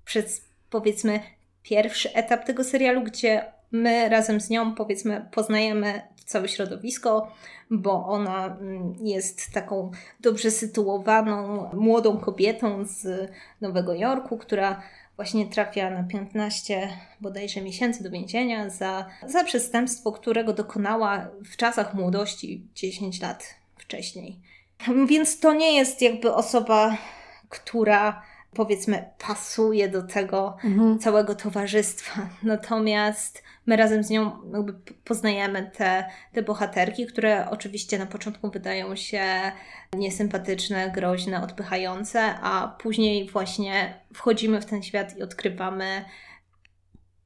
przez 0.06 0.42
powiedzmy 0.70 1.20
pierwszy 1.64 2.14
etap 2.14 2.46
tego 2.46 2.64
serialu, 2.64 3.04
gdzie 3.04 3.46
my 3.72 4.10
razem 4.10 4.42
z 4.42 4.50
nią 4.50 4.76
powiedzmy 4.76 5.26
poznajemy 5.32 6.02
całe 6.26 6.48
środowisko, 6.48 7.32
bo 7.72 8.06
ona 8.08 8.46
mm, 8.46 8.96
jest 9.02 9.52
taką 9.54 9.92
dobrze 10.20 10.52
sytuowaną 10.52 11.70
młodą 11.74 12.18
kobietą 12.18 12.86
z 12.86 13.32
Nowego 13.62 13.94
Jorku, 13.94 14.38
która 14.38 14.82
właśnie 15.16 15.46
trafia 15.46 15.90
na 15.90 16.04
15 16.04 16.90
bodajże 17.22 17.62
miesięcy 17.62 18.04
do 18.04 18.12
więzienia 18.12 18.70
za, 18.70 19.06
za 19.28 19.44
przestępstwo, 19.44 20.12
którego 20.12 20.54
dokonała 20.54 21.28
w 21.52 21.58
czasach 21.58 21.94
młodości 21.94 22.68
10 22.76 23.22
lat 23.22 23.56
wcześniej. 23.78 24.40
Więc 25.08 25.40
to 25.40 25.54
nie 25.54 25.76
jest 25.76 26.02
jakby 26.02 26.34
osoba, 26.34 26.98
która 27.50 28.22
powiedzmy 28.56 29.10
pasuje 29.28 29.90
do 29.90 30.04
tego 30.04 30.58
mhm. 30.64 31.00
całego 31.00 31.36
towarzystwa. 31.36 32.30
Natomiast 32.44 33.44
my 33.66 33.76
razem 33.76 34.04
z 34.04 34.10
nią 34.10 34.32
jakby 34.54 34.74
poznajemy 35.04 35.72
te, 35.78 36.06
te 36.34 36.44
bohaterki, 36.44 37.06
które 37.06 37.50
oczywiście 37.50 38.00
na 38.00 38.06
początku 38.06 38.52
wydają 38.52 38.96
się 38.96 39.24
niesympatyczne, 39.94 40.92
groźne, 40.92 41.42
odpychające, 41.42 42.22
a 42.42 42.76
później 42.80 43.30
właśnie 43.30 44.00
wchodzimy 44.14 44.62
w 44.62 44.66
ten 44.66 44.84
świat 44.84 45.18
i 45.18 45.24
odkrywamy 45.24 46.06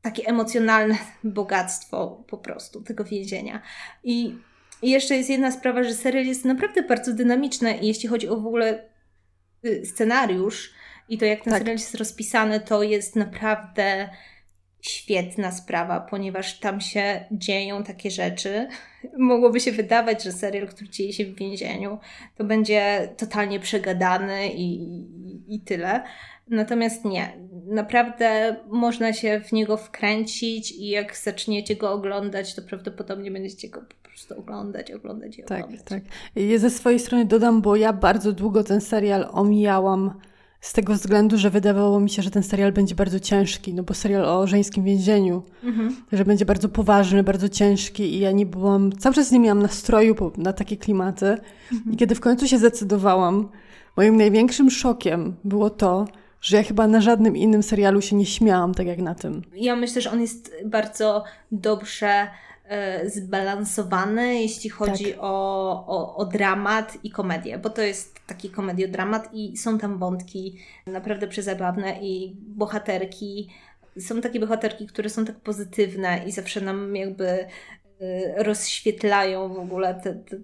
takie 0.02 0.26
emocjonalne 0.26 0.98
bogactwo 1.24 2.24
po 2.28 2.38
prostu 2.38 2.82
tego 2.82 3.04
więzienia. 3.04 3.62
I 4.04 4.36
jeszcze 4.82 5.16
jest 5.16 5.30
jedna 5.30 5.52
sprawa, 5.52 5.84
że 5.84 5.94
serial 5.94 6.26
jest 6.26 6.46
naprawdę 6.46 6.84
bardzo 6.84 7.14
dynamiczny 7.14 7.78
i 7.78 7.88
jeśli 7.88 8.10
chodzi 8.10 8.30
o 8.30 8.38
w 8.38 8.48
ogóle 8.48 8.84
y, 9.66 9.86
scenariusz 9.86 10.74
i 11.10 11.18
to 11.18 11.26
jak 11.26 11.44
ten 11.44 11.52
tak. 11.52 11.60
serial 11.60 11.78
jest 11.78 11.96
rozpisany, 11.96 12.60
to 12.60 12.84
jest 12.84 13.16
naprawdę 13.16 14.10
świetna 14.82 15.52
sprawa, 15.52 16.00
ponieważ 16.00 16.60
tam 16.60 16.82
się 16.82 17.26
dzieją 17.32 17.84
takie 17.84 18.12
rzeczy. 18.12 18.68
Mogłoby 19.18 19.60
się 19.60 19.72
wydawać, 19.72 20.24
że 20.24 20.32
serial, 20.32 20.68
który 20.68 20.90
dzieje 20.90 21.14
się 21.14 21.26
w 21.26 21.36
więzieniu, 21.36 21.98
to 22.38 22.44
będzie 22.44 23.10
totalnie 23.18 23.60
przegadany 23.60 24.50
i, 24.50 25.06
i, 25.56 25.62
tyle. 25.62 26.04
Natomiast 26.48 27.06
nie. 27.06 27.34
Naprawdę 27.66 28.56
można 28.68 29.14
się 29.14 29.42
w 29.42 29.52
niego 29.52 29.78
wkręcić 29.78 30.72
i 30.72 30.88
jak 30.88 31.18
zaczniecie 31.18 31.76
go 31.76 31.92
oglądać, 31.92 32.56
to 32.56 32.62
prawdopodobnie 32.62 33.32
będziecie 33.32 33.70
go 33.70 33.82
po 33.82 34.10
prostu 34.10 34.40
oglądać, 34.40 34.92
oglądać 34.92 35.40
i 35.40 35.44
tak, 35.44 35.66
oglądać. 35.66 35.86
Tak, 35.86 36.04
tak. 36.04 36.44
Ja 36.44 36.58
ze 36.58 36.70
swojej 36.70 37.00
strony 37.00 37.26
dodam, 37.26 37.62
bo 37.62 37.76
ja 37.76 37.94
bardzo 37.94 38.32
długo 38.32 38.64
ten 38.64 38.82
serial 38.82 39.30
omijałam 39.32 40.14
z 40.62 40.74
tego 40.74 40.94
względu, 40.94 41.38
że 41.38 41.50
wydawało 41.50 42.00
mi 42.00 42.10
się, 42.10 42.22
że 42.22 42.32
ten 42.32 42.44
serial 42.44 42.72
będzie 42.72 42.96
bardzo 42.96 43.20
ciężki, 43.20 43.74
no 43.74 43.84
bo 43.84 43.94
serial 43.94 44.26
o 44.26 44.48
żeńskim 44.48 44.84
więzieniu, 44.84 45.44
mhm. 45.64 45.96
że 46.12 46.26
będzie 46.26 46.46
bardzo 46.46 46.70
poważny, 46.70 47.24
bardzo 47.24 47.50
ciężki 47.50 48.04
i 48.04 48.20
ja 48.20 48.32
nie 48.32 48.46
byłam, 48.46 48.92
cały 48.92 49.16
czas 49.16 49.32
nie 49.32 49.40
miałam 49.40 49.62
nastroju 49.62 50.32
na 50.38 50.54
takie 50.54 50.78
klimaty. 50.78 51.38
Mhm. 51.72 51.94
I 51.94 51.98
kiedy 51.98 52.16
w 52.16 52.20
końcu 52.20 52.48
się 52.48 52.58
zdecydowałam, 52.58 53.50
moim 53.98 54.18
największym 54.18 54.70
szokiem 54.70 55.36
było 55.44 55.70
to, 55.70 56.08
że 56.42 56.58
ja 56.58 56.64
chyba 56.64 56.88
na 56.88 57.02
żadnym 57.02 57.38
innym 57.38 57.64
serialu 57.64 58.02
się 58.02 58.16
nie 58.16 58.26
śmiałam 58.26 58.74
tak 58.74 58.88
jak 58.88 59.00
na 59.00 59.16
tym. 59.16 59.42
Ja 59.56 59.76
myślę, 59.76 60.02
że 60.02 60.12
on 60.12 60.22
jest 60.22 60.56
bardzo 60.66 61.24
dobrze 61.52 62.28
zbalansowany, 63.06 64.42
jeśli 64.42 64.70
chodzi 64.70 65.06
tak. 65.06 65.18
o, 65.20 65.86
o, 65.88 66.16
o, 66.16 66.26
dramat 66.26 66.98
i 67.04 67.10
komedię, 67.10 67.58
bo 67.58 67.70
to 67.70 67.82
jest 67.82 68.20
taki 68.28 68.50
komediodramat 68.50 69.30
i 69.34 69.58
są 69.58 69.78
tam 69.80 69.98
wątki 69.98 70.58
naprawdę 70.88 71.28
przezabawne 71.28 72.00
i 72.02 72.36
bohaterki. 72.40 73.50
Są 74.00 74.22
takie 74.22 74.40
bohaterki, 74.40 74.88
które 74.88 75.10
są 75.10 75.26
tak 75.26 75.36
pozytywne 75.36 76.22
i 76.28 76.32
zawsze 76.32 76.62
nam 76.62 76.96
jakby 76.96 77.28
e, 77.28 77.48
rozświetlają 78.44 79.54
w 79.54 79.60
ogóle 79.60 80.02
te, 80.04 80.14
te 80.14 80.38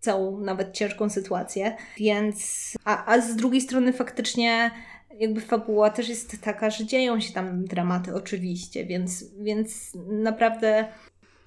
całą 0.00 0.40
nawet 0.40 0.72
ciężką 0.72 1.10
sytuację. 1.10 1.76
Więc, 1.96 2.74
a, 2.84 3.12
a 3.12 3.20
z 3.20 3.36
drugiej 3.36 3.60
strony 3.60 3.92
faktycznie 3.92 4.70
jakby 5.18 5.40
fabuła 5.40 5.90
też 5.90 6.08
jest 6.08 6.40
taka, 6.40 6.70
że 6.70 6.86
dzieją 6.86 7.20
się 7.20 7.32
tam 7.32 7.64
dramaty 7.64 8.14
oczywiście, 8.14 8.86
więc, 8.86 9.24
więc 9.38 9.92
naprawdę 10.06 10.88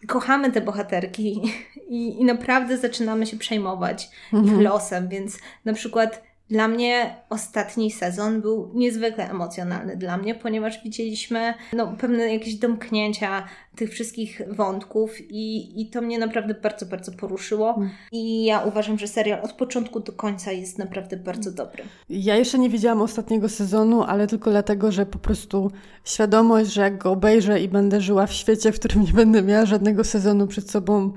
kochamy 0.08 0.52
te 0.52 0.62
bohaterki 0.62 1.42
i, 1.90 2.22
i 2.22 2.26
naprawdę 2.26 2.78
zaczynamy 2.78 3.26
się 3.26 3.38
przejmować 3.38 4.10
mhm. 4.34 4.56
ich 4.56 4.64
losem, 4.64 5.10
więc 5.10 5.40
na 5.66 5.74
przykład 5.74 6.31
Dla 6.52 6.68
mnie 6.68 7.16
ostatni 7.30 7.92
sezon 7.92 8.42
był 8.42 8.72
niezwykle 8.74 9.30
emocjonalny 9.30 9.98
dla 9.98 10.18
mnie, 10.18 10.36
ponieważ 10.36 10.84
widzieliśmy 10.84 11.54
no, 11.74 11.96
pewne 12.00 12.34
jakieś 12.34 12.56
domknięcia 12.56 13.48
tych 13.76 13.90
wszystkich 13.90 14.42
wątków 14.50 15.22
i, 15.30 15.82
i 15.82 15.90
to 15.90 16.02
mnie 16.02 16.20
naprawdę 16.20 16.54
bardzo, 16.54 16.86
bardzo 16.86 17.12
poruszyło. 17.12 17.76
Mm. 17.78 17.90
I 18.12 18.46
ja 18.46 18.60
uważam, 18.60 18.98
że 18.98 19.08
serial 19.08 19.42
od 19.42 19.54
początku 19.54 20.00
do 20.00 20.12
końca 20.12 20.52
jest 20.52 20.78
naprawdę 20.78 21.18
bardzo 21.18 21.52
dobry. 21.52 21.84
Ja 22.10 22.36
jeszcze 22.36 22.60
nie 22.60 22.70
widziałam 22.70 23.02
ostatniego 23.02 23.50
sezonu, 23.50 24.04
ale 24.04 24.28
tylko 24.28 24.52
dlatego, 24.52 24.92
że 24.92 25.06
po 25.06 25.20
prostu 25.20 25.72
świadomość, 26.06 26.74
że 26.74 26.82
jak 26.82 26.98
go 26.98 27.12
obejrzę 27.12 27.62
i 27.62 27.70
będę 27.70 28.02
żyła 28.02 28.28
w 28.28 28.34
świecie, 28.34 28.72
w 28.72 28.80
którym 28.80 29.04
nie 29.04 29.14
będę 29.14 29.42
miała 29.42 29.66
żadnego 29.66 30.04
sezonu 30.04 30.48
przed 30.48 30.72
sobą, 30.72 31.14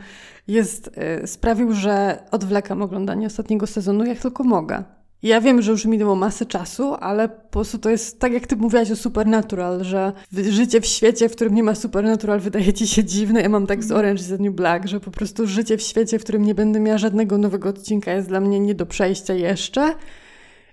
jest, 0.48 0.90
yy, 1.20 1.26
sprawił, 1.26 1.72
że 1.72 2.22
odwlekam 2.30 2.82
oglądanie 2.82 3.26
ostatniego 3.26 3.66
sezonu 3.66 4.04
jak 4.04 4.18
tylko 4.18 4.44
mogę. 4.44 4.84
Ja 5.24 5.40
wiem, 5.40 5.62
że 5.62 5.70
już 5.70 5.84
minęło 5.84 6.14
masę 6.14 6.46
czasu, 6.46 6.94
ale 6.94 7.28
po 7.28 7.50
prostu 7.50 7.78
to 7.78 7.90
jest 7.90 8.20
tak, 8.20 8.32
jak 8.32 8.46
ty 8.46 8.56
mówiłaś 8.56 8.90
o 8.90 8.96
Supernatural, 8.96 9.84
że 9.84 10.12
życie 10.32 10.80
w 10.80 10.86
świecie, 10.86 11.28
w 11.28 11.32
którym 11.32 11.54
nie 11.54 11.62
ma 11.62 11.74
Supernatural 11.74 12.40
wydaje 12.40 12.72
ci 12.72 12.86
się 12.86 13.04
dziwne. 13.04 13.42
Ja 13.42 13.48
mam 13.48 13.66
tak 13.66 13.82
z 13.82 13.86
mhm. 13.86 13.98
Orange 13.98 14.22
is 14.22 14.28
the 14.28 14.38
New 14.38 14.54
Black, 14.54 14.86
że 14.86 15.00
po 15.00 15.10
prostu 15.10 15.46
życie 15.46 15.76
w 15.76 15.82
świecie, 15.82 16.18
w 16.18 16.22
którym 16.22 16.42
nie 16.42 16.54
będę 16.54 16.80
miała 16.80 16.98
żadnego 16.98 17.38
nowego 17.38 17.68
odcinka 17.68 18.12
jest 18.12 18.28
dla 18.28 18.40
mnie 18.40 18.60
nie 18.60 18.74
do 18.74 18.86
przejścia 18.86 19.34
jeszcze. 19.34 19.94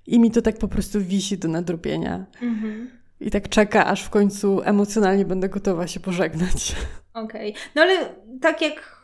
I 0.07 0.19
mi 0.19 0.31
to 0.31 0.41
tak 0.41 0.57
po 0.57 0.67
prostu 0.67 1.01
wisi 1.01 1.37
do 1.37 1.47
nadrobienia. 1.47 2.25
Mhm. 2.41 2.89
I 3.19 3.31
tak 3.31 3.49
czeka, 3.49 3.85
aż 3.85 4.03
w 4.03 4.09
końcu 4.09 4.61
emocjonalnie 4.63 5.25
będę 5.25 5.49
gotowa 5.49 5.87
się 5.87 5.99
pożegnać. 5.99 6.75
Okej. 7.13 7.51
Okay. 7.51 7.61
No 7.75 7.81
ale 7.81 8.15
tak 8.41 8.61
jak 8.61 9.00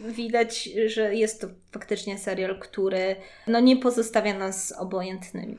widać, 0.00 0.68
że 0.86 1.14
jest 1.14 1.40
to 1.40 1.46
faktycznie 1.70 2.18
serial, 2.18 2.58
który 2.58 3.16
no, 3.46 3.60
nie 3.60 3.76
pozostawia 3.76 4.38
nas 4.38 4.74
obojętnymi. 4.78 5.56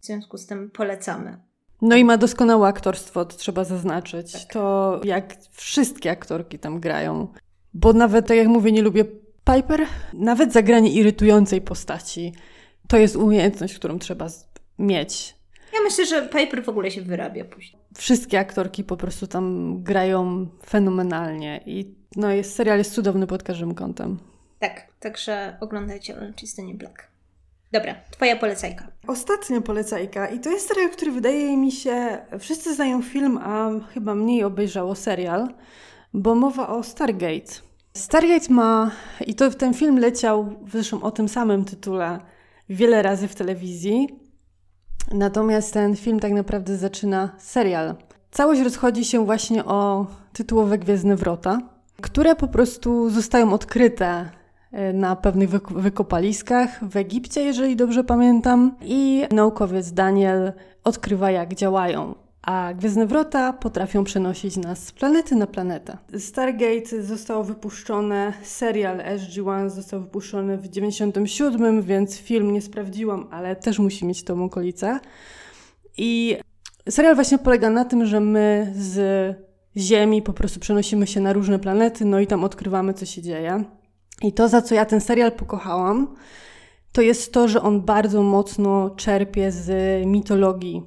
W 0.00 0.06
związku 0.06 0.38
z 0.38 0.46
tym 0.46 0.70
polecamy. 0.70 1.38
No 1.82 1.96
i 1.96 2.04
ma 2.04 2.16
doskonałe 2.16 2.68
aktorstwo, 2.68 3.24
to 3.24 3.36
trzeba 3.36 3.64
zaznaczyć. 3.64 4.32
Tak. 4.32 4.52
To 4.52 5.00
jak 5.04 5.36
wszystkie 5.52 6.10
aktorki 6.10 6.58
tam 6.58 6.80
grają. 6.80 7.32
Bo 7.74 7.92
nawet, 7.92 8.26
tak 8.26 8.36
jak 8.36 8.48
mówię, 8.48 8.72
nie 8.72 8.82
lubię 8.82 9.04
Piper, 9.44 9.86
nawet 10.12 10.52
zagranie 10.52 10.92
irytującej 10.92 11.60
postaci 11.60 12.32
to 12.88 12.96
jest 12.96 13.16
umiejętność, 13.16 13.74
którą 13.74 13.98
trzeba 13.98 14.26
mieć. 14.78 15.34
Ja 15.74 15.80
myślę, 15.80 16.06
że 16.06 16.28
Piper 16.28 16.64
w 16.64 16.68
ogóle 16.68 16.90
się 16.90 17.02
wyrabia 17.02 17.44
później. 17.44 17.82
Wszystkie 17.94 18.38
aktorki 18.38 18.84
po 18.84 18.96
prostu 18.96 19.26
tam 19.26 19.76
grają 19.82 20.46
fenomenalnie 20.66 21.60
i 21.66 21.94
no 22.16 22.30
jest, 22.30 22.54
serial 22.54 22.78
jest 22.78 22.94
cudowny 22.94 23.26
pod 23.26 23.42
każdym 23.42 23.74
kątem. 23.74 24.18
Tak, 24.58 24.86
także 25.00 25.56
oglądajcie 25.60 26.16
Orange 26.16 26.42
is 26.42 26.54
the 26.54 26.62
New 26.62 26.76
Black. 26.76 27.08
Dobra, 27.72 27.94
twoja 28.10 28.36
polecajka. 28.36 28.88
Ostatnia 29.06 29.60
polecajka 29.60 30.28
i 30.28 30.40
to 30.40 30.50
jest 30.50 30.68
serial, 30.68 30.90
który 30.90 31.10
wydaje 31.10 31.56
mi 31.56 31.72
się, 31.72 32.18
wszyscy 32.38 32.74
znają 32.74 33.02
film, 33.02 33.38
a 33.42 33.70
chyba 33.94 34.14
mniej 34.14 34.44
obejrzało 34.44 34.94
serial, 34.94 35.48
bo 36.14 36.34
mowa 36.34 36.68
o 36.68 36.82
Stargate. 36.82 37.52
Stargate 37.94 38.52
ma, 38.52 38.90
i 39.26 39.34
to 39.34 39.50
ten 39.50 39.74
film 39.74 39.98
leciał 39.98 40.54
zresztą 40.72 41.02
o 41.02 41.10
tym 41.10 41.28
samym 41.28 41.64
tytule 41.64 42.18
wiele 42.68 43.02
razy 43.02 43.28
w 43.28 43.34
telewizji, 43.34 44.08
natomiast 45.12 45.74
ten 45.74 45.96
film 45.96 46.20
tak 46.20 46.32
naprawdę 46.32 46.76
zaczyna 46.76 47.34
serial. 47.38 47.94
Całość 48.30 48.60
rozchodzi 48.60 49.04
się 49.04 49.24
właśnie 49.24 49.64
o 49.64 50.06
tytułowe 50.32 50.78
Gwiezdne 50.78 51.16
Wrota, 51.16 51.77
które 52.02 52.36
po 52.36 52.48
prostu 52.48 53.10
zostają 53.10 53.52
odkryte 53.52 54.30
e, 54.72 54.92
na 54.92 55.16
pewnych 55.16 55.50
wykopaliskach 55.70 56.88
w 56.88 56.96
Egipcie, 56.96 57.42
jeżeli 57.42 57.76
dobrze 57.76 58.04
pamiętam, 58.04 58.76
i 58.82 59.24
naukowiec 59.30 59.92
Daniel 59.92 60.52
odkrywa, 60.84 61.30
jak 61.30 61.54
działają. 61.54 62.14
A 62.42 62.74
Gwiezdne 62.74 63.06
Wrota 63.06 63.52
potrafią 63.52 64.04
przenosić 64.04 64.56
nas 64.56 64.86
z 64.86 64.92
planety 64.92 65.36
na 65.36 65.46
planetę. 65.46 65.98
Stargate 66.18 67.02
zostało 67.02 67.44
wypuszczone, 67.44 68.32
serial 68.42 68.98
SG-1 68.98 69.70
został 69.70 70.00
wypuszczony 70.00 70.58
w 70.58 70.68
97, 70.68 71.82
więc 71.82 72.18
film 72.18 72.52
nie 72.52 72.62
sprawdziłam, 72.62 73.28
ale 73.30 73.56
też 73.56 73.78
musi 73.78 74.06
mieć 74.06 74.24
tą 74.24 74.44
okolicę. 74.44 75.00
I 75.96 76.36
serial 76.90 77.14
właśnie 77.14 77.38
polega 77.38 77.70
na 77.70 77.84
tym, 77.84 78.06
że 78.06 78.20
my 78.20 78.72
z 78.76 79.47
Ziemi, 79.78 80.22
po 80.22 80.32
prostu 80.32 80.60
przenosimy 80.60 81.06
się 81.06 81.20
na 81.20 81.32
różne 81.32 81.58
planety, 81.58 82.04
no 82.04 82.20
i 82.20 82.26
tam 82.26 82.44
odkrywamy, 82.44 82.94
co 82.94 83.06
się 83.06 83.22
dzieje. 83.22 83.64
I 84.22 84.32
to, 84.32 84.48
za 84.48 84.62
co 84.62 84.74
ja 84.74 84.84
ten 84.84 85.00
serial 85.00 85.32
pokochałam, 85.32 86.14
to 86.92 87.02
jest 87.02 87.32
to, 87.32 87.48
że 87.48 87.62
on 87.62 87.80
bardzo 87.80 88.22
mocno 88.22 88.90
czerpie 88.90 89.52
z 89.52 89.70
mitologii, 90.06 90.82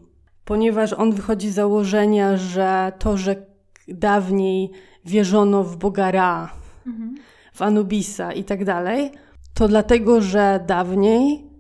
ponieważ 0.46 0.94
on 0.94 1.14
wychodzi 1.14 1.50
z 1.50 1.54
założenia, 1.54 2.38
że 2.38 2.92
to, 3.00 3.18
że 3.18 3.46
dawniej 3.88 4.72
wierzono 5.06 5.64
w 5.64 5.78
Boga 5.78 6.12
Ra, 6.12 6.54
mhm. 6.88 7.16
w 7.54 7.62
Anubisa 7.62 8.34
i 8.34 8.44
tak 8.44 8.66
dalej, 8.66 9.12
to 9.54 9.68
dlatego, 9.68 10.22
że 10.22 10.64
dawniej 10.68 11.52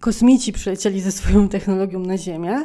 kosmici 0.00 0.52
przylecieli 0.52 1.00
ze 1.00 1.12
swoją 1.12 1.48
technologią 1.48 1.98
na 1.98 2.18
Ziemię, 2.18 2.64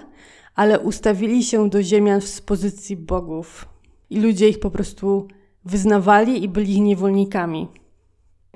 ale 0.56 0.80
ustawili 0.80 1.44
się 1.44 1.70
do 1.70 1.84
Ziemian 1.84 2.22
z 2.22 2.42
pozycji 2.42 2.98
bogów 2.98 3.73
i 4.14 4.20
ludzie 4.20 4.50
ich 4.50 4.60
po 4.60 4.72
prostu 4.72 5.28
wyznawali 5.66 6.44
i 6.44 6.50
byli 6.50 6.74
ich 6.74 6.82
niewolnikami. 6.82 7.68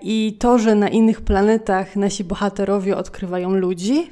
I 0.02 0.38
to, 0.40 0.60
że 0.60 0.76
na 0.76 0.90
innych 0.90 1.22
planetach 1.22 1.96
nasi 1.96 2.24
bohaterowie 2.24 2.98
odkrywają 2.98 3.56
ludzi, 3.56 4.10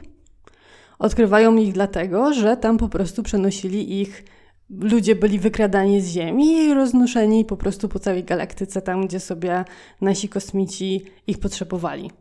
odkrywają 1.00 1.56
ich 1.56 1.74
dlatego, 1.74 2.34
że 2.34 2.58
tam 2.58 2.78
po 2.78 2.90
prostu 2.90 3.24
przenosili 3.24 4.02
ich, 4.02 4.24
ludzie 4.70 5.16
byli 5.16 5.40
wykradani 5.40 6.02
z 6.02 6.08
Ziemi 6.08 6.58
i 6.58 6.74
roznoszeni 6.74 7.46
po 7.46 7.58
prostu 7.58 7.90
po 7.90 8.00
całej 8.00 8.24
galaktyce, 8.24 8.82
tam 8.82 9.08
gdzie 9.08 9.20
sobie 9.20 9.66
nasi 10.02 10.30
kosmici 10.30 11.06
ich 11.28 11.40
potrzebowali. 11.40 12.12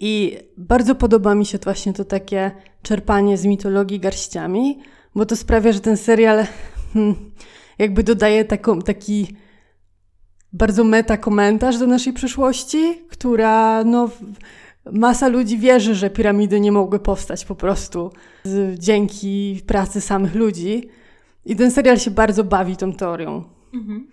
I 0.00 0.38
bardzo 0.56 0.94
podoba 0.94 1.34
mi 1.34 1.46
się 1.46 1.58
to 1.58 1.64
właśnie 1.64 1.92
to 1.92 2.04
takie 2.04 2.50
czerpanie 2.82 3.36
z 3.38 3.46
mitologii 3.46 4.00
garściami, 4.00 4.78
bo 5.14 5.26
to 5.26 5.36
sprawia, 5.36 5.72
że 5.72 5.80
ten 5.80 5.96
serial. 5.96 6.46
Hmm, 6.92 7.14
jakby 7.82 8.02
dodaje 8.02 8.44
taką, 8.44 8.82
taki 8.82 9.36
bardzo 10.52 10.84
meta 10.84 11.16
komentarz 11.16 11.78
do 11.78 11.86
naszej 11.86 12.12
przyszłości, 12.12 13.02
która 13.10 13.84
no, 13.84 14.10
masa 14.92 15.28
ludzi 15.28 15.58
wierzy, 15.58 15.94
że 15.94 16.10
piramidy 16.10 16.60
nie 16.60 16.72
mogły 16.72 16.98
powstać 16.98 17.44
po 17.44 17.54
prostu 17.54 18.10
z, 18.44 18.78
dzięki 18.78 19.60
pracy 19.66 20.00
samych 20.00 20.34
ludzi. 20.34 20.88
I 21.44 21.56
ten 21.56 21.70
serial 21.70 21.98
się 21.98 22.10
bardzo 22.10 22.44
bawi 22.44 22.76
tą 22.76 22.92
teorią. 22.92 23.44
Mhm. 23.74 24.06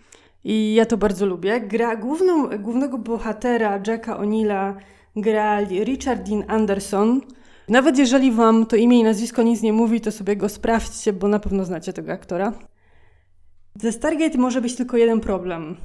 I 0.44 0.74
ja 0.74 0.86
to 0.86 0.98
bardzo 0.98 1.26
lubię. 1.26 1.62
Gra 1.62 1.96
główną, 1.96 2.50
głównego 2.60 2.98
bohatera 2.98 3.80
Jacka 3.88 4.18
O'Neilla 4.18 4.74
gra 5.16 5.62
Richard 5.62 6.30
Dean 6.30 6.44
Anderson. 6.48 7.22
Nawet 7.70 7.98
jeżeli 7.98 8.32
wam 8.32 8.66
to 8.66 8.76
imię 8.76 9.00
i 9.00 9.04
nazwisko 9.04 9.44
nic 9.44 9.62
nie 9.62 9.74
mówi, 9.74 10.02
to 10.02 10.12
sobie 10.12 10.36
go 10.36 10.50
sprawdźcie, 10.50 11.14
bo 11.14 11.28
na 11.28 11.40
pewno 11.40 11.66
znacie 11.66 11.94
tego 11.94 12.12
aktora. 12.12 12.54
Ze 13.82 13.92
Stargate 13.92 14.38
może 14.38 14.62
być 14.62 14.76
tylko 14.76 14.98
jeden 14.98 15.20
problem. 15.20 15.78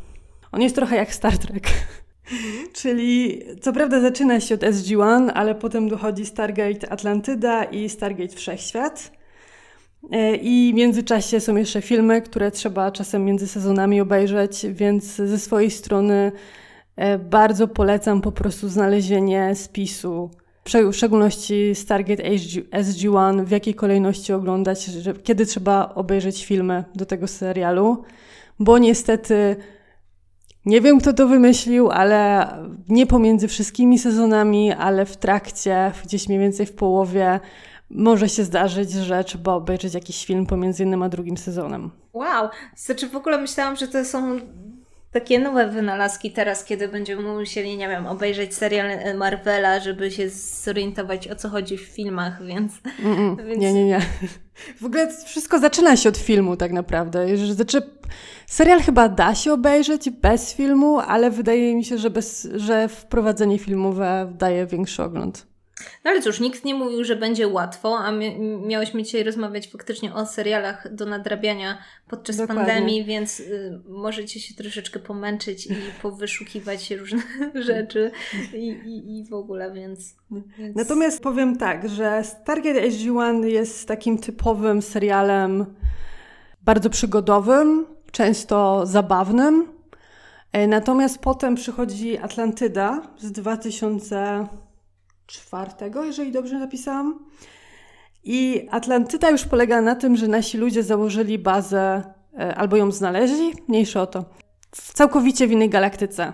On 0.53 0.63
jest 0.63 0.75
trochę 0.75 0.97
jak 0.97 1.15
Star 1.15 1.39
Trek. 1.39 1.71
Czyli 2.73 3.43
co 3.61 3.73
prawda 3.73 4.01
zaczyna 4.01 4.41
się 4.41 4.55
od 4.55 4.61
SG-1, 4.61 5.31
ale 5.35 5.55
potem 5.55 5.89
dochodzi 5.89 6.27
Stargate 6.27 6.93
Atlantyda 6.93 7.65
i 7.65 7.89
Stargate 7.89 8.37
Wszechświat. 8.37 9.13
E, 10.11 10.37
I 10.37 10.73
w 10.73 10.77
międzyczasie 10.77 11.41
są 11.41 11.57
jeszcze 11.57 11.83
filmy, 11.83 12.23
które 12.23 12.51
trzeba 12.51 12.91
czasem 12.91 13.25
między 13.25 13.49
sezonami 13.49 14.01
obejrzeć, 14.01 14.67
więc 14.71 15.05
ze 15.05 15.39
swojej 15.39 15.71
strony 15.71 16.33
e, 16.97 17.19
bardzo 17.19 17.69
polecam 17.69 18.21
po 18.21 18.33
prostu 18.33 18.69
znalezienie 18.69 19.55
spisu 19.55 20.31
w 20.65 20.93
szczególności 20.93 21.75
Stargate 21.75 22.23
SG-1, 22.73 23.45
w 23.45 23.51
jakiej 23.51 23.75
kolejności 23.75 24.33
oglądać, 24.33 24.85
że, 24.85 25.15
kiedy 25.15 25.47
trzeba 25.47 25.95
obejrzeć 25.95 26.45
filmy 26.45 26.85
do 26.95 27.07
tego 27.07 27.27
serialu, 27.29 28.05
bo 28.59 28.79
niestety 28.79 29.57
nie 30.67 30.81
wiem, 30.81 31.01
kto 31.01 31.13
to 31.13 31.29
wymyślił, 31.29 31.91
ale 31.91 32.49
nie 32.89 33.07
pomiędzy 33.07 33.49
wszystkimi 33.49 33.99
sezonami, 33.99 34.73
ale 34.73 35.07
w 35.07 35.17
trakcie, 35.17 35.93
gdzieś 36.05 36.29
mniej 36.29 36.41
więcej 36.41 36.67
w 36.67 36.73
połowie, 36.73 37.41
może 37.91 38.29
się 38.29 38.45
zdarzyć, 38.45 38.93
że 38.93 39.25
trzeba 39.25 39.53
obejrzeć 39.53 39.95
jakiś 39.95 40.27
film 40.27 40.47
pomiędzy 40.47 40.83
jednym 40.83 41.03
a 41.03 41.09
drugim 41.09 41.37
sezonem. 41.37 41.91
Wow, 42.13 42.49
znaczy 42.77 43.09
w 43.09 43.17
ogóle 43.17 43.39
myślałam, 43.39 43.77
że 43.77 43.89
to 43.89 44.05
są 44.05 44.39
takie 45.15 45.39
nowe 45.39 45.69
wynalazki 45.69 46.33
teraz, 46.33 46.65
kiedy 46.65 46.89
będziemy 46.89 47.23
musieli, 47.23 47.77
nie 47.77 47.89
wiem, 47.89 48.07
obejrzeć 48.07 48.55
serial 48.55 49.17
Marvela, 49.17 49.81
żeby 49.81 50.11
się 50.11 50.31
zorientować 50.31 51.29
o 51.29 51.35
co 51.35 51.49
chodzi 51.49 51.79
w 51.79 51.81
filmach, 51.81 52.45
więc... 52.45 52.73
Mm 53.05 53.17
-mm, 53.17 53.37
więc... 53.47 53.61
Nie, 53.61 53.73
nie, 53.73 53.85
nie. 53.85 54.01
W 54.81 54.85
ogóle 54.85 55.09
wszystko 55.27 55.59
zaczyna 55.59 55.97
się 55.97 56.09
od 56.09 56.17
filmu 56.17 56.57
tak 56.57 56.73
naprawdę. 56.73 57.37
Znaczy, 57.37 57.83
serial 58.47 58.81
chyba 58.81 59.09
da 59.09 59.35
się 59.35 59.53
obejrzeć 59.53 60.11
bez 60.11 60.55
filmu, 60.55 60.99
ale 60.99 61.31
wydaje 61.31 61.75
mi 61.75 61.85
się, 61.85 61.99
że, 61.99 62.11
bez, 62.11 62.49
że 62.55 62.89
wprowadzenie 62.89 63.59
filmowe 63.59 64.33
daje 64.39 64.67
większy 64.67 65.03
ogląd. 65.03 65.47
No 66.05 66.11
ale 66.11 66.23
cóż, 66.23 66.41
nikt 66.41 66.65
nie 66.65 66.75
mówił, 66.75 67.05
że 67.05 67.17
będzie 67.17 67.49
łatwo, 67.49 67.99
a 67.99 68.13
mi 68.13 68.39
miałyśmy 68.67 69.03
dzisiaj 69.03 69.25
rozmawiać 69.25 69.69
faktycznie 69.69 70.15
o 70.15 70.27
serialach 70.27 70.95
do 70.95 71.07
nadrabiania 71.07 71.79
podczas 72.09 72.37
Dokładnie. 72.37 72.65
pandemii, 72.65 73.05
więc 73.05 73.41
y, 73.41 73.81
możecie 73.89 74.41
się 74.41 74.55
troszeczkę 74.55 75.01
pomęczyć 75.01 75.67
i 75.67 75.75
powyszukiwać 76.03 76.91
różne 76.91 77.23
rzeczy 77.55 78.11
i, 78.55 78.69
i, 78.69 79.19
i 79.19 79.25
w 79.25 79.33
ogóle, 79.33 79.73
więc, 79.73 80.17
więc... 80.59 80.77
Natomiast 80.77 81.23
powiem 81.23 81.57
tak, 81.57 81.89
że 81.89 82.25
Stargate 82.25 82.89
SG-1 82.89 83.45
jest 83.45 83.89
takim 83.89 84.19
typowym 84.19 84.83
serialem 84.83 85.67
bardzo 86.63 86.91
przygodowym, 86.91 87.87
często 88.13 88.87
zabawnym. 88.87 89.69
E, 90.53 90.67
natomiast 90.67 91.19
potem 91.19 91.55
przychodzi 91.55 92.19
Atlantyda 92.19 93.03
z 93.19 93.33
2004, 95.27 96.07
jeżeli 96.07 96.33
dobrze 96.33 96.59
napisałam. 96.59 97.19
I 98.25 98.69
Atlantyda 98.71 99.31
już 99.31 99.45
polega 99.45 99.81
na 99.81 99.95
tym, 99.95 100.17
że 100.17 100.29
nasi 100.29 100.59
ludzie 100.59 100.83
założyli 100.83 101.39
bazę 101.39 102.03
e, 102.39 102.55
albo 102.55 102.77
ją 102.77 102.91
znaleźli, 102.91 103.53
mniejsze 103.69 104.03
o 104.03 104.07
to, 104.07 104.25
w 104.71 104.93
całkowicie 104.93 105.47
w 105.47 105.53
innej 105.53 105.71
galaktyce. 105.71 106.33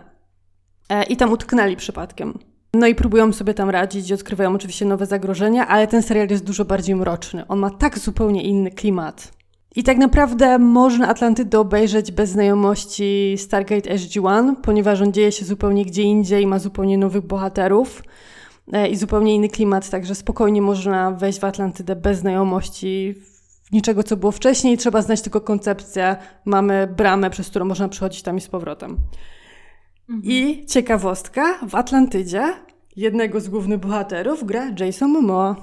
E, 0.88 1.02
I 1.04 1.16
tam 1.16 1.32
utknęli 1.32 1.76
przypadkiem. 1.76 2.38
No 2.74 2.86
i 2.86 2.94
próbują 2.94 3.32
sobie 3.32 3.54
tam 3.54 3.70
radzić 3.70 4.10
i 4.10 4.14
odkrywają 4.14 4.54
oczywiście 4.54 4.84
nowe 4.84 5.06
zagrożenia, 5.06 5.68
ale 5.68 5.86
ten 5.86 6.02
serial 6.02 6.28
jest 6.30 6.44
dużo 6.44 6.64
bardziej 6.64 6.96
mroczny. 6.96 7.46
On 7.46 7.58
ma 7.58 7.70
tak 7.70 7.98
zupełnie 7.98 8.42
inny 8.42 8.70
klimat. 8.70 9.32
I 9.76 9.82
tak 9.82 9.98
naprawdę 9.98 10.58
można 10.58 11.08
Atlantydę 11.08 11.58
obejrzeć 11.58 12.12
bez 12.12 12.30
znajomości 12.30 13.34
Stargate 13.38 13.90
SG-1, 13.90 14.56
ponieważ 14.62 15.00
on 15.00 15.12
dzieje 15.12 15.32
się 15.32 15.44
zupełnie 15.44 15.84
gdzie 15.84 16.02
indziej, 16.02 16.46
ma 16.46 16.58
zupełnie 16.58 16.98
nowych 16.98 17.26
bohaterów 17.26 18.02
i 18.90 18.96
zupełnie 18.96 19.34
inny 19.34 19.48
klimat, 19.48 19.90
także 19.90 20.14
spokojnie 20.14 20.62
można 20.62 21.10
wejść 21.10 21.40
w 21.40 21.44
Atlantydę 21.44 21.96
bez 21.96 22.18
znajomości 22.18 23.14
niczego, 23.72 24.02
co 24.02 24.16
było 24.16 24.32
wcześniej. 24.32 24.76
Trzeba 24.76 25.02
znać 25.02 25.22
tylko 25.22 25.40
koncepcję. 25.40 26.16
Mamy 26.44 26.94
bramę, 26.96 27.30
przez 27.30 27.48
którą 27.50 27.64
można 27.64 27.88
przechodzić 27.88 28.22
tam 28.22 28.36
i 28.36 28.40
z 28.40 28.48
powrotem. 28.48 28.96
Mhm. 30.08 30.22
I 30.24 30.66
ciekawostka, 30.66 31.58
w 31.68 31.74
Atlantydzie 31.74 32.54
jednego 32.96 33.40
z 33.40 33.48
głównych 33.48 33.78
bohaterów 33.78 34.44
gra 34.44 34.70
Jason 34.78 35.10
Momoa. 35.10 35.56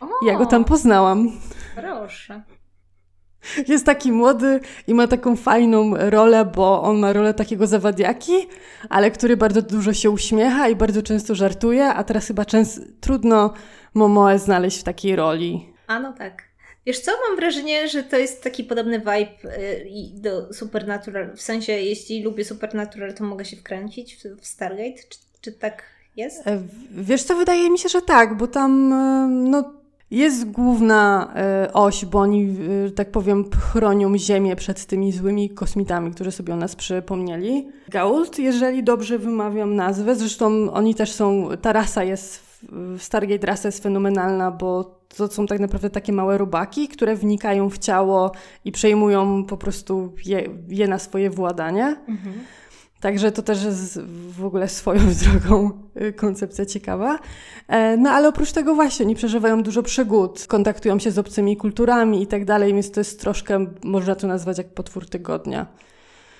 O, 0.00 0.26
ja 0.26 0.38
go 0.38 0.46
tam 0.46 0.64
poznałam. 0.64 1.30
Proszę. 1.74 2.42
Jest 3.68 3.86
taki 3.86 4.12
młody 4.12 4.60
i 4.86 4.94
ma 4.94 5.06
taką 5.06 5.36
fajną 5.36 5.92
rolę, 5.96 6.44
bo 6.44 6.82
on 6.82 6.98
ma 6.98 7.12
rolę 7.12 7.34
takiego 7.34 7.66
zawadiaki, 7.66 8.48
ale 8.88 9.10
który 9.10 9.36
bardzo 9.36 9.62
dużo 9.62 9.92
się 9.92 10.10
uśmiecha 10.10 10.68
i 10.68 10.76
bardzo 10.76 11.02
często 11.02 11.34
żartuje, 11.34 11.86
a 11.86 12.04
teraz 12.04 12.26
chyba 12.26 12.44
często 12.44 12.80
trudno 13.00 13.54
Momoe 13.94 14.38
znaleźć 14.38 14.80
w 14.80 14.82
takiej 14.82 15.16
roli. 15.16 15.72
A 15.86 16.00
no 16.00 16.12
tak. 16.12 16.42
Wiesz 16.86 17.00
co, 17.00 17.12
mam 17.28 17.36
wrażenie, 17.36 17.88
że 17.88 18.02
to 18.02 18.18
jest 18.18 18.42
taki 18.42 18.64
podobny 18.64 18.98
vibe 18.98 19.56
y, 19.58 20.10
do 20.14 20.52
Supernatural. 20.54 21.36
W 21.36 21.42
sensie, 21.42 21.72
jeśli 21.72 22.22
lubię 22.22 22.44
Supernatural, 22.44 23.14
to 23.14 23.24
mogę 23.24 23.44
się 23.44 23.56
wkręcić 23.56 24.16
w 24.40 24.46
Stargate? 24.46 25.02
Czy, 25.08 25.18
czy 25.40 25.52
tak 25.52 25.82
jest? 26.16 26.46
E, 26.46 26.62
wiesz 26.90 27.22
co, 27.22 27.36
wydaje 27.36 27.70
mi 27.70 27.78
się, 27.78 27.88
że 27.88 28.02
tak, 28.02 28.36
bo 28.36 28.46
tam 28.46 28.92
e, 28.92 29.26
no, 29.50 29.72
jest 30.16 30.50
główna 30.50 31.32
e, 31.34 31.72
oś, 31.72 32.04
bo 32.04 32.18
oni, 32.18 32.56
e, 32.86 32.90
tak 32.90 33.10
powiem, 33.10 33.44
chronią 33.72 34.18
Ziemię 34.18 34.56
przed 34.56 34.86
tymi 34.86 35.12
złymi 35.12 35.50
kosmitami, 35.50 36.10
którzy 36.10 36.32
sobie 36.32 36.54
o 36.54 36.56
nas 36.56 36.76
przypomnieli. 36.76 37.68
Gault, 37.88 38.38
jeżeli 38.38 38.84
dobrze 38.84 39.18
wymawiam 39.18 39.74
nazwę, 39.74 40.14
zresztą 40.14 40.72
oni 40.72 40.94
też 40.94 41.12
są, 41.12 41.48
ta 41.62 41.72
rasa 41.72 42.04
jest, 42.04 42.46
Stargate 42.98 43.46
rasa 43.46 43.68
jest 43.68 43.82
fenomenalna, 43.82 44.50
bo 44.50 44.96
to 45.16 45.28
są 45.28 45.46
tak 45.46 45.60
naprawdę 45.60 45.90
takie 45.90 46.12
małe 46.12 46.38
robaki, 46.38 46.88
które 46.88 47.16
wnikają 47.16 47.70
w 47.70 47.78
ciało 47.78 48.32
i 48.64 48.72
przejmują 48.72 49.44
po 49.44 49.56
prostu 49.56 50.12
je, 50.26 50.48
je 50.68 50.88
na 50.88 50.98
swoje 50.98 51.30
władanie. 51.30 51.96
Mhm. 52.08 52.34
Także 53.00 53.32
to 53.32 53.42
też 53.42 53.64
jest 53.64 54.00
w 54.38 54.44
ogóle 54.44 54.68
swoją 54.68 55.00
drogą 55.24 55.70
y, 56.00 56.12
koncepcja 56.12 56.66
ciekawa. 56.66 57.18
E, 57.68 57.96
no 57.96 58.10
ale 58.10 58.28
oprócz 58.28 58.52
tego 58.52 58.74
właśnie 58.74 59.06
oni 59.06 59.14
przeżywają 59.14 59.62
dużo 59.62 59.82
przygód, 59.82 60.46
kontaktują 60.48 60.98
się 60.98 61.10
z 61.10 61.18
obcymi 61.18 61.56
kulturami 61.56 62.22
i 62.22 62.26
tak 62.26 62.44
dalej, 62.44 62.74
więc 62.74 62.90
to 62.90 63.00
jest 63.00 63.20
troszkę, 63.20 63.66
można 63.84 64.14
to 64.14 64.26
nazwać 64.26 64.58
jak 64.58 64.74
potwór 64.74 65.08
tygodnia. 65.08 65.66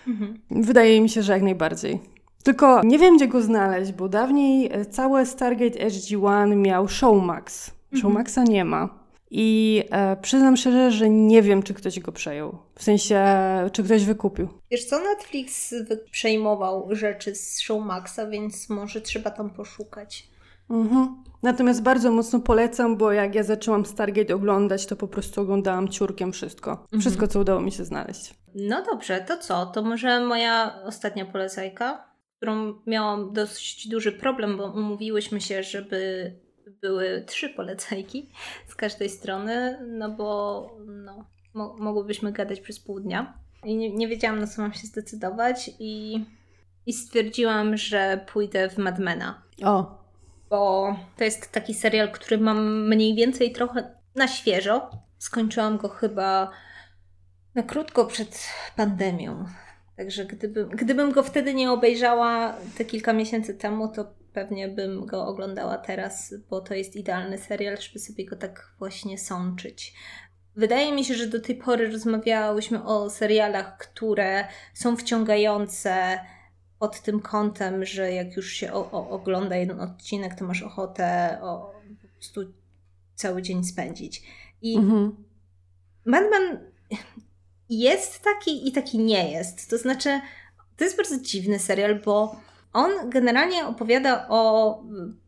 Mhm. 0.07 0.39
Wydaje 0.51 1.01
mi 1.01 1.09
się, 1.09 1.23
że 1.23 1.33
jak 1.33 1.43
najbardziej. 1.43 2.01
Tylko 2.43 2.83
nie 2.85 2.99
wiem, 2.99 3.17
gdzie 3.17 3.29
go 3.29 3.43
znaleźć, 3.43 3.93
bo 3.93 4.09
dawniej 4.09 4.73
e, 4.73 4.85
całe 4.85 5.27
Stargate 5.27 5.79
SG-1 5.79 6.57
miał 6.57 6.89
Showmax. 6.89 7.71
Mhm. 7.71 8.01
Showmaxa 8.01 8.45
nie 8.49 8.65
ma. 8.65 9.06
I 9.39 9.83
e, 9.91 10.17
przyznam 10.17 10.57
szczerze, 10.57 10.91
że 10.91 11.11
nie 11.11 11.43
wiem, 11.43 11.63
czy 11.63 11.75
ktoś 11.75 12.01
go 12.01 12.13
przejął. 12.13 12.59
W 12.75 12.83
sensie, 12.83 13.25
czy 13.73 13.85
ktoś 13.85 14.05
wykupił. 14.05 14.49
Wiesz 14.71 14.85
co, 14.85 14.99
Netflix 14.99 15.75
przejmował 16.11 16.89
rzeczy 16.91 17.35
z 17.35 17.61
Showmaxa, 17.61 18.21
więc 18.31 18.69
może 18.69 19.01
trzeba 19.01 19.31
tam 19.31 19.51
poszukać. 19.51 20.29
Mhm. 20.71 21.25
Natomiast 21.43 21.83
bardzo 21.83 22.11
mocno 22.11 22.41
polecam, 22.41 22.97
bo 22.97 23.13
jak 23.13 23.35
ja 23.35 23.43
zaczęłam 23.43 23.87
Stargate 23.87 24.35
oglądać, 24.35 24.87
to 24.87 24.97
po 24.97 25.09
prostu 25.09 25.41
oglądałam 25.41 25.89
ciurkiem 25.89 26.33
wszystko. 26.33 26.71
Mhm. 26.71 27.01
Wszystko, 27.01 27.29
co 27.29 27.41
udało 27.41 27.61
mi 27.61 27.73
się 27.73 27.85
znaleźć. 27.85 28.35
No 28.55 28.83
dobrze, 28.83 29.25
to 29.29 29.37
co? 29.37 29.67
To 29.67 29.83
może 29.83 30.21
moja 30.21 30.83
ostatnia 30.85 31.25
polecajka, 31.25 32.05
którą 32.37 32.75
miałam 32.87 33.33
dość 33.33 33.89
duży 33.89 34.13
problem, 34.13 34.57
bo 34.57 34.73
umówiłyśmy 34.73 35.41
się, 35.41 35.63
żeby 35.63 36.33
były 36.83 37.25
trzy 37.27 37.49
polecajki 37.49 38.31
z 38.67 38.75
każdej 38.75 39.09
strony, 39.09 39.79
no 39.87 40.11
bo 40.11 40.71
no, 40.87 41.25
mo 41.55 41.77
mogłybyśmy 41.79 42.33
gadać 42.33 42.61
przez 42.61 42.81
pół 42.81 43.01
dnia. 43.01 43.39
I 43.65 43.77
nie, 43.77 43.91
nie, 43.91 44.09
wiedziałam, 44.09 44.41
na 44.41 44.47
co 44.47 44.63
mam 44.63 44.73
się 44.73 44.87
zdecydować 44.87 45.71
i, 45.79 46.25
i 46.87 46.93
stwierdziłam, 46.93 47.77
że 47.77 48.25
pójdę 48.33 48.69
w 48.69 48.79
Madmena. 48.79 49.43
O. 49.65 50.07
Bo 50.51 50.97
to 51.17 51.25
jest 51.25 51.53
taki 51.53 51.75
serial, 51.75 52.13
który 52.13 52.39
mam 52.39 52.89
mniej 52.89 53.15
więcej 53.15 53.53
trochę 53.53 53.95
na 54.15 54.29
świeżo. 54.29 54.91
Skończyłam 55.19 55.79
go 55.79 55.89
chyba 55.89 56.51
na 57.55 57.63
krótko 57.63 58.05
przed 58.05 58.49
pandemią. 58.77 59.45
Także 59.97 60.25
gdybym, 60.25 60.69
gdybym 60.69 61.13
go 61.13 61.23
wtedy 61.23 61.55
nie 61.55 61.73
obejrzała 61.73 62.55
te 62.79 62.85
kilka 62.85 63.13
miesięcy 63.13 63.55
temu, 63.55 63.89
to 63.89 64.15
pewnie 64.37 64.69
bym 64.69 65.07
go 65.07 65.27
oglądała 65.27 65.79
teraz, 65.79 66.35
bo 66.51 66.61
to 66.61 66.75
jest 66.75 66.97
idealny 66.97 67.39
serial, 67.39 67.77
żeby 67.81 67.99
sobie 67.99 68.27
go 68.27 68.37
tak 68.37 68.71
właśnie 68.79 69.19
sączyć. 69.19 69.95
Wydaje 70.57 70.93
mi 70.93 71.05
się, 71.05 71.15
że 71.15 71.27
do 71.27 71.41
tej 71.41 71.55
pory 71.57 71.91
rozmawiałyśmy 71.91 72.85
o 72.85 73.11
serialach, 73.11 73.79
które 73.79 74.49
są 74.75 74.97
wciągające 74.97 76.21
pod 76.79 77.01
tym 77.01 77.21
kątem, 77.21 77.85
że 77.85 78.13
jak 78.13 78.37
już 78.37 78.53
się 78.53 78.73
o, 78.73 78.91
o, 78.91 79.11
ogląda 79.11 79.57
jeden 79.57 79.81
odcinek, 79.81 80.35
to 80.35 80.45
masz 80.45 80.63
ochotę 80.63 81.39
o, 81.43 81.73
po 82.03 82.09
prostu 82.09 82.41
cały 83.15 83.43
dzień 83.43 83.65
spędzić. 83.65 84.23
I 84.63 84.77
mhm. 84.77 85.25
Madman 86.05 86.59
jest 87.69 88.23
taki 88.23 88.69
i 88.69 88.73
taki 88.73 88.99
nie 88.99 89.33
jest. 89.33 89.71
To 89.71 89.79
znaczy, 89.79 90.21
to 90.77 90.85
jest 90.85 90.97
bardzo 90.97 91.21
dziwny 91.21 91.59
serial, 91.59 92.01
bo 92.05 92.46
on 92.77 93.11
generalnie 93.11 93.67
opowiada 93.67 94.27
o 94.29 94.83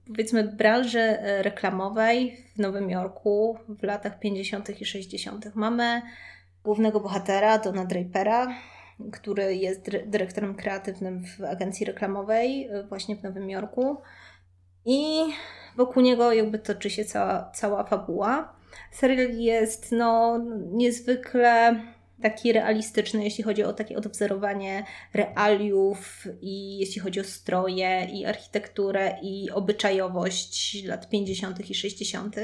powiedzmy 0.07 0.45
branży 0.45 1.01
e, 1.01 1.43
reklamowej 1.43 2.45
w 2.57 2.59
Nowym 2.59 2.91
Jorku 2.91 3.59
w 3.69 3.83
latach 3.83 4.19
50. 4.19 4.81
i 4.81 4.85
60. 4.85 5.55
Mamy 5.55 6.03
głównego 6.65 7.01
bohatera, 7.01 7.59
Dona 7.59 7.85
Drapera, 7.85 8.55
który 9.13 9.57
jest 9.57 9.91
dyrektorem 10.07 10.55
kreatywnym 10.55 11.25
w 11.25 11.45
agencji 11.45 11.87
reklamowej 11.87 12.69
e, 12.69 12.83
właśnie 12.83 13.17
w 13.17 13.23
Nowym 13.23 13.51
Jorku. 13.51 13.97
I 14.85 15.21
wokół 15.77 16.03
niego 16.03 16.33
jakby 16.33 16.59
toczy 16.59 16.91
się 16.91 17.05
cała, 17.05 17.51
cała 17.55 17.85
fabuła. 17.85 18.57
Serial 18.91 19.31
jest 19.31 19.93
no 19.93 20.39
niezwykle 20.73 21.81
taki 22.23 22.53
realistyczny, 22.53 23.25
jeśli 23.25 23.45
chodzi 23.45 23.65
o 23.65 23.73
takie 23.73 23.97
odwzorowanie 23.97 24.85
realiów 25.15 26.25
i 26.41 26.79
jeśli 26.79 27.01
chodzi 27.01 27.21
o 27.21 27.25
stroje 27.25 28.09
i 28.13 28.27
architekturę 28.27 29.19
i 29.23 29.51
obyczajowość 29.51 30.85
lat 30.85 31.09
50. 31.09 31.71
i 31.71 31.75
60. 31.75 32.37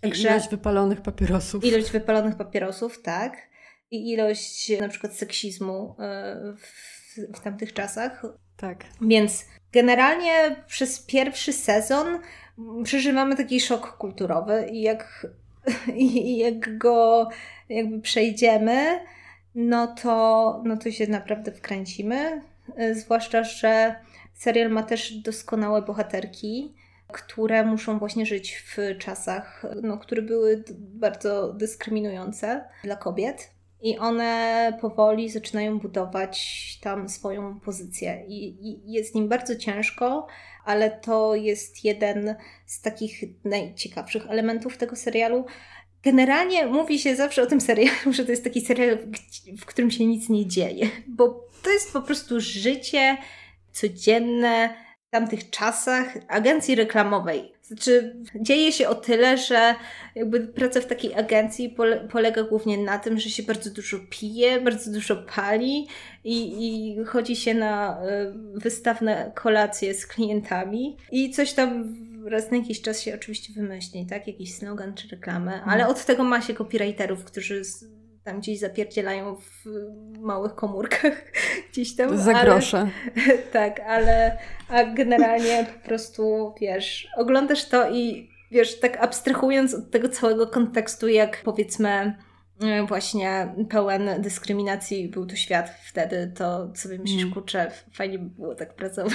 Także 0.00 0.28
ilość 0.28 0.48
wypalonych 0.48 1.00
papierosów. 1.00 1.64
Ilość 1.64 1.90
wypalonych 1.90 2.36
papierosów, 2.36 3.02
tak. 3.02 3.36
I 3.90 4.10
ilość 4.12 4.78
na 4.80 4.88
przykład 4.88 5.14
seksizmu 5.14 5.96
e, 5.98 6.36
w, 6.58 7.36
w 7.36 7.40
tamtych 7.40 7.72
czasach. 7.72 8.22
Tak. 8.56 8.84
Więc 9.00 9.44
generalnie 9.72 10.64
przez 10.66 10.98
pierwszy 10.98 11.52
sezon 11.52 12.18
przeżywamy 12.84 13.36
taki 13.36 13.60
szok 13.60 13.96
kulturowy 13.96 14.68
i 14.72 14.82
jak, 14.82 15.26
i 15.96 16.36
jak 16.36 16.78
go 16.78 17.28
jakby 17.70 18.00
przejdziemy, 18.00 19.00
no 19.54 19.86
to, 19.86 20.62
no 20.64 20.76
to 20.76 20.90
się 20.90 21.06
naprawdę 21.06 21.52
wkręcimy. 21.52 22.42
E, 22.76 22.94
zwłaszcza, 22.94 23.44
że 23.44 23.94
serial 24.34 24.70
ma 24.70 24.82
też 24.82 25.12
doskonałe 25.12 25.82
bohaterki. 25.82 26.74
które 27.12 27.64
muszą 27.64 27.98
właśnie 27.98 28.26
żyć 28.26 28.56
w 28.56 28.98
czasach, 28.98 29.66
no, 29.82 29.98
które 29.98 30.22
były 30.22 30.64
bardzo 30.78 31.52
dyskryminujące 31.52 32.64
dla 32.84 32.96
kobiet. 32.96 33.50
I 33.82 33.98
one 33.98 34.72
powoli 34.80 35.30
zaczynają 35.30 35.78
budować 35.78 36.78
tam 36.82 37.08
swoją 37.08 37.60
pozycję. 37.60 38.24
I, 38.28 38.68
I, 38.68 38.92
jest 38.92 39.16
im 39.16 39.28
bardzo 39.28 39.56
ciężko, 39.56 40.26
ale 40.64 40.90
to 40.90 41.34
jest 41.34 41.84
jeden 41.84 42.34
z 42.66 42.80
takich 42.80 43.20
najciekawszych 43.44 44.30
elementów 44.30 44.76
tego 44.76 44.96
serialu. 44.96 45.44
Generalnie 46.02 46.66
mówi 46.66 46.98
się 46.98 47.16
zawsze 47.16 47.42
o 47.42 47.46
tym 47.46 47.60
serialu, 47.60 48.12
że 48.12 48.24
to 48.24 48.30
jest 48.30 48.44
taki 48.44 48.60
serial, 48.60 48.98
w 49.58 49.64
którym 49.66 49.90
się 49.90 50.06
nic 50.06 50.28
nie 50.28 50.46
dzieje, 50.46 50.88
bo 51.08 51.48
to 51.62 51.70
jest 51.70 51.92
po 51.92 52.02
prostu 52.02 52.40
życie 52.40 53.16
codzienne 53.72 54.74
w 55.08 55.10
tamtych 55.10 55.50
czasach 55.50 56.18
agencji 56.28 56.74
reklamowej. 56.74 57.52
Znaczy, 57.62 58.16
dzieje 58.40 58.72
się 58.72 58.88
o 58.88 58.94
tyle, 58.94 59.38
że 59.38 59.74
jakby 60.14 60.40
praca 60.40 60.80
w 60.80 60.86
takiej 60.86 61.14
agencji 61.14 61.68
pole, 61.68 62.08
polega 62.12 62.42
głównie 62.42 62.78
na 62.78 62.98
tym, 62.98 63.18
że 63.18 63.30
się 63.30 63.42
bardzo 63.42 63.70
dużo 63.70 63.96
pije, 64.10 64.60
bardzo 64.60 64.92
dużo 64.92 65.16
pali 65.16 65.86
i, 66.24 66.66
i 66.66 67.04
chodzi 67.04 67.36
się 67.36 67.54
na 67.54 68.02
y, 68.02 68.58
wystawne 68.58 69.32
kolacje 69.34 69.94
z 69.94 70.06
klientami 70.06 70.96
i 71.12 71.30
coś 71.30 71.52
tam 71.52 71.96
raz 72.24 72.50
na 72.50 72.56
jakiś 72.56 72.82
czas 72.82 73.00
się 73.00 73.14
oczywiście 73.14 73.52
wymyśli, 73.52 74.06
tak? 74.06 74.26
Jakiś 74.26 74.54
slogan 74.54 74.94
czy 74.94 75.08
reklamę, 75.08 75.62
ale 75.62 75.82
mhm. 75.82 75.90
od 75.90 76.04
tego 76.04 76.24
ma 76.24 76.40
się 76.40 76.54
copywriterów, 76.54 77.24
którzy 77.24 77.62
tam 78.24 78.40
gdzieś 78.40 78.58
zapierdzielają 78.58 79.36
w 79.36 79.64
małych 80.18 80.54
komórkach 80.54 81.32
gdzieś 81.72 81.96
tam. 81.96 82.18
Za 82.18 82.44
grosze. 82.44 82.90
tak, 83.52 83.80
ale 83.80 84.38
a 84.68 84.84
generalnie 84.84 85.66
po 85.74 85.88
prostu, 85.88 86.54
wiesz, 86.60 87.08
oglądasz 87.16 87.64
to 87.64 87.90
i 87.90 88.30
wiesz, 88.50 88.80
tak 88.80 88.96
abstrahując 88.96 89.74
od 89.74 89.90
tego 89.90 90.08
całego 90.08 90.46
kontekstu, 90.46 91.08
jak 91.08 91.42
powiedzmy 91.44 92.14
e, 92.62 92.86
właśnie 92.86 93.54
pełen 93.70 94.22
dyskryminacji 94.22 95.08
był 95.08 95.26
to 95.26 95.36
świat 95.36 95.70
wtedy, 95.84 96.32
to 96.36 96.70
sobie 96.74 96.98
myślisz, 96.98 97.22
mm. 97.22 97.34
kurczę, 97.34 97.70
fajnie 97.92 98.18
by 98.18 98.30
było 98.30 98.54
tak 98.54 98.74
pracować. 98.74 99.12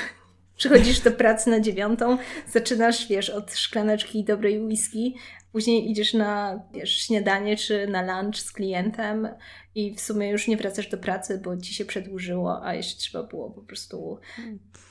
Przychodzisz 0.58 1.00
do 1.00 1.12
pracy 1.12 1.50
na 1.50 1.60
dziewiątą, 1.60 2.18
zaczynasz, 2.48 3.08
wiesz, 3.08 3.30
od 3.30 3.56
szklaneczki 3.56 4.24
dobrej 4.24 4.60
whisky, 4.60 5.16
później 5.52 5.92
idziesz 5.92 6.14
na, 6.14 6.64
wiesz, 6.74 6.98
śniadanie 6.98 7.58
czy 7.58 7.88
na 7.88 8.22
lunch 8.22 8.40
z 8.40 8.52
klientem 8.52 9.28
i 9.76 9.96
w 9.96 10.02
sumie 10.02 10.30
już 10.30 10.48
nie 10.48 10.58
wracasz 10.58 10.88
do 10.90 10.98
pracy, 10.98 11.42
bo 11.44 11.58
ci 11.58 11.74
się 11.74 11.86
przedłużyło, 11.86 12.66
a 12.66 12.74
jeszcze 12.74 13.00
trzeba 13.00 13.24
było 13.24 13.52
po 13.52 13.62
prostu 13.62 14.20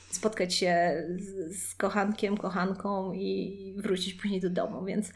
spotkać 0.09 0.53
się 0.53 1.03
z, 1.17 1.57
z 1.57 1.75
kochankiem, 1.75 2.37
kochanką 2.37 3.13
i 3.13 3.75
wrócić 3.77 4.13
później 4.13 4.41
do 4.41 4.49
domu, 4.49 4.85
więc 4.85 5.11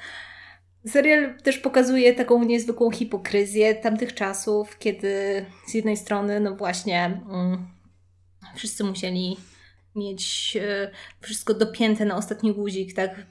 Serial 0.87 1.37
też 1.43 1.57
pokazuje 1.57 2.13
taką 2.13 2.43
niezwykłą 2.43 2.91
hipokryzję 2.91 3.75
tamtych 3.75 4.13
czasów, 4.13 4.77
kiedy 4.77 5.45
z 5.67 5.73
jednej 5.73 5.97
strony, 5.97 6.39
no 6.39 6.55
właśnie, 6.55 7.05
mm, 7.05 7.67
wszyscy 8.55 8.83
musieli 8.83 9.37
mieć 9.95 10.57
e, 10.61 10.91
wszystko 11.21 11.53
dopięte 11.53 12.05
na 12.05 12.15
ostatni 12.15 12.53
guzik, 12.53 12.93
tak? 12.93 13.25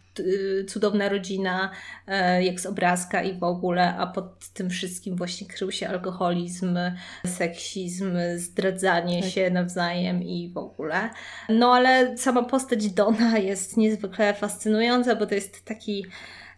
Cudowna 0.69 1.09
rodzina, 1.09 1.71
e, 2.07 2.45
jak 2.45 2.61
z 2.61 2.67
obrazka 2.67 3.23
i 3.23 3.39
w 3.39 3.43
ogóle, 3.43 3.97
a 3.97 4.07
pod 4.07 4.49
tym 4.49 4.71
wszystkim 4.71 5.17
właśnie 5.17 5.47
krył 5.47 5.73
się 5.73 5.89
alkoholizm, 5.89 6.79
seksizm, 7.27 8.19
zdradzanie 8.37 9.23
tak. 9.23 9.31
się 9.31 9.51
nawzajem 9.51 10.23
i 10.23 10.53
w 10.55 10.57
ogóle. 10.57 11.11
No 11.49 11.75
ale 11.75 12.19
sama 12.19 12.43
postać 12.43 12.91
Dona 12.91 13.39
jest 13.39 13.77
niezwykle 13.77 14.35
fascynująca, 14.35 15.17
bo 15.17 15.27
to 15.27 15.35
jest 15.35 15.65
taki, 15.65 16.07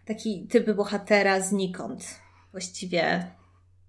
taki 0.05 0.47
typ 0.47 0.71
bohatera 0.71 1.39
znikąd. 1.39 2.19
Właściwie 2.51 3.31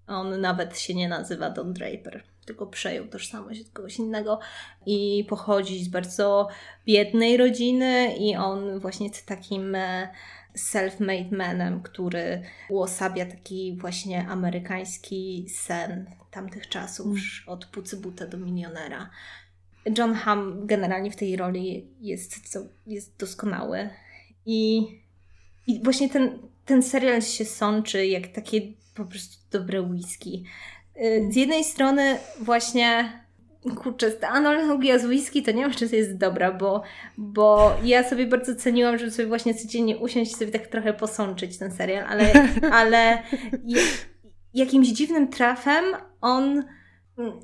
on 0.07 0.41
nawet 0.41 0.79
się 0.79 0.93
nie 0.93 1.09
nazywa 1.09 1.49
Don 1.49 1.73
Draper 1.73 2.32
tylko 2.45 2.67
przejął 2.67 3.07
tożsamość 3.07 3.61
od 3.61 3.69
kogoś 3.69 3.97
innego 3.97 4.39
i 4.85 5.25
pochodzi 5.29 5.83
z 5.83 5.87
bardzo 5.87 6.47
biednej 6.85 7.37
rodziny 7.37 8.15
i 8.19 8.35
on 8.35 8.79
właśnie 8.79 9.07
jest 9.07 9.25
takim 9.25 9.75
e, 9.75 10.09
self-made 10.55 11.31
manem, 11.37 11.81
który 11.81 12.41
uosabia 12.69 13.25
taki 13.25 13.77
właśnie 13.77 14.27
amerykański 14.27 15.45
sen 15.49 16.05
tamtych 16.31 16.69
czasów, 16.69 17.07
mm. 17.07 17.21
od 17.47 17.65
pucybuta 17.65 18.27
do 18.27 18.37
milionera. 18.37 19.09
John 19.97 20.13
Hamm 20.13 20.67
generalnie 20.67 21.11
w 21.11 21.15
tej 21.15 21.35
roli 21.35 21.87
jest, 22.01 22.59
jest 22.87 23.17
doskonały 23.17 23.89
i, 24.45 24.87
i 25.67 25.83
właśnie 25.83 26.09
ten, 26.09 26.39
ten 26.65 26.83
serial 26.83 27.21
się 27.21 27.45
sączy 27.45 28.07
jak 28.07 28.27
takie 28.27 28.61
po 28.95 29.05
prostu 29.05 29.37
dobre 29.51 29.81
whisky. 29.81 30.43
Y, 31.01 31.27
z 31.31 31.35
jednej 31.35 31.63
strony 31.63 32.17
właśnie 32.39 33.23
kurczę, 33.83 34.11
ta 34.11 34.29
analogia 34.29 34.99
z 34.99 35.05
whisky 35.05 35.43
to 35.43 35.51
nie 35.51 35.61
wiem, 35.61 35.71
czy 35.71 35.89
to 35.89 35.95
jest 35.95 36.17
dobra, 36.17 36.51
bo, 36.51 36.83
bo 37.17 37.75
ja 37.83 38.09
sobie 38.09 38.25
bardzo 38.25 38.55
ceniłam, 38.55 38.97
żeby 38.97 39.11
sobie 39.11 39.27
właśnie 39.27 39.55
codziennie 39.55 39.97
usiąść 39.97 40.31
i 40.31 40.35
sobie 40.35 40.51
tak 40.51 40.67
trochę 40.67 40.93
posączyć 40.93 41.57
ten 41.57 41.71
serial, 41.71 42.05
ale, 42.07 42.47
ale 42.79 43.23
jakimś 44.53 44.87
dziwnym 44.87 45.27
trafem 45.27 45.83
on, 46.21 46.63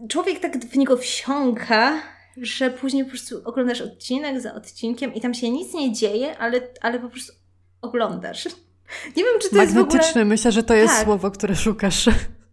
człowiek 0.09 0.39
tak 0.39 0.57
w 0.57 0.77
niego 0.77 0.97
wsiąka, 0.97 2.01
że 2.37 2.69
później 2.69 3.03
po 3.03 3.09
prostu 3.09 3.41
oglądasz 3.45 3.81
odcinek 3.81 4.41
za 4.41 4.53
odcinkiem 4.53 5.13
i 5.13 5.21
tam 5.21 5.33
się 5.33 5.49
nic 5.49 5.73
nie 5.73 5.93
dzieje, 5.93 6.37
ale, 6.37 6.61
ale 6.81 6.99
po 6.99 7.09
prostu 7.09 7.33
oglądasz. 7.81 8.45
Nie 9.17 9.23
wiem, 9.23 9.33
czy 9.41 9.49
to 9.49 9.61
jest 9.61 9.73
w 9.73 9.77
ogóle... 9.77 10.25
myślę, 10.25 10.51
że 10.51 10.63
to 10.63 10.73
jest 10.73 10.93
tak. 10.93 11.03
słowo, 11.05 11.31
które 11.31 11.55
szukasz. 11.55 12.09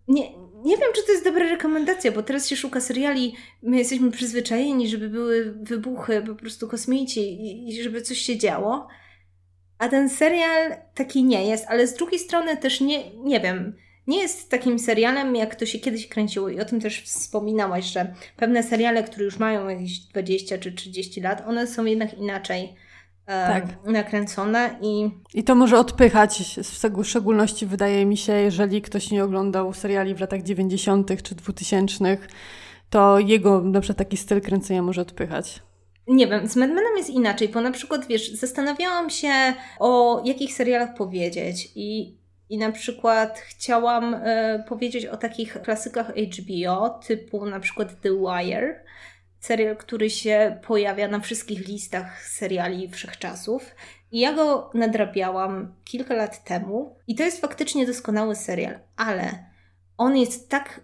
Nie, 0.08 0.22
nie 0.66 0.76
wiem, 0.76 0.88
czy 0.94 1.02
to 1.02 1.12
jest 1.12 1.24
dobra 1.24 1.48
rekomendacja, 1.48 2.12
bo 2.12 2.22
teraz 2.22 2.48
się 2.48 2.56
szuka 2.56 2.80
seriali. 2.80 3.34
My 3.62 3.78
jesteśmy 3.78 4.10
przyzwyczajeni, 4.10 4.88
żeby 4.88 5.08
były 5.08 5.54
wybuchy, 5.62 6.22
po 6.26 6.34
prostu 6.34 6.68
kosmici 6.68 7.38
i, 7.68 7.82
żeby 7.82 8.02
coś 8.02 8.18
się 8.18 8.38
działo. 8.38 8.88
A 9.78 9.88
ten 9.88 10.08
serial 10.08 10.76
taki 10.94 11.24
nie 11.24 11.46
jest, 11.46 11.66
ale 11.68 11.86
z 11.86 11.94
drugiej 11.94 12.18
strony 12.18 12.56
też 12.56 12.80
nie, 12.80 13.16
nie 13.16 13.40
wiem, 13.40 13.76
nie 14.06 14.18
jest 14.18 14.50
takim 14.50 14.78
serialem, 14.78 15.36
jak 15.36 15.54
to 15.54 15.66
się 15.66 15.78
kiedyś 15.78 16.08
kręciło. 16.08 16.48
I 16.48 16.60
o 16.60 16.64
tym 16.64 16.80
też 16.80 17.02
wspominałaś, 17.02 17.84
że 17.84 18.14
pewne 18.36 18.62
seriale, 18.62 19.02
które 19.02 19.24
już 19.24 19.38
mają 19.38 19.68
jakieś 19.68 19.98
20 19.98 20.58
czy 20.58 20.72
30 20.72 21.20
lat, 21.20 21.42
one 21.46 21.66
są 21.66 21.84
jednak 21.84 22.14
inaczej 22.14 22.74
tak. 23.26 23.64
nakręcone 23.84 24.78
i... 24.82 25.10
I 25.34 25.44
to 25.44 25.54
może 25.54 25.78
odpychać, 25.78 26.60
w 26.62 27.04
szczególności 27.04 27.66
wydaje 27.66 28.06
mi 28.06 28.16
się, 28.16 28.32
jeżeli 28.32 28.82
ktoś 28.82 29.10
nie 29.10 29.24
oglądał 29.24 29.72
seriali 29.72 30.14
w 30.14 30.20
latach 30.20 30.42
90. 30.42 31.22
czy 31.22 31.34
2000, 31.34 32.18
to 32.90 33.18
jego 33.18 33.60
na 33.60 33.80
przykład 33.80 33.98
taki 33.98 34.16
styl 34.16 34.40
kręcenia 34.40 34.82
może 34.82 35.00
odpychać. 35.00 35.62
Nie 36.08 36.26
wiem, 36.26 36.48
z 36.48 36.56
Mad 36.56 36.70
Menem 36.70 36.96
jest 36.96 37.10
inaczej, 37.10 37.48
bo 37.48 37.60
na 37.60 37.70
przykład, 37.70 38.06
wiesz, 38.06 38.32
zastanawiałam 38.32 39.10
się 39.10 39.32
o 39.78 40.22
jakich 40.24 40.52
serialach 40.52 40.94
powiedzieć 40.94 41.72
i, 41.74 42.18
i 42.48 42.58
na 42.58 42.72
przykład 42.72 43.38
chciałam 43.38 44.14
y, 44.14 44.64
powiedzieć 44.68 45.06
o 45.06 45.16
takich 45.16 45.62
klasykach 45.62 46.12
HBO, 46.16 47.00
typu 47.06 47.46
na 47.46 47.60
przykład 47.60 48.00
The 48.00 48.10
Wire, 48.10 48.84
serial, 49.46 49.76
który 49.76 50.10
się 50.10 50.58
pojawia 50.66 51.08
na 51.08 51.20
wszystkich 51.20 51.68
listach 51.68 52.26
seriali 52.26 52.88
wszechczasów. 52.88 53.74
I 54.12 54.20
ja 54.20 54.32
go 54.32 54.70
nadrabiałam 54.74 55.74
kilka 55.84 56.14
lat 56.14 56.44
temu 56.44 56.96
i 57.06 57.14
to 57.14 57.22
jest 57.22 57.40
faktycznie 57.40 57.86
doskonały 57.86 58.36
serial, 58.36 58.78
ale 58.96 59.44
on 59.98 60.16
jest 60.16 60.48
tak 60.48 60.80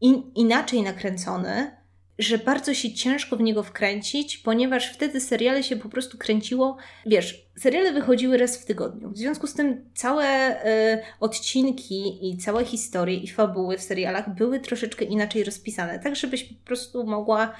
in 0.00 0.32
inaczej 0.34 0.82
nakręcony, 0.82 1.83
że 2.18 2.38
bardzo 2.38 2.74
się 2.74 2.92
ciężko 2.92 3.36
w 3.36 3.40
niego 3.40 3.62
wkręcić, 3.62 4.38
ponieważ 4.38 4.92
wtedy 4.92 5.20
seriale 5.20 5.62
się 5.62 5.76
po 5.76 5.88
prostu 5.88 6.18
kręciło. 6.18 6.76
Wiesz, 7.06 7.46
seriale 7.58 7.92
wychodziły 7.92 8.38
raz 8.38 8.56
w 8.56 8.64
tygodniu. 8.64 9.10
W 9.10 9.18
związku 9.18 9.46
z 9.46 9.54
tym 9.54 9.84
całe 9.94 10.56
y, 10.66 11.02
odcinki 11.20 12.28
i 12.30 12.38
całe 12.38 12.64
historie 12.64 13.16
i 13.16 13.28
fabuły 13.28 13.78
w 13.78 13.82
serialach 13.82 14.34
były 14.34 14.60
troszeczkę 14.60 15.04
inaczej 15.04 15.44
rozpisane, 15.44 15.98
tak 15.98 16.16
żebyś 16.16 16.44
po 16.44 16.64
prostu 16.64 17.06
mogła 17.06 17.54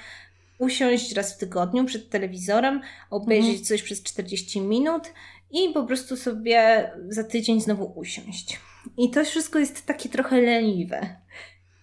usiąść 0.57 1.13
raz 1.13 1.33
w 1.33 1.37
tygodniu 1.37 1.85
przed 1.85 2.09
telewizorem, 2.09 2.81
obejrzeć 3.09 3.49
mhm. 3.49 3.65
coś 3.65 3.83
przez 3.83 4.03
40 4.03 4.61
minut 4.61 5.03
i 5.51 5.69
po 5.73 5.83
prostu 5.83 6.17
sobie 6.17 6.91
za 7.09 7.23
tydzień 7.23 7.61
znowu 7.61 7.93
usiąść. 7.95 8.59
I 8.97 9.09
to 9.09 9.25
wszystko 9.25 9.59
jest 9.59 9.85
takie 9.85 10.09
trochę 10.09 10.41
leniwe. 10.41 11.15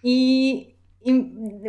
I, 0.03 0.72
I 1.05 1.13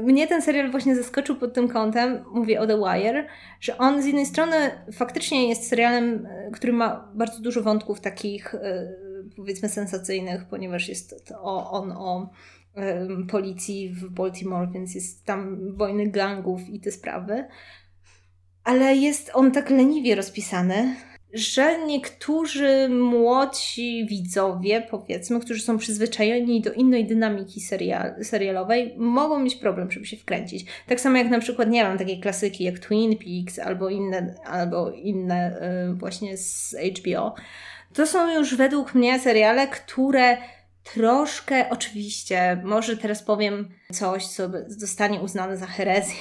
mnie 0.03 0.27
ten 0.27 0.43
serial 0.43 0.71
właśnie 0.71 0.97
zaskoczył 0.97 1.37
pod 1.37 1.55
tym 1.55 1.69
kątem, 1.69 2.25
mówię 2.33 2.61
o 2.61 2.67
The 2.67 2.79
Wire, 2.79 3.27
że 3.61 3.79
on 3.79 4.03
z 4.03 4.07
jednej 4.07 4.27
strony 4.27 4.57
faktycznie 4.93 5.49
jest 5.49 5.69
serialem, 5.69 6.27
e, 6.27 6.51
który 6.51 6.73
ma 6.73 7.13
bardzo 7.15 7.41
dużo 7.41 7.63
wątków 7.63 8.01
takich 8.01 8.55
e, 8.55 8.95
powiedzmy 9.37 9.69
sensacyjnych, 9.69 10.45
ponieważ 10.45 10.89
jest 10.89 11.27
to 11.29 11.43
on 11.71 11.93
o 11.93 12.31
policji 13.31 13.89
w 13.89 14.11
Baltimore, 14.11 14.71
więc 14.73 14.95
jest 14.95 15.25
tam 15.25 15.59
wojny 15.77 16.11
gangów 16.11 16.69
i 16.69 16.81
te 16.81 16.91
sprawy. 16.91 17.45
Ale 18.65 18.97
jest 18.97 19.31
on 19.35 19.53
tak 19.53 19.71
leniwie 19.71 20.15
rozpisany, 20.15 20.97
że 21.35 21.87
niektórzy 21.87 22.89
młodsi 22.89 24.07
widzowie, 24.07 24.87
powiedzmy, 24.91 25.41
którzy 25.41 25.63
są 25.63 25.79
przyzwyczajeni 25.79 26.61
do 26.61 26.73
innej 26.73 27.07
dynamiki 27.07 27.61
serial, 27.61 28.25
serialowej, 28.25 28.95
mogą 28.97 29.39
mieć 29.41 29.57
problem, 29.57 29.91
żeby 29.91 30.07
się 30.07 30.17
wkręcić. 30.17 30.67
Tak 30.87 31.01
samo 31.01 31.17
jak 31.19 31.31
na 31.31 31.39
przykład, 31.39 31.71
nie 31.71 31.85
wiem, 31.85 31.99
takie 31.99 32.21
klasyki 32.21 32.65
jak 32.65 32.79
Twin 32.79 33.19
Peaks 33.19 33.59
albo 33.59 33.89
inne, 33.89 34.35
albo 34.45 34.91
inne 34.91 35.61
y, 35.91 35.95
właśnie 35.95 36.37
z 36.37 36.77
HBO. 36.99 37.35
To 37.93 38.07
są 38.07 38.35
już 38.35 38.55
według 38.57 38.95
mnie 38.95 39.19
seriale, 39.19 39.69
które 39.69 40.37
troszkę, 40.95 41.71
oczywiście, 41.71 42.61
może 42.65 42.97
teraz 42.97 43.23
powiem 43.23 43.69
coś, 43.93 44.27
co 44.27 44.51
zostanie 44.67 45.21
uznane 45.21 45.57
za 45.57 45.67
herezję, 45.67 46.17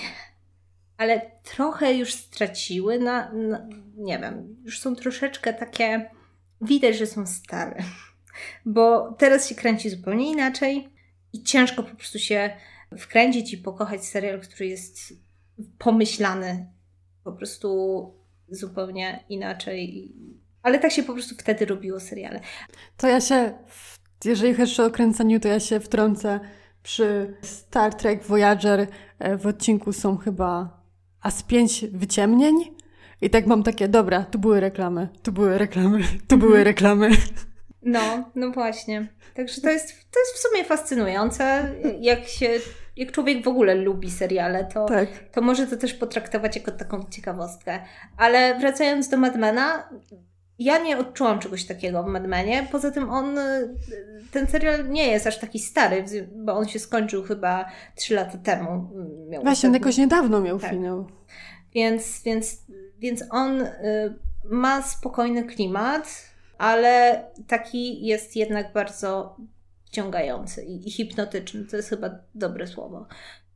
ale 0.98 1.22
trochę 1.44 1.94
już 1.94 2.14
straciły 2.14 3.00
na, 3.00 3.32
na, 3.32 3.68
nie 3.94 4.20
wiem, 4.20 4.56
już 4.64 4.80
są 4.80 4.96
troszeczkę 4.96 5.54
takie, 5.54 6.10
widać, 6.62 6.98
że 6.98 7.08
są 7.08 7.28
stare, 7.28 7.84
bo 8.66 9.12
teraz 9.12 9.48
się 9.48 9.56
kręci 9.56 9.90
zupełnie 9.90 10.32
inaczej 10.32 10.90
i 11.34 11.44
ciężko 11.44 11.84
po 11.84 11.96
prostu 11.96 12.20
się 12.20 12.50
wkręcić 12.98 13.54
i 13.54 13.58
pokochać 13.58 14.06
serial, 14.06 14.42
który 14.42 14.68
jest 14.68 15.14
pomyślany 15.78 16.68
po 17.24 17.32
prostu 17.32 17.70
zupełnie 18.50 19.24
inaczej. 19.30 20.12
Ale 20.62 20.80
tak 20.80 20.92
się 20.92 21.04
po 21.04 21.14
prostu 21.14 21.36
wtedy 21.36 21.66
robiło 21.66 22.00
seriale. 22.00 22.40
To 22.98 23.08
ja 23.08 23.22
się, 23.22 23.54
jeżeli 24.26 24.54
chodzi 24.54 24.82
o 24.82 24.92
kręceniu, 24.92 25.40
to 25.40 25.48
ja 25.48 25.60
się 25.60 25.80
wtrącę 25.80 26.40
przy 26.84 27.38
Star 27.42 27.94
Trek 27.94 28.24
Voyager 28.24 28.88
e, 29.20 29.38
w 29.38 29.48
odcinku 29.48 29.94
są 29.94 30.18
chyba 30.18 30.84
a 31.22 31.32
z 31.32 31.44
pięć 31.44 31.86
wyciemnień. 31.92 32.56
I 33.24 33.30
tak 33.30 33.46
mam 33.48 33.64
takie, 33.64 33.88
dobra, 33.88 34.26
tu 34.32 34.40
były 34.40 34.60
reklamy, 34.60 35.08
tu 35.24 35.32
były 35.32 35.58
reklamy, 35.58 36.00
tu 36.28 36.38
były 36.38 36.58
mhm. 36.58 36.66
reklamy. 36.66 37.10
No, 37.86 38.32
no 38.36 38.52
właśnie. 38.52 39.08
Także 39.36 39.62
to 39.62 39.70
jest, 39.70 39.88
to 39.88 40.20
jest 40.20 40.34
w 40.36 40.38
sumie 40.38 40.64
fascynujące. 40.64 41.72
Jak 42.00 42.28
się, 42.28 42.50
jak 42.98 43.12
człowiek 43.12 43.44
w 43.44 43.48
ogóle 43.48 43.76
lubi 43.76 44.12
seriale, 44.12 44.66
to, 44.74 44.86
tak. 44.86 45.10
to 45.32 45.42
może 45.42 45.68
to 45.68 45.78
też 45.78 45.94
potraktować 45.94 46.56
jako 46.56 46.72
taką 46.72 47.06
ciekawostkę. 47.10 47.80
Ale 48.18 48.60
wracając 48.60 49.10
do 49.10 49.18
Madmana, 49.18 49.90
ja 50.60 50.78
nie 50.78 50.98
odczułam 50.98 51.40
czegoś 51.40 51.66
takiego 51.66 52.04
w 52.04 52.08
Madmanie. 52.08 52.68
Poza 52.72 52.92
tym 52.92 53.10
on, 53.10 53.38
ten 54.32 54.48
serial 54.48 54.90
nie 54.90 55.08
jest 55.08 55.28
aż 55.28 55.40
taki 55.40 55.60
stary, 55.60 56.06
bo 56.36 56.54
on 56.54 56.68
się 56.68 56.80
skończył 56.80 57.24
chyba 57.24 57.72
3 57.96 58.16
lata 58.16 58.38
temu. 58.38 58.90
Miał 59.30 59.44
Właśnie, 59.44 59.70
on 59.70 59.74
jakoś 59.74 59.98
niedawno 59.98 60.42
miał 60.42 60.60
tak. 60.60 60.72
finał. 60.72 61.08
Więc, 61.74 62.24
więc, 62.24 62.66
więc 63.04 63.24
on 63.30 63.62
y, 63.62 63.70
ma 64.44 64.82
spokojny 64.82 65.44
klimat, 65.44 66.26
ale 66.58 67.24
taki 67.48 68.06
jest 68.06 68.36
jednak 68.36 68.74
bardzo 68.74 69.38
wciągający 69.86 70.64
i, 70.64 70.92
hipnotyczny. 70.92 71.66
To 71.66 71.78
jest 71.78 71.90
chyba 71.90 72.10
dobre 72.36 72.68
słowo. 72.68 73.08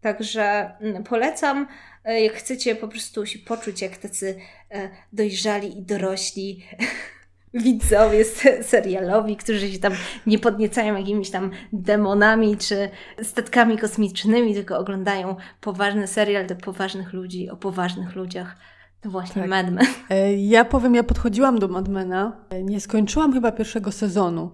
Także 0.01 0.71
mm, 0.81 1.03
polecam, 1.03 1.67
e, 2.03 2.21
jak 2.21 2.33
chcecie 2.33 2.75
po 2.75 2.87
prostu 2.87 3.25
się 3.25 3.39
poczuć 3.39 3.81
jak 3.81 3.97
tacy 3.97 4.39
e, 4.71 4.89
dojrzali 5.13 5.77
i 5.79 5.81
dorośli 5.81 6.65
widzowie 7.53 8.25
serialowi, 8.61 9.37
którzy 9.37 9.71
się 9.71 9.79
tam 9.79 9.93
nie 10.25 10.39
podniecają 10.39 10.95
jakimiś 10.95 11.29
tam 11.29 11.51
demonami 11.73 12.57
czy 12.57 12.89
statkami 13.23 13.77
kosmicznymi, 13.77 14.53
tylko 14.53 14.77
oglądają 14.77 15.35
poważny 15.61 16.07
serial 16.07 16.47
do 16.47 16.55
poważnych 16.55 17.13
ludzi 17.13 17.49
o 17.49 17.57
poważnych 17.57 18.15
ludziach. 18.15 18.76
To 19.01 19.09
właśnie 19.09 19.41
tak. 19.41 19.49
Mad 19.49 19.71
Men. 19.71 19.85
E, 20.09 20.35
ja 20.35 20.65
powiem, 20.65 20.95
ja 20.95 21.03
podchodziłam 21.03 21.59
do 21.59 21.67
Madmena. 21.67 22.45
Nie 22.63 22.79
skończyłam 22.79 23.33
chyba 23.33 23.51
pierwszego 23.51 23.91
sezonu. 23.91 24.51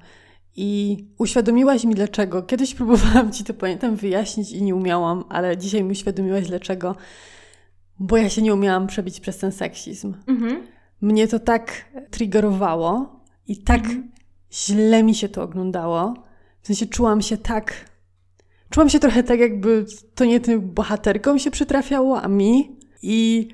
I 0.56 0.98
uświadomiłaś 1.18 1.84
mi 1.84 1.96
dlaczego. 1.96 2.44
Kiedyś 2.44 2.76
próbowałam 2.76 3.32
ci 3.32 3.44
to 3.44 3.54
pamiętam 3.54 3.96
wyjaśnić 3.96 4.52
i 4.52 4.64
nie 4.64 4.76
umiałam, 4.76 5.24
ale 5.30 5.58
dzisiaj 5.58 5.84
mi 5.84 5.92
uświadomiłaś 5.92 6.48
dlaczego. 6.48 6.96
Bo 8.00 8.18
ja 8.18 8.30
się 8.30 8.42
nie 8.42 8.54
umiałam 8.54 8.88
przebić 8.88 9.20
przez 9.20 9.38
ten 9.38 9.52
seksizm. 9.52 10.14
Mhm. 10.28 10.64
Mnie 11.02 11.28
to 11.28 11.40
tak 11.40 11.86
triggerowało 12.12 13.20
i 13.48 13.58
tak 13.58 13.80
mhm. 13.80 14.12
źle 14.52 15.04
mi 15.04 15.16
się 15.16 15.30
to 15.30 15.44
oglądało. 15.44 16.14
W 16.62 16.68
sensie 16.68 16.86
czułam 16.86 17.22
się 17.22 17.38
tak. 17.38 17.74
Czułam 18.70 18.90
się 18.90 19.00
trochę 19.00 19.24
tak, 19.24 19.40
jakby 19.40 19.86
to 20.16 20.26
nie 20.26 20.40
tym 20.40 20.62
bohaterkom 20.62 21.40
się 21.40 21.52
przytrafiało, 21.52 22.22
a 22.22 22.28
mi. 22.28 22.78
I 23.02 23.48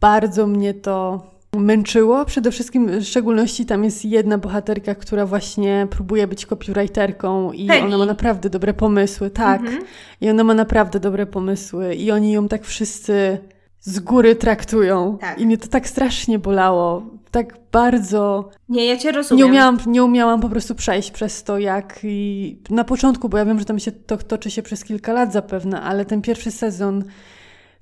bardzo 0.00 0.46
mnie 0.46 0.74
to 0.74 1.22
męczyło. 1.56 2.24
Przede 2.24 2.50
wszystkim, 2.50 3.00
w 3.00 3.04
szczególności 3.04 3.66
tam 3.66 3.84
jest 3.84 4.04
jedna 4.04 4.38
bohaterka, 4.38 4.94
która 4.94 5.26
właśnie 5.26 5.86
próbuje 5.90 6.26
być 6.26 6.46
copywriterką 6.46 7.52
i 7.52 7.70
ona 7.70 7.98
ma 7.98 8.06
naprawdę 8.06 8.50
dobre 8.50 8.74
pomysły. 8.74 9.30
Tak. 9.30 9.60
Mhm. 9.60 9.82
I 10.20 10.30
ona 10.30 10.44
ma 10.44 10.54
naprawdę 10.54 11.00
dobre 11.00 11.26
pomysły 11.26 11.94
i 11.94 12.10
oni 12.10 12.32
ją 12.32 12.48
tak 12.48 12.64
wszyscy 12.64 13.38
z 13.80 14.00
góry 14.00 14.36
traktują. 14.36 15.18
Tak. 15.20 15.40
I 15.40 15.46
mnie 15.46 15.58
to 15.58 15.68
tak 15.68 15.88
strasznie 15.88 16.38
bolało. 16.38 17.02
Tak 17.30 17.56
bardzo. 17.72 18.50
Nie, 18.68 18.86
ja 18.86 18.96
cię 18.96 19.12
rozumiem. 19.12 19.44
Nie 19.44 19.50
umiałam, 19.50 19.78
nie 19.86 20.04
umiałam 20.04 20.40
po 20.40 20.48
prostu 20.48 20.74
przejść 20.74 21.10
przez 21.10 21.44
to, 21.44 21.58
jak 21.58 22.00
i 22.02 22.58
na 22.70 22.84
początku, 22.84 23.28
bo 23.28 23.38
ja 23.38 23.44
wiem, 23.44 23.58
że 23.58 23.64
tam 23.64 23.78
się 23.78 23.92
to 23.92 24.16
toczy 24.16 24.50
się 24.50 24.62
przez 24.62 24.84
kilka 24.84 25.12
lat 25.12 25.32
zapewne, 25.32 25.80
ale 25.80 26.04
ten 26.04 26.22
pierwszy 26.22 26.50
sezon 26.50 27.04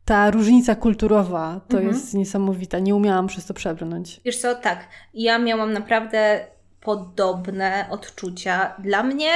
ta 0.07 0.30
różnica 0.30 0.74
kulturowa 0.74 1.61
to 1.68 1.76
mhm. 1.76 1.94
jest 1.94 2.14
niesamowita. 2.14 2.78
Nie 2.78 2.94
umiałam 2.94 3.26
przez 3.26 3.46
to 3.46 3.54
przebrnąć. 3.54 4.20
Wiesz 4.24 4.38
co, 4.38 4.54
tak. 4.54 4.88
Ja 5.14 5.38
miałam 5.38 5.72
naprawdę 5.72 6.46
podobne 6.80 7.86
odczucia. 7.90 8.74
Dla 8.78 9.02
mnie 9.02 9.30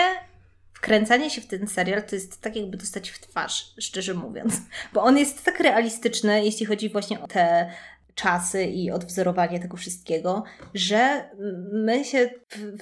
wkręcanie 0.73 1.31
się 1.31 1.41
w 1.41 1.47
ten 1.47 1.67
serial 1.67 2.03
to 2.03 2.17
jest 2.17 2.41
tak 2.41 2.57
jakby 2.57 2.77
dostać 2.77 3.11
w 3.11 3.21
twarz, 3.21 3.75
szczerze 3.79 4.15
mówiąc. 4.15 4.55
Bo 4.93 5.03
on 5.03 5.19
jest 5.19 5.45
tak 5.45 5.61
realistyczny, 5.61 6.45
jeśli 6.45 6.67
chodzi 6.67 6.89
właśnie 6.89 7.21
o 7.21 7.27
te 7.27 7.71
czasy 8.15 8.65
i 8.65 8.91
odwzorowanie 8.91 9.61
tego 9.61 9.77
wszystkiego, 9.77 10.45
że 10.75 11.31
my 11.73 12.05
się, 12.05 12.31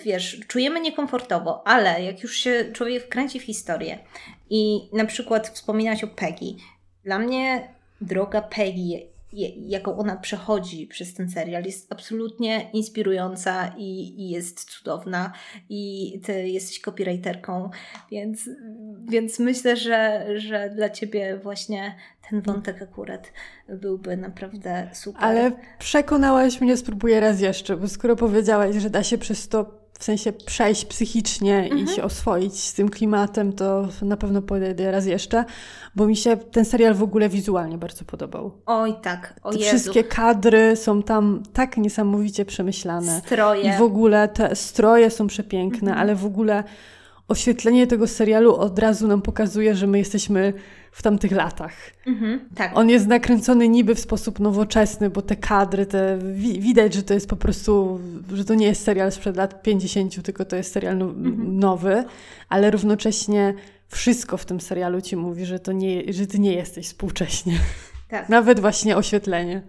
wiesz, 0.05 0.41
czujemy 0.49 0.81
niekomfortowo, 0.81 1.67
ale 1.67 2.03
jak 2.03 2.23
już 2.23 2.37
się 2.37 2.65
człowiek 2.73 3.05
wkręci 3.05 3.41
w 3.41 3.45
historię 3.45 3.99
i 4.51 4.91
na 4.93 5.05
przykład 5.05 5.49
wspominać 5.49 6.05
o 6.05 6.09
Peggy, 6.09 6.57
dla 7.05 7.19
mnie 7.19 7.78
droga 8.01 8.43
Peggy, 8.43 9.09
jaką 9.57 9.99
ona 9.99 10.17
przechodzi 10.17 10.87
przez 10.87 11.15
ten 11.15 11.31
serial, 11.31 11.65
jest 11.65 11.93
absolutnie 11.93 12.71
inspirująca 12.73 13.75
i, 13.77 14.15
i 14.21 14.31
jest 14.31 14.65
cudowna. 14.65 15.33
I 15.69 16.13
ty 16.25 16.49
jesteś 16.49 16.81
copywriterką, 16.81 17.71
więc, 18.11 18.51
więc 19.09 19.39
myślę, 19.39 19.77
że, 19.77 20.27
że 20.37 20.71
dla 20.71 20.91
ciebie 20.91 21.41
właśnie 21.43 21.95
ten 22.31 22.41
wątek 22.41 22.83
akurat 22.83 23.33
byłby 23.69 24.17
naprawdę 24.17 24.91
super. 24.93 25.25
Ale 25.25 25.53
przekonałaś 25.79 26.61
mnie, 26.61 26.77
spróbuję 26.77 27.21
raz 27.21 27.41
jeszcze, 27.41 27.77
bo 27.77 27.89
skoro 27.89 28.17
powiedziałaś, 28.17 28.77
że 28.77 28.91
da 28.91 29.03
się 29.03 29.19
przez 29.19 29.49
to 29.49 29.78
w 29.99 30.05
sensie 30.05 30.33
przejść 30.33 30.85
psychicznie 30.85 31.59
mhm. 31.59 31.81
i 31.81 31.89
się 31.89 32.03
oswoić 32.03 32.63
z 32.63 32.75
tym 32.75 32.89
klimatem, 32.89 33.53
to 33.53 33.89
na 34.03 34.17
pewno 34.17 34.43
podejdę 34.43 34.91
raz 34.91 35.07
jeszcze, 35.07 35.45
bo 35.95 36.07
mi 36.07 36.17
się 36.17 36.37
ten 36.37 36.65
serial 36.65 36.95
w 36.95 37.03
ogóle 37.03 37.29
wizualnie 37.29 37.79
bardzo 37.79 38.05
podobał. 38.05 38.53
Oj 38.67 38.95
tak, 39.03 39.35
o 39.43 39.53
te 39.53 39.59
Wszystkie 39.59 40.05
kadry 40.05 40.77
są 40.77 41.03
tam 41.03 41.43
tak 41.53 41.77
niesamowicie 41.77 42.45
przemyślane. 42.45 43.21
Stroje. 43.27 43.63
I 43.63 43.79
w 43.79 43.83
ogóle 43.83 44.29
te 44.29 44.57
stroje 44.57 45.11
są 45.11 45.27
przepiękne, 45.27 45.91
mhm. 45.91 45.99
ale 45.99 46.15
w 46.15 46.25
ogóle 46.27 46.65
oświetlenie 47.29 47.87
tego 47.87 48.07
serialu 48.07 48.57
od 48.57 48.79
razu 48.79 49.09
nam 49.09 49.23
pokazuje, 49.23 49.75
że 49.75 49.87
my 49.87 49.99
jesteśmy 49.99 50.53
w 50.93 51.03
tamtych 51.03 51.33
latach. 51.33 51.73
Mhm, 52.07 52.49
tak. 52.55 52.71
On 52.75 52.91
jest 52.91 53.07
nakręcony 53.07 53.69
niby 53.69 53.95
w 53.95 54.01
sposób 54.01 54.41
nowoczesny, 54.41 55.11
bo 55.11 55.23
te 55.23 55.37
kadry, 55.37 55.87
te, 55.87 56.19
wi 56.33 56.61
widać, 56.61 56.95
że 56.95 57.03
to 57.03 57.15
jest 57.15 57.29
po 57.29 57.37
prostu, 57.37 58.01
że 58.33 58.45
to 58.45 58.55
nie 58.55 58.67
jest 58.67 58.83
serial 58.83 59.13
sprzed 59.13 59.37
lat 59.37 59.63
50, 59.63 60.23
tylko 60.23 60.45
to 60.45 60.57
jest 60.57 60.73
serial 60.73 60.99
no 60.99 61.05
mhm. 61.05 61.59
nowy, 61.59 62.05
ale 62.49 62.71
równocześnie 62.71 63.55
wszystko 63.89 64.37
w 64.37 64.45
tym 64.45 64.61
serialu 64.61 65.01
ci 65.01 65.17
mówi, 65.17 65.45
że, 65.45 65.59
to 65.59 65.73
nie, 65.73 66.13
że 66.13 66.27
ty 66.27 66.39
nie 66.39 66.55
jesteś 66.55 66.87
współcześnie. 66.87 67.59
Tak. 68.09 68.29
Nawet 68.39 68.61
właśnie 68.61 68.97
oświetlenie. 68.97 69.63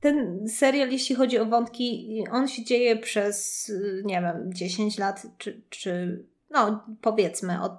Ten 0.00 0.48
serial, 0.48 0.90
jeśli 0.90 1.16
chodzi 1.16 1.38
o 1.38 1.46
wątki, 1.46 2.24
on 2.30 2.48
się 2.48 2.64
dzieje 2.64 2.96
przez, 2.96 3.70
nie 4.04 4.20
wiem, 4.20 4.54
10 4.54 4.98
lat, 4.98 5.26
czy, 5.38 5.62
czy 5.68 6.24
no 6.50 6.86
powiedzmy, 7.00 7.62
od, 7.62 7.72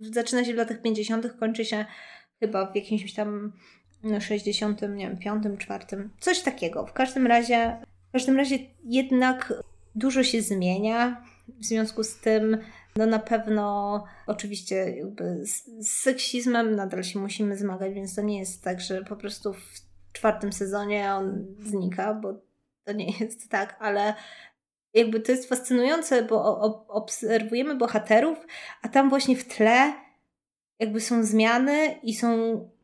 zaczyna 0.00 0.44
się 0.44 0.54
w 0.54 0.56
latach 0.56 0.82
50., 0.82 1.32
kończy 1.40 1.64
się 1.64 1.84
chyba 2.40 2.72
w 2.72 2.76
jakimś 2.76 3.14
tam 3.14 3.52
60, 4.20 4.82
no, 4.82 4.88
nie 4.88 5.08
wiem, 5.08 5.18
5, 5.18 5.44
4, 5.58 5.84
coś 6.20 6.40
takiego. 6.40 6.86
W 6.86 6.92
każdym 6.92 7.26
razie, 7.26 7.76
w 8.08 8.12
każdym 8.12 8.36
razie 8.36 8.58
jednak 8.84 9.52
dużo 9.94 10.24
się 10.24 10.42
zmienia. 10.42 11.24
W 11.48 11.64
związku 11.64 12.04
z 12.04 12.16
tym, 12.16 12.58
no 12.96 13.06
na 13.06 13.18
pewno 13.18 14.04
oczywiście 14.26 14.74
jakby 14.76 15.46
z, 15.46 15.64
z 15.64 16.02
seksizmem 16.02 16.76
nadal 16.76 17.04
się 17.04 17.18
musimy 17.18 17.56
zmagać, 17.56 17.94
więc 17.94 18.14
to 18.14 18.22
nie 18.22 18.38
jest 18.38 18.64
tak, 18.64 18.80
że 18.80 19.04
po 19.04 19.16
prostu 19.16 19.52
w 19.52 19.84
czwartym 20.12 20.52
sezonie 20.52 21.14
on 21.14 21.46
znika, 21.60 22.14
bo 22.14 22.34
to 22.84 22.92
nie 22.92 23.18
jest 23.20 23.50
tak, 23.50 23.76
ale 23.80 24.14
jakby 24.94 25.20
to 25.20 25.32
jest 25.32 25.48
fascynujące, 25.48 26.22
bo 26.22 26.60
obserwujemy 26.88 27.74
bohaterów, 27.74 28.38
a 28.82 28.88
tam 28.88 29.08
właśnie 29.08 29.36
w 29.36 29.44
tle 29.44 29.92
jakby 30.78 31.00
są 31.00 31.24
zmiany 31.24 31.98
i 32.02 32.14
są 32.14 32.28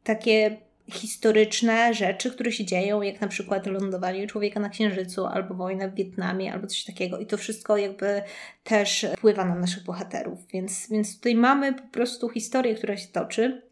takie 0.04 0.56
historyczne 0.90 1.94
rzeczy, 1.94 2.30
które 2.30 2.52
się 2.52 2.64
dzieją, 2.64 3.02
jak 3.02 3.20
na 3.20 3.28
przykład 3.28 3.66
lądowanie 3.66 4.26
człowieka 4.26 4.60
na 4.60 4.68
Księżycu, 4.68 5.26
albo 5.26 5.54
wojna 5.54 5.88
w 5.88 5.94
Wietnamie, 5.94 6.52
albo 6.52 6.66
coś 6.66 6.84
takiego. 6.84 7.18
I 7.18 7.26
to 7.26 7.36
wszystko 7.36 7.76
jakby 7.76 8.22
też 8.64 9.06
wpływa 9.16 9.44
na 9.44 9.54
naszych 9.54 9.84
bohaterów. 9.84 10.46
Więc, 10.52 10.88
więc 10.90 11.16
tutaj 11.16 11.34
mamy 11.34 11.74
po 11.74 11.88
prostu 11.88 12.28
historię, 12.28 12.74
która 12.74 12.96
się 12.96 13.08
toczy 13.08 13.62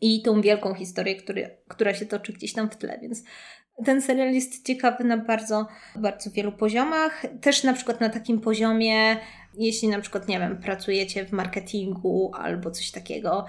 i 0.00 0.22
tą 0.22 0.40
wielką 0.40 0.74
historię, 0.74 1.16
który, 1.16 1.56
która 1.68 1.94
się 1.94 2.06
toczy 2.06 2.32
gdzieś 2.32 2.52
tam 2.52 2.70
w 2.70 2.76
tle. 2.76 2.98
Więc 3.02 3.24
ten 3.84 4.02
serial 4.02 4.32
jest 4.34 4.66
ciekawy 4.66 5.04
na 5.04 5.16
bardzo, 5.16 5.66
bardzo 5.96 6.30
wielu 6.30 6.52
poziomach. 6.52 7.22
Też 7.40 7.64
na 7.64 7.72
przykład 7.72 8.00
na 8.00 8.08
takim 8.08 8.40
poziomie 8.40 9.16
jeśli 9.58 9.88
na 9.88 10.00
przykład, 10.00 10.28
nie 10.28 10.38
wiem, 10.38 10.56
pracujecie 10.56 11.26
w 11.26 11.32
marketingu 11.32 12.30
albo 12.34 12.70
coś 12.70 12.90
takiego, 12.90 13.46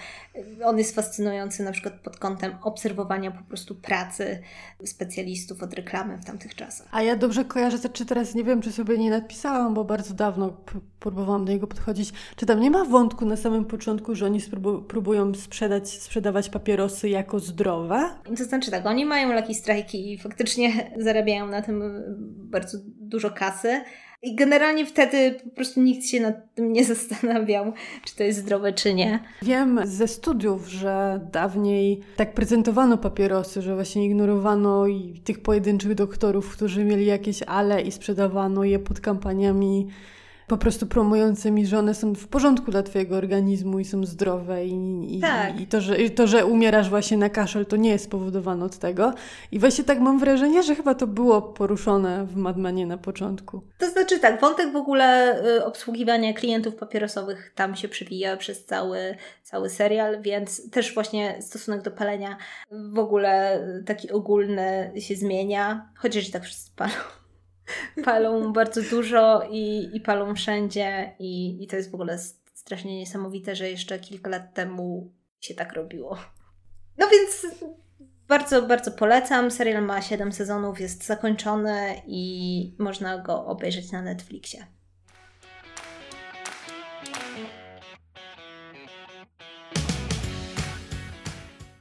on 0.65 0.77
jest 0.77 0.95
fascynujący 0.95 1.63
na 1.63 1.71
przykład 1.71 1.93
pod 1.93 2.17
kątem 2.17 2.55
obserwowania 2.61 3.31
po 3.31 3.43
prostu 3.43 3.75
pracy 3.75 4.39
specjalistów 4.85 5.63
od 5.63 5.73
reklamy 5.73 6.17
w 6.17 6.25
tamtych 6.25 6.55
czasach. 6.55 6.87
A 6.91 7.01
ja 7.01 7.15
dobrze 7.15 7.45
kojarzę, 7.45 7.89
czy 7.93 8.05
teraz 8.05 8.35
nie 8.35 8.43
wiem, 8.43 8.61
czy 8.61 8.71
sobie 8.71 8.97
nie 8.97 9.09
napisałam, 9.09 9.73
bo 9.73 9.83
bardzo 9.83 10.13
dawno 10.13 10.57
próbowałam 10.99 11.45
do 11.45 11.51
niego 11.51 11.67
podchodzić. 11.67 12.13
Czy 12.35 12.45
tam 12.45 12.59
nie 12.59 12.71
ma 12.71 12.85
wątku 12.85 13.25
na 13.25 13.37
samym 13.37 13.65
początku, 13.65 14.15
że 14.15 14.25
oni 14.25 14.39
próbują 14.87 15.35
sprzedać, 15.35 15.89
sprzedawać 15.89 16.49
papierosy 16.49 17.09
jako 17.09 17.39
zdrowe? 17.39 18.09
To 18.37 18.43
znaczy 18.43 18.71
tak, 18.71 18.85
oni 18.85 19.05
mają 19.05 19.33
laki 19.33 19.55
strajki 19.55 20.13
i 20.13 20.17
faktycznie 20.17 20.71
zarabiają 20.97 21.47
na 21.47 21.61
tym 21.61 22.03
bardzo 22.27 22.77
dużo 22.85 23.31
kasy, 23.31 23.81
i 24.21 24.35
generalnie 24.35 24.85
wtedy 24.85 25.39
po 25.43 25.49
prostu 25.49 25.81
nikt 25.81 26.05
się 26.05 26.19
nad 26.19 26.53
tym 26.55 26.73
nie 26.73 26.85
zastanawiał, 26.85 27.73
czy 28.05 28.15
to 28.15 28.23
jest 28.23 28.39
zdrowe, 28.39 28.73
czy 28.73 28.93
nie. 28.93 29.19
Wiem 29.41 29.79
ze 29.83 30.07
studiów, 30.07 30.67
że 30.67 31.19
dawniej 31.31 31.99
tak 32.15 32.33
prezentowano 32.33 32.97
papierosy, 32.97 33.61
że 33.61 33.75
właśnie 33.75 34.05
ignorowano 34.05 34.85
tych 35.23 35.41
pojedynczych 35.41 35.95
doktorów, 35.95 36.53
którzy 36.53 36.85
mieli 36.85 37.05
jakieś 37.05 37.43
ale 37.43 37.81
i 37.81 37.91
sprzedawano 37.91 38.63
je 38.63 38.79
pod 38.79 38.99
kampaniami 38.99 39.87
po 40.49 40.57
prostu 40.57 40.87
promującymi, 40.87 41.65
że 41.65 41.79
one 41.79 41.93
są 41.93 42.15
w 42.15 42.27
porządku 42.27 42.71
dla 42.71 42.83
Twojego 42.83 43.17
organizmu 43.17 43.79
i 43.79 43.85
są 43.85 44.05
zdrowe 44.05 44.65
i, 44.65 45.17
i, 45.17 45.21
tak. 45.21 45.61
i 45.61 45.67
to, 45.67 45.81
że, 45.81 46.01
i 46.01 46.11
to, 46.11 46.27
że 46.27 46.45
umierasz 46.45 46.89
właśnie 46.89 47.17
na 47.17 47.29
kaszel, 47.29 47.65
to 47.65 47.75
nie 47.75 47.89
jest 47.89 48.05
spowodowane 48.05 48.65
od 48.65 48.77
tego. 48.77 49.13
I 49.51 49.59
właśnie 49.59 49.83
tak 49.83 49.99
mam 49.99 50.19
wrażenie, 50.19 50.63
że 50.63 50.75
chyba 50.75 50.95
to 50.95 51.07
było 51.07 51.41
poruszone 51.41 52.25
w 52.25 52.35
Madmanie 52.35 52.85
na 52.85 52.97
początku. 52.97 53.61
To 53.77 53.89
znaczy 53.89 54.19
tak, 54.19 54.41
wątek 54.41 54.71
w 54.71 54.75
ogóle 54.75 55.39
y, 55.45 55.65
obsługiwania 55.65 56.33
klientów 56.33 56.75
papierosowych 56.75 57.51
tam 57.55 57.75
się 57.75 57.87
przewija 57.87 58.37
przez 58.37 58.65
cały, 58.65 59.15
cały 59.43 59.69
serial, 59.69 60.21
więc 60.21 60.69
też 60.71 60.93
właśnie 60.93 61.37
stosunek 61.41 61.81
do 61.81 61.91
palenia 61.91 62.37
w 62.71 62.99
ogóle 62.99 63.63
taki 63.85 64.11
ogólny 64.11 64.91
się 64.99 65.15
zmienia, 65.15 65.89
chociaż 65.95 66.29
i 66.29 66.31
tak 66.31 66.43
wszyscy 66.43 66.71
palą 66.75 66.93
palą 68.05 68.53
bardzo 68.53 68.81
dużo 68.81 69.47
i, 69.51 69.89
i 69.93 70.01
palą 70.01 70.35
wszędzie 70.35 71.15
i, 71.19 71.63
i 71.63 71.67
to 71.67 71.75
jest 71.75 71.91
w 71.91 71.95
ogóle 71.95 72.17
strasznie 72.53 72.97
niesamowite, 72.97 73.55
że 73.55 73.69
jeszcze 73.69 73.99
kilka 73.99 74.29
lat 74.29 74.53
temu 74.53 75.13
się 75.39 75.53
tak 75.53 75.73
robiło. 75.73 76.17
No 76.97 77.07
więc 77.07 77.47
bardzo, 78.27 78.61
bardzo 78.61 78.91
polecam. 78.91 79.51
Serial 79.51 79.83
ma 79.83 80.01
7 80.01 80.31
sezonów, 80.31 80.79
jest 80.79 81.05
zakończony 81.05 82.01
i 82.07 82.75
można 82.79 83.17
go 83.17 83.45
obejrzeć 83.45 83.91
na 83.91 84.01
Netflixie. 84.01 84.67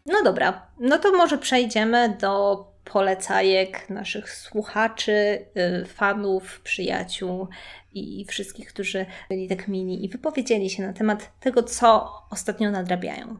No 0.06 0.22
dobra, 0.24 0.66
no 0.78 0.98
to 0.98 1.12
może 1.12 1.38
przejdziemy 1.38 2.16
do 2.20 2.64
polecajek 2.92 3.90
naszych 3.90 4.30
słuchaczy, 4.30 5.46
y, 5.82 5.84
fanów, 5.84 6.60
przyjaciół 6.60 7.48
i 7.94 8.24
wszystkich, 8.28 8.68
którzy 8.68 9.06
byli 9.28 9.48
tak 9.48 9.68
mini 9.68 10.04
i 10.04 10.08
wypowiedzieli 10.08 10.70
się 10.70 10.82
na 10.82 10.92
temat 10.92 11.40
tego, 11.40 11.62
co 11.62 12.12
ostatnio 12.30 12.70
nadrabiają. 12.70 13.38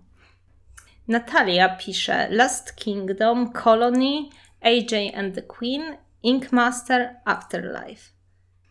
Natalia 1.09 1.69
pisze 1.69 2.29
Last 2.31 2.77
Kingdom, 2.77 3.53
Colony, 3.53 4.29
AJ 4.61 5.15
and 5.15 5.35
the 5.35 5.43
Queen, 5.43 5.83
Ink 6.23 6.53
Master, 6.53 7.17
Afterlife. 7.25 8.11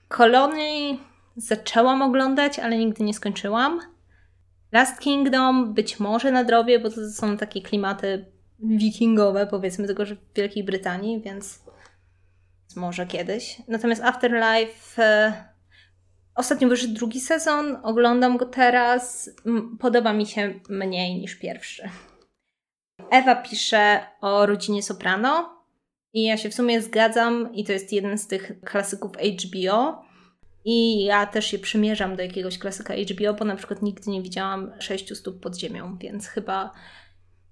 Colony 0.08 0.98
zaczęłam 1.36 2.02
oglądać, 2.02 2.60
ale 2.60 2.78
nigdy 2.78 3.04
nie 3.04 3.14
skończyłam. 3.14 3.80
Last 4.72 5.00
Kingdom 5.00 5.74
być 5.74 6.00
może 6.00 6.32
nadrobię, 6.32 6.80
bo 6.80 6.90
to 6.90 7.10
są 7.10 7.38
takie 7.38 7.62
klimaty 7.62 8.26
wikingowe, 8.60 9.48
powiedzmy, 9.48 9.88
tylko 9.88 10.06
że 10.06 10.16
w 10.16 10.34
Wielkiej 10.36 10.64
Brytanii, 10.64 11.22
więc 11.22 11.60
może 12.76 13.06
kiedyś. 13.06 13.62
Natomiast 13.68 14.04
Afterlife 14.04 15.04
e, 15.04 15.34
ostatnio 16.36 16.68
wyszedł 16.68 16.94
drugi 16.94 17.20
sezon, 17.20 17.78
oglądam 17.84 18.38
go 18.38 18.46
teraz. 18.46 19.30
Podoba 19.80 20.14
mi 20.14 20.26
się 20.26 20.60
mniej 20.70 21.20
niż 21.20 21.36
pierwszy. 21.36 21.90
Ewa 23.12 23.36
pisze 23.36 24.00
o 24.22 24.46
rodzinie 24.46 24.84
Soprano 24.84 25.58
i 26.14 26.24
ja 26.24 26.38
się 26.38 26.50
w 26.50 26.54
sumie 26.54 26.82
zgadzam 26.82 27.54
i 27.54 27.64
to 27.64 27.72
jest 27.72 27.94
jeden 27.94 28.18
z 28.18 28.28
tych 28.28 28.62
klasyków 28.62 29.12
HBO. 29.18 30.08
I 30.66 31.04
ja 31.04 31.26
też 31.26 31.46
się 31.46 31.60
przymierzam 31.60 32.16
do 32.16 32.24
jakiegoś 32.24 32.58
klasyka 32.58 32.94
HBO, 32.94 33.34
bo 33.34 33.46
na 33.46 33.56
przykład 33.56 33.82
nigdy 33.82 34.12
nie 34.12 34.22
widziałam 34.22 34.72
sześciu 34.80 35.16
stóp 35.16 35.40
pod 35.40 35.58
ziemią, 35.58 35.98
więc 35.98 36.28
chyba 36.28 36.74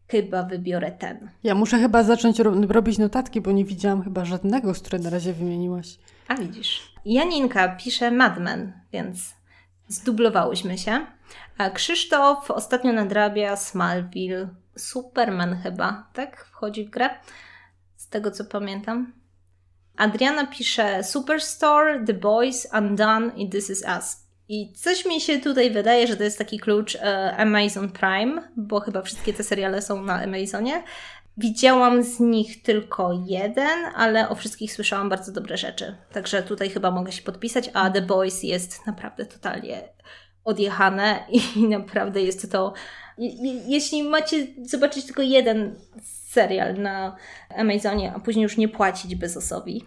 chyba 0.07 0.43
wybiorę 0.43 0.91
ten. 0.91 1.29
Ja 1.43 1.55
muszę 1.55 1.79
chyba 1.79 2.03
zacząć 2.03 2.39
ro 2.39 2.53
robić 2.67 2.97
notatki, 2.97 3.41
bo 3.41 3.51
nie 3.51 3.65
widziałam 3.65 4.03
chyba 4.03 4.25
żadnego, 4.25 4.73
z 4.73 4.79
które 4.79 4.99
na 4.99 5.09
razie 5.09 5.33
wymieniłaś. 5.33 5.97
A 6.27 6.35
widzisz. 6.35 6.95
Janinka 7.05 7.75
pisze 7.75 8.11
Mad 8.11 8.39
Men, 8.39 8.73
więc 8.93 9.33
zdublowałyśmy 9.87 10.77
się. 10.77 11.05
A 11.57 11.69
Krzysztof 11.69 12.51
ostatnio 12.51 12.93
nadrabia 12.93 13.55
Smallville. 13.55 14.47
Superman 14.77 15.55
chyba, 15.55 16.07
tak? 16.13 16.45
Wchodzi 16.45 16.85
w 16.85 16.89
grę. 16.89 17.09
Z 17.95 18.09
tego 18.09 18.31
co 18.31 18.45
pamiętam. 18.45 19.13
Adriana 19.97 20.47
pisze 20.47 21.03
Superstore, 21.03 22.05
The 22.05 22.13
Boys, 22.13 22.67
Undone 22.77 23.31
i 23.35 23.49
This 23.49 23.69
Is 23.69 23.83
Us. 23.97 24.24
I 24.49 24.73
coś 24.73 25.05
mi 25.05 25.21
się 25.21 25.39
tutaj 25.39 25.71
wydaje, 25.71 26.07
że 26.07 26.17
to 26.17 26.23
jest 26.23 26.37
taki 26.37 26.59
klucz 26.59 26.95
e, 26.95 27.35
Amazon 27.37 27.89
Prime, 27.89 28.41
bo 28.57 28.79
chyba 28.79 29.01
wszystkie 29.01 29.33
te 29.33 29.43
seriale 29.43 29.81
są 29.81 30.03
na 30.03 30.23
Amazonie. 30.23 30.83
Widziałam 31.37 32.03
z 32.03 32.19
nich 32.19 32.63
tylko 32.63 33.23
jeden, 33.27 33.85
ale 33.95 34.29
o 34.29 34.35
wszystkich 34.35 34.73
słyszałam 34.73 35.09
bardzo 35.09 35.31
dobre 35.31 35.57
rzeczy. 35.57 35.95
Także 36.13 36.43
tutaj 36.43 36.69
chyba 36.69 36.91
mogę 36.91 37.11
się 37.11 37.21
podpisać, 37.21 37.69
a 37.73 37.89
The 37.89 38.01
Boys 38.01 38.43
jest 38.43 38.87
naprawdę 38.87 39.25
totalnie 39.25 39.89
odjechane 40.43 41.19
i 41.29 41.41
naprawdę 41.77 42.21
jest 42.21 42.51
to. 42.51 42.73
Jeśli 43.67 44.03
macie 44.03 44.47
zobaczyć 44.63 45.05
tylko 45.05 45.21
jeden 45.21 45.75
serial 46.03 46.73
na 46.81 47.15
Amazonie, 47.57 48.13
a 48.15 48.19
później 48.19 48.43
już 48.43 48.57
nie 48.57 48.67
płacić 48.67 49.15
bezosowi, 49.15 49.85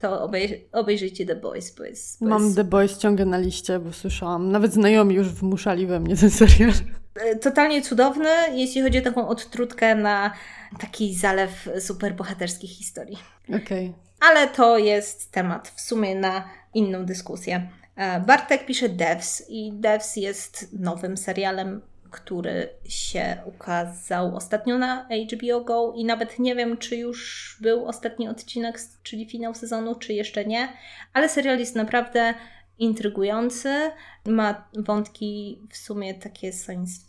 to 0.00 0.22
obej 0.22 0.68
obejrzyjcie 0.72 1.26
The 1.26 1.36
Boys, 1.36 1.74
bo 1.74 1.84
jest, 1.84 2.20
bo 2.20 2.28
Mam 2.28 2.44
jest... 2.44 2.56
The 2.56 2.64
Boys 2.64 2.98
ciągle 2.98 3.26
na 3.26 3.38
liście, 3.38 3.78
bo 3.78 3.92
słyszałam. 3.92 4.52
Nawet 4.52 4.72
znajomi 4.72 5.14
już 5.14 5.28
wmuszali 5.28 5.86
we 5.86 6.00
mnie 6.00 6.16
ten 6.20 6.30
serial. 6.30 6.72
E, 7.14 7.36
totalnie 7.36 7.82
cudowny, 7.82 8.28
jeśli 8.52 8.82
chodzi 8.82 8.98
o 8.98 9.02
taką 9.02 9.28
odtrutkę 9.28 9.94
na 9.94 10.32
taki 10.80 11.14
zalew 11.14 11.68
superbohaterskich 11.80 12.70
historii. 12.70 13.18
Okej. 13.48 13.60
Okay. 13.60 13.92
Ale 14.20 14.48
to 14.48 14.78
jest 14.78 15.32
temat 15.32 15.68
w 15.68 15.80
sumie 15.80 16.14
na 16.14 16.44
inną 16.74 17.04
dyskusję. 17.04 17.70
E, 17.96 18.20
Bartek 18.20 18.66
pisze 18.66 18.88
Devs 18.88 19.44
i 19.48 19.72
Devs 19.72 20.16
jest 20.16 20.68
nowym 20.78 21.16
serialem 21.16 21.80
który 22.10 22.68
się 22.88 23.36
ukazał 23.44 24.36
ostatnio 24.36 24.78
na 24.78 25.08
HBO 25.32 25.60
Go 25.60 25.92
i 25.96 26.04
nawet 26.04 26.38
nie 26.38 26.54
wiem, 26.54 26.76
czy 26.76 26.96
już 26.96 27.56
był 27.60 27.86
ostatni 27.86 28.28
odcinek, 28.28 28.80
czyli 29.02 29.26
finał 29.26 29.54
sezonu, 29.54 29.94
czy 29.94 30.12
jeszcze 30.12 30.44
nie, 30.44 30.68
ale 31.12 31.28
serial 31.28 31.58
jest 31.58 31.76
naprawdę 31.76 32.34
intrygujący. 32.78 33.90
Ma 34.26 34.68
wątki 34.74 35.62
w 35.70 35.76
sumie 35.76 36.14
takie 36.14 36.52
science, 36.52 37.00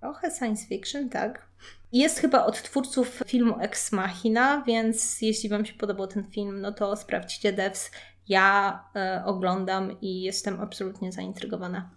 trochę 0.00 0.30
science 0.30 0.66
fiction, 0.66 1.08
tak? 1.08 1.46
Jest 1.92 2.18
chyba 2.18 2.44
od 2.44 2.62
twórców 2.62 3.22
filmu 3.26 3.54
Ex 3.60 3.92
Machina, 3.92 4.62
więc 4.66 5.22
jeśli 5.22 5.48
Wam 5.48 5.66
się 5.66 5.74
podobał 5.74 6.06
ten 6.06 6.24
film, 6.24 6.60
no 6.60 6.72
to 6.72 6.96
sprawdźcie 6.96 7.52
Devs. 7.52 7.90
Ja 8.28 8.84
e, 8.96 9.22
oglądam 9.24 10.00
i 10.00 10.22
jestem 10.22 10.60
absolutnie 10.60 11.12
zaintrygowana. 11.12 11.90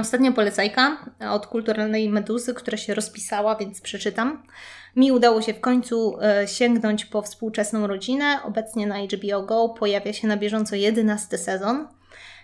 Ostatnia 0.00 0.32
polecajka 0.32 0.96
od 1.30 1.46
kulturalnej 1.46 2.08
meduzy, 2.08 2.54
która 2.54 2.76
się 2.76 2.94
rozpisała, 2.94 3.56
więc 3.56 3.80
przeczytam. 3.80 4.42
Mi 4.96 5.12
udało 5.12 5.42
się 5.42 5.54
w 5.54 5.60
końcu 5.60 6.18
e, 6.20 6.48
sięgnąć 6.48 7.04
po 7.04 7.22
współczesną 7.22 7.86
rodzinę. 7.86 8.38
Obecnie 8.44 8.86
na 8.86 8.98
HBO 8.98 9.42
Go 9.42 9.68
pojawia 9.68 10.12
się 10.12 10.28
na 10.28 10.36
bieżąco 10.36 10.76
jedenasty 10.76 11.38
sezon. 11.38 11.88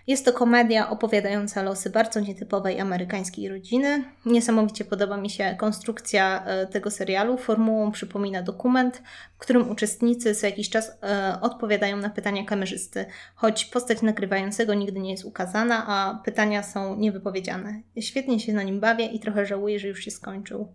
Jest 0.09 0.25
to 0.25 0.33
komedia 0.33 0.89
opowiadająca 0.89 1.63
losy 1.63 1.89
bardzo 1.89 2.19
nietypowej 2.19 2.79
amerykańskiej 2.79 3.49
rodziny. 3.49 4.03
Niesamowicie 4.25 4.85
podoba 4.85 5.17
mi 5.17 5.29
się 5.29 5.55
konstrukcja 5.59 6.45
e, 6.45 6.67
tego 6.67 6.91
serialu. 6.91 7.37
Formułą 7.37 7.91
przypomina 7.91 8.41
dokument, 8.41 9.01
w 9.35 9.37
którym 9.37 9.69
uczestnicy 9.71 10.35
co 10.35 10.45
jakiś 10.45 10.69
czas 10.69 10.91
e, 11.03 11.37
odpowiadają 11.41 11.97
na 11.97 12.09
pytania 12.09 12.45
kamerzysty, 12.45 13.05
choć 13.35 13.65
postać 13.65 14.01
nagrywającego 14.01 14.73
nigdy 14.73 14.99
nie 14.99 15.11
jest 15.11 15.25
ukazana, 15.25 15.87
a 15.87 16.21
pytania 16.25 16.63
są 16.63 16.95
niewypowiedziane. 16.95 17.81
Świetnie 17.99 18.39
się 18.39 18.53
na 18.53 18.63
nim 18.63 18.79
bawię 18.79 19.05
i 19.05 19.19
trochę 19.19 19.45
żałuję, 19.45 19.79
że 19.79 19.87
już 19.87 19.99
się 19.99 20.11
skończył. 20.11 20.73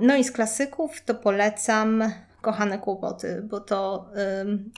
No 0.00 0.16
i 0.16 0.24
z 0.24 0.32
klasyków 0.32 1.04
to 1.04 1.14
polecam 1.14 2.12
Kochane 2.46 2.78
Kłopoty, 2.78 3.42
bo 3.50 3.60
to 3.60 4.10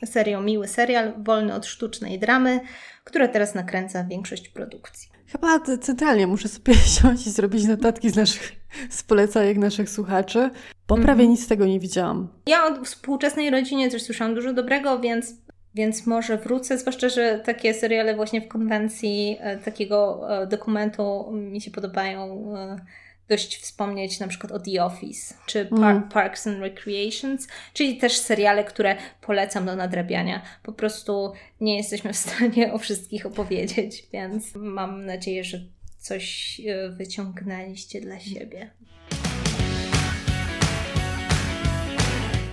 serio 0.04 0.40
miły 0.40 0.68
serial, 0.68 1.12
wolny 1.18 1.54
od 1.54 1.66
sztucznej 1.66 2.18
dramy, 2.18 2.60
która 3.04 3.28
teraz 3.28 3.54
nakręca 3.54 4.04
większość 4.04 4.48
produkcji. 4.48 5.08
Chyba 5.26 5.60
centralnie 5.80 6.26
muszę 6.26 6.48
sobie 6.48 6.74
siąść 7.00 7.26
i 7.26 7.30
zrobić 7.30 7.64
notatki 7.64 8.10
z 8.10 8.16
naszych 8.16 8.52
z 8.90 9.02
polecajek 9.02 9.58
naszych 9.58 9.90
słuchaczy, 9.90 10.50
bo 10.88 10.94
mm 10.94 11.02
-hmm. 11.02 11.06
prawie 11.06 11.28
nic 11.28 11.44
z 11.44 11.48
tego 11.48 11.66
nie 11.66 11.80
widziałam. 11.80 12.28
Ja 12.46 12.66
o 12.66 12.84
współczesnej 12.84 13.50
rodzinie 13.50 13.90
też 13.90 14.02
słyszałam 14.02 14.34
dużo 14.34 14.52
dobrego, 14.52 15.00
więc, 15.00 15.34
więc 15.74 16.06
może 16.06 16.36
wrócę, 16.36 16.78
zwłaszcza, 16.78 17.08
że 17.08 17.38
takie 17.38 17.74
seriale 17.74 18.16
właśnie 18.16 18.40
w 18.40 18.48
konwencji 18.48 19.36
e, 19.40 19.58
takiego 19.58 20.26
e, 20.42 20.46
dokumentu 20.46 21.32
mi 21.32 21.60
się 21.60 21.70
podobają. 21.70 22.54
E, 22.56 22.76
dość 23.28 23.56
wspomnieć 23.56 24.20
na 24.20 24.28
przykład 24.28 24.52
o 24.52 24.60
The 24.60 24.84
Office 24.84 25.34
czy 25.46 25.66
Par 25.66 25.96
mm. 25.96 26.08
Parks 26.08 26.46
and 26.46 26.60
Recreations, 26.60 27.48
czyli 27.74 27.96
też 27.96 28.16
seriale, 28.16 28.64
które 28.64 28.96
polecam 29.20 29.66
do 29.66 29.76
nadrabiania. 29.76 30.42
Po 30.62 30.72
prostu 30.72 31.32
nie 31.60 31.76
jesteśmy 31.76 32.12
w 32.12 32.16
stanie 32.16 32.72
o 32.72 32.78
wszystkich 32.78 33.26
opowiedzieć, 33.26 34.06
więc 34.12 34.54
mam 34.54 35.06
nadzieję, 35.06 35.44
że 35.44 35.60
coś 35.98 36.60
e, 36.66 36.88
wyciągnęliście 36.88 38.00
dla 38.00 38.20
siebie. 38.20 38.70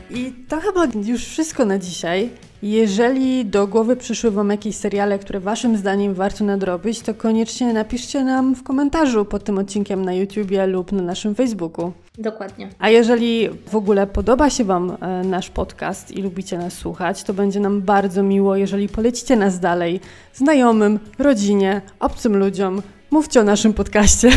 I 0.10 0.34
to 0.48 0.60
chyba 0.60 0.88
już 1.06 1.26
wszystko 1.26 1.66
na 1.66 1.78
dzisiaj. 1.78 2.30
Jeżeli 2.64 3.46
do 3.46 3.68
głowy 3.68 3.96
przyszły 3.96 4.32
Wam 4.32 4.50
jakieś 4.50 4.76
seriale, 4.76 5.20
które 5.20 5.40
Waszym 5.40 5.78
zdaniem 5.78 6.14
warto 6.14 6.44
nadrobić, 6.44 7.02
to 7.02 7.14
koniecznie 7.14 7.74
napiszcie 7.74 8.24
nam 8.24 8.56
w 8.56 8.64
komentarzu 8.64 9.26
pod 9.26 9.44
tym 9.44 9.58
odcinkiem 9.58 10.06
na 10.06 10.14
YouTubie 10.14 10.68
lub 10.68 10.92
na 10.92 11.02
naszym 11.02 11.36
Facebooku. 11.36 11.92
Dokładnie. 12.18 12.70
A 12.80 12.90
jeżeli 12.90 13.50
w 13.68 13.76
ogóle 13.76 14.08
podoba 14.08 14.50
się 14.50 14.64
Wam 14.64 14.98
e, 15.02 15.24
nasz 15.24 15.50
podcast 15.50 16.12
i 16.12 16.22
lubicie 16.22 16.58
nas 16.58 16.74
słuchać, 16.74 17.24
to 17.24 17.34
będzie 17.34 17.60
nam 17.60 17.82
bardzo 17.82 18.24
miło, 18.24 18.56
jeżeli 18.56 18.90
polecicie 18.90 19.36
nas 19.36 19.60
dalej 19.60 20.00
znajomym, 20.34 21.00
rodzinie, 21.20 21.82
obcym 22.00 22.38
ludziom. 22.38 22.82
Mówcie 23.12 23.42
o 23.42 23.44
naszym 23.44 23.74
podcaście. 23.74 24.30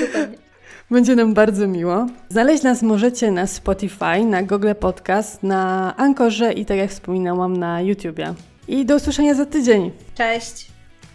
Dokładnie. 0.00 0.45
Będzie 0.90 1.16
nam 1.16 1.34
bardzo 1.34 1.68
miło. 1.68 2.06
Znaleźć 2.28 2.62
nas 2.62 2.82
możecie 2.82 3.30
na 3.30 3.46
Spotify, 3.46 4.24
na 4.24 4.42
Google 4.42 4.74
Podcast, 4.80 5.42
na 5.42 5.94
Ankorze 5.96 6.52
i 6.52 6.64
tak 6.64 6.78
jak 6.78 6.90
wspominałam 6.90 7.56
na 7.56 7.80
YouTubie. 7.80 8.34
I 8.68 8.84
do 8.84 8.96
usłyszenia 8.96 9.34
za 9.34 9.46
tydzień. 9.46 9.90
Cześć. 10.14 10.66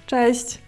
Cześć. 0.05 0.59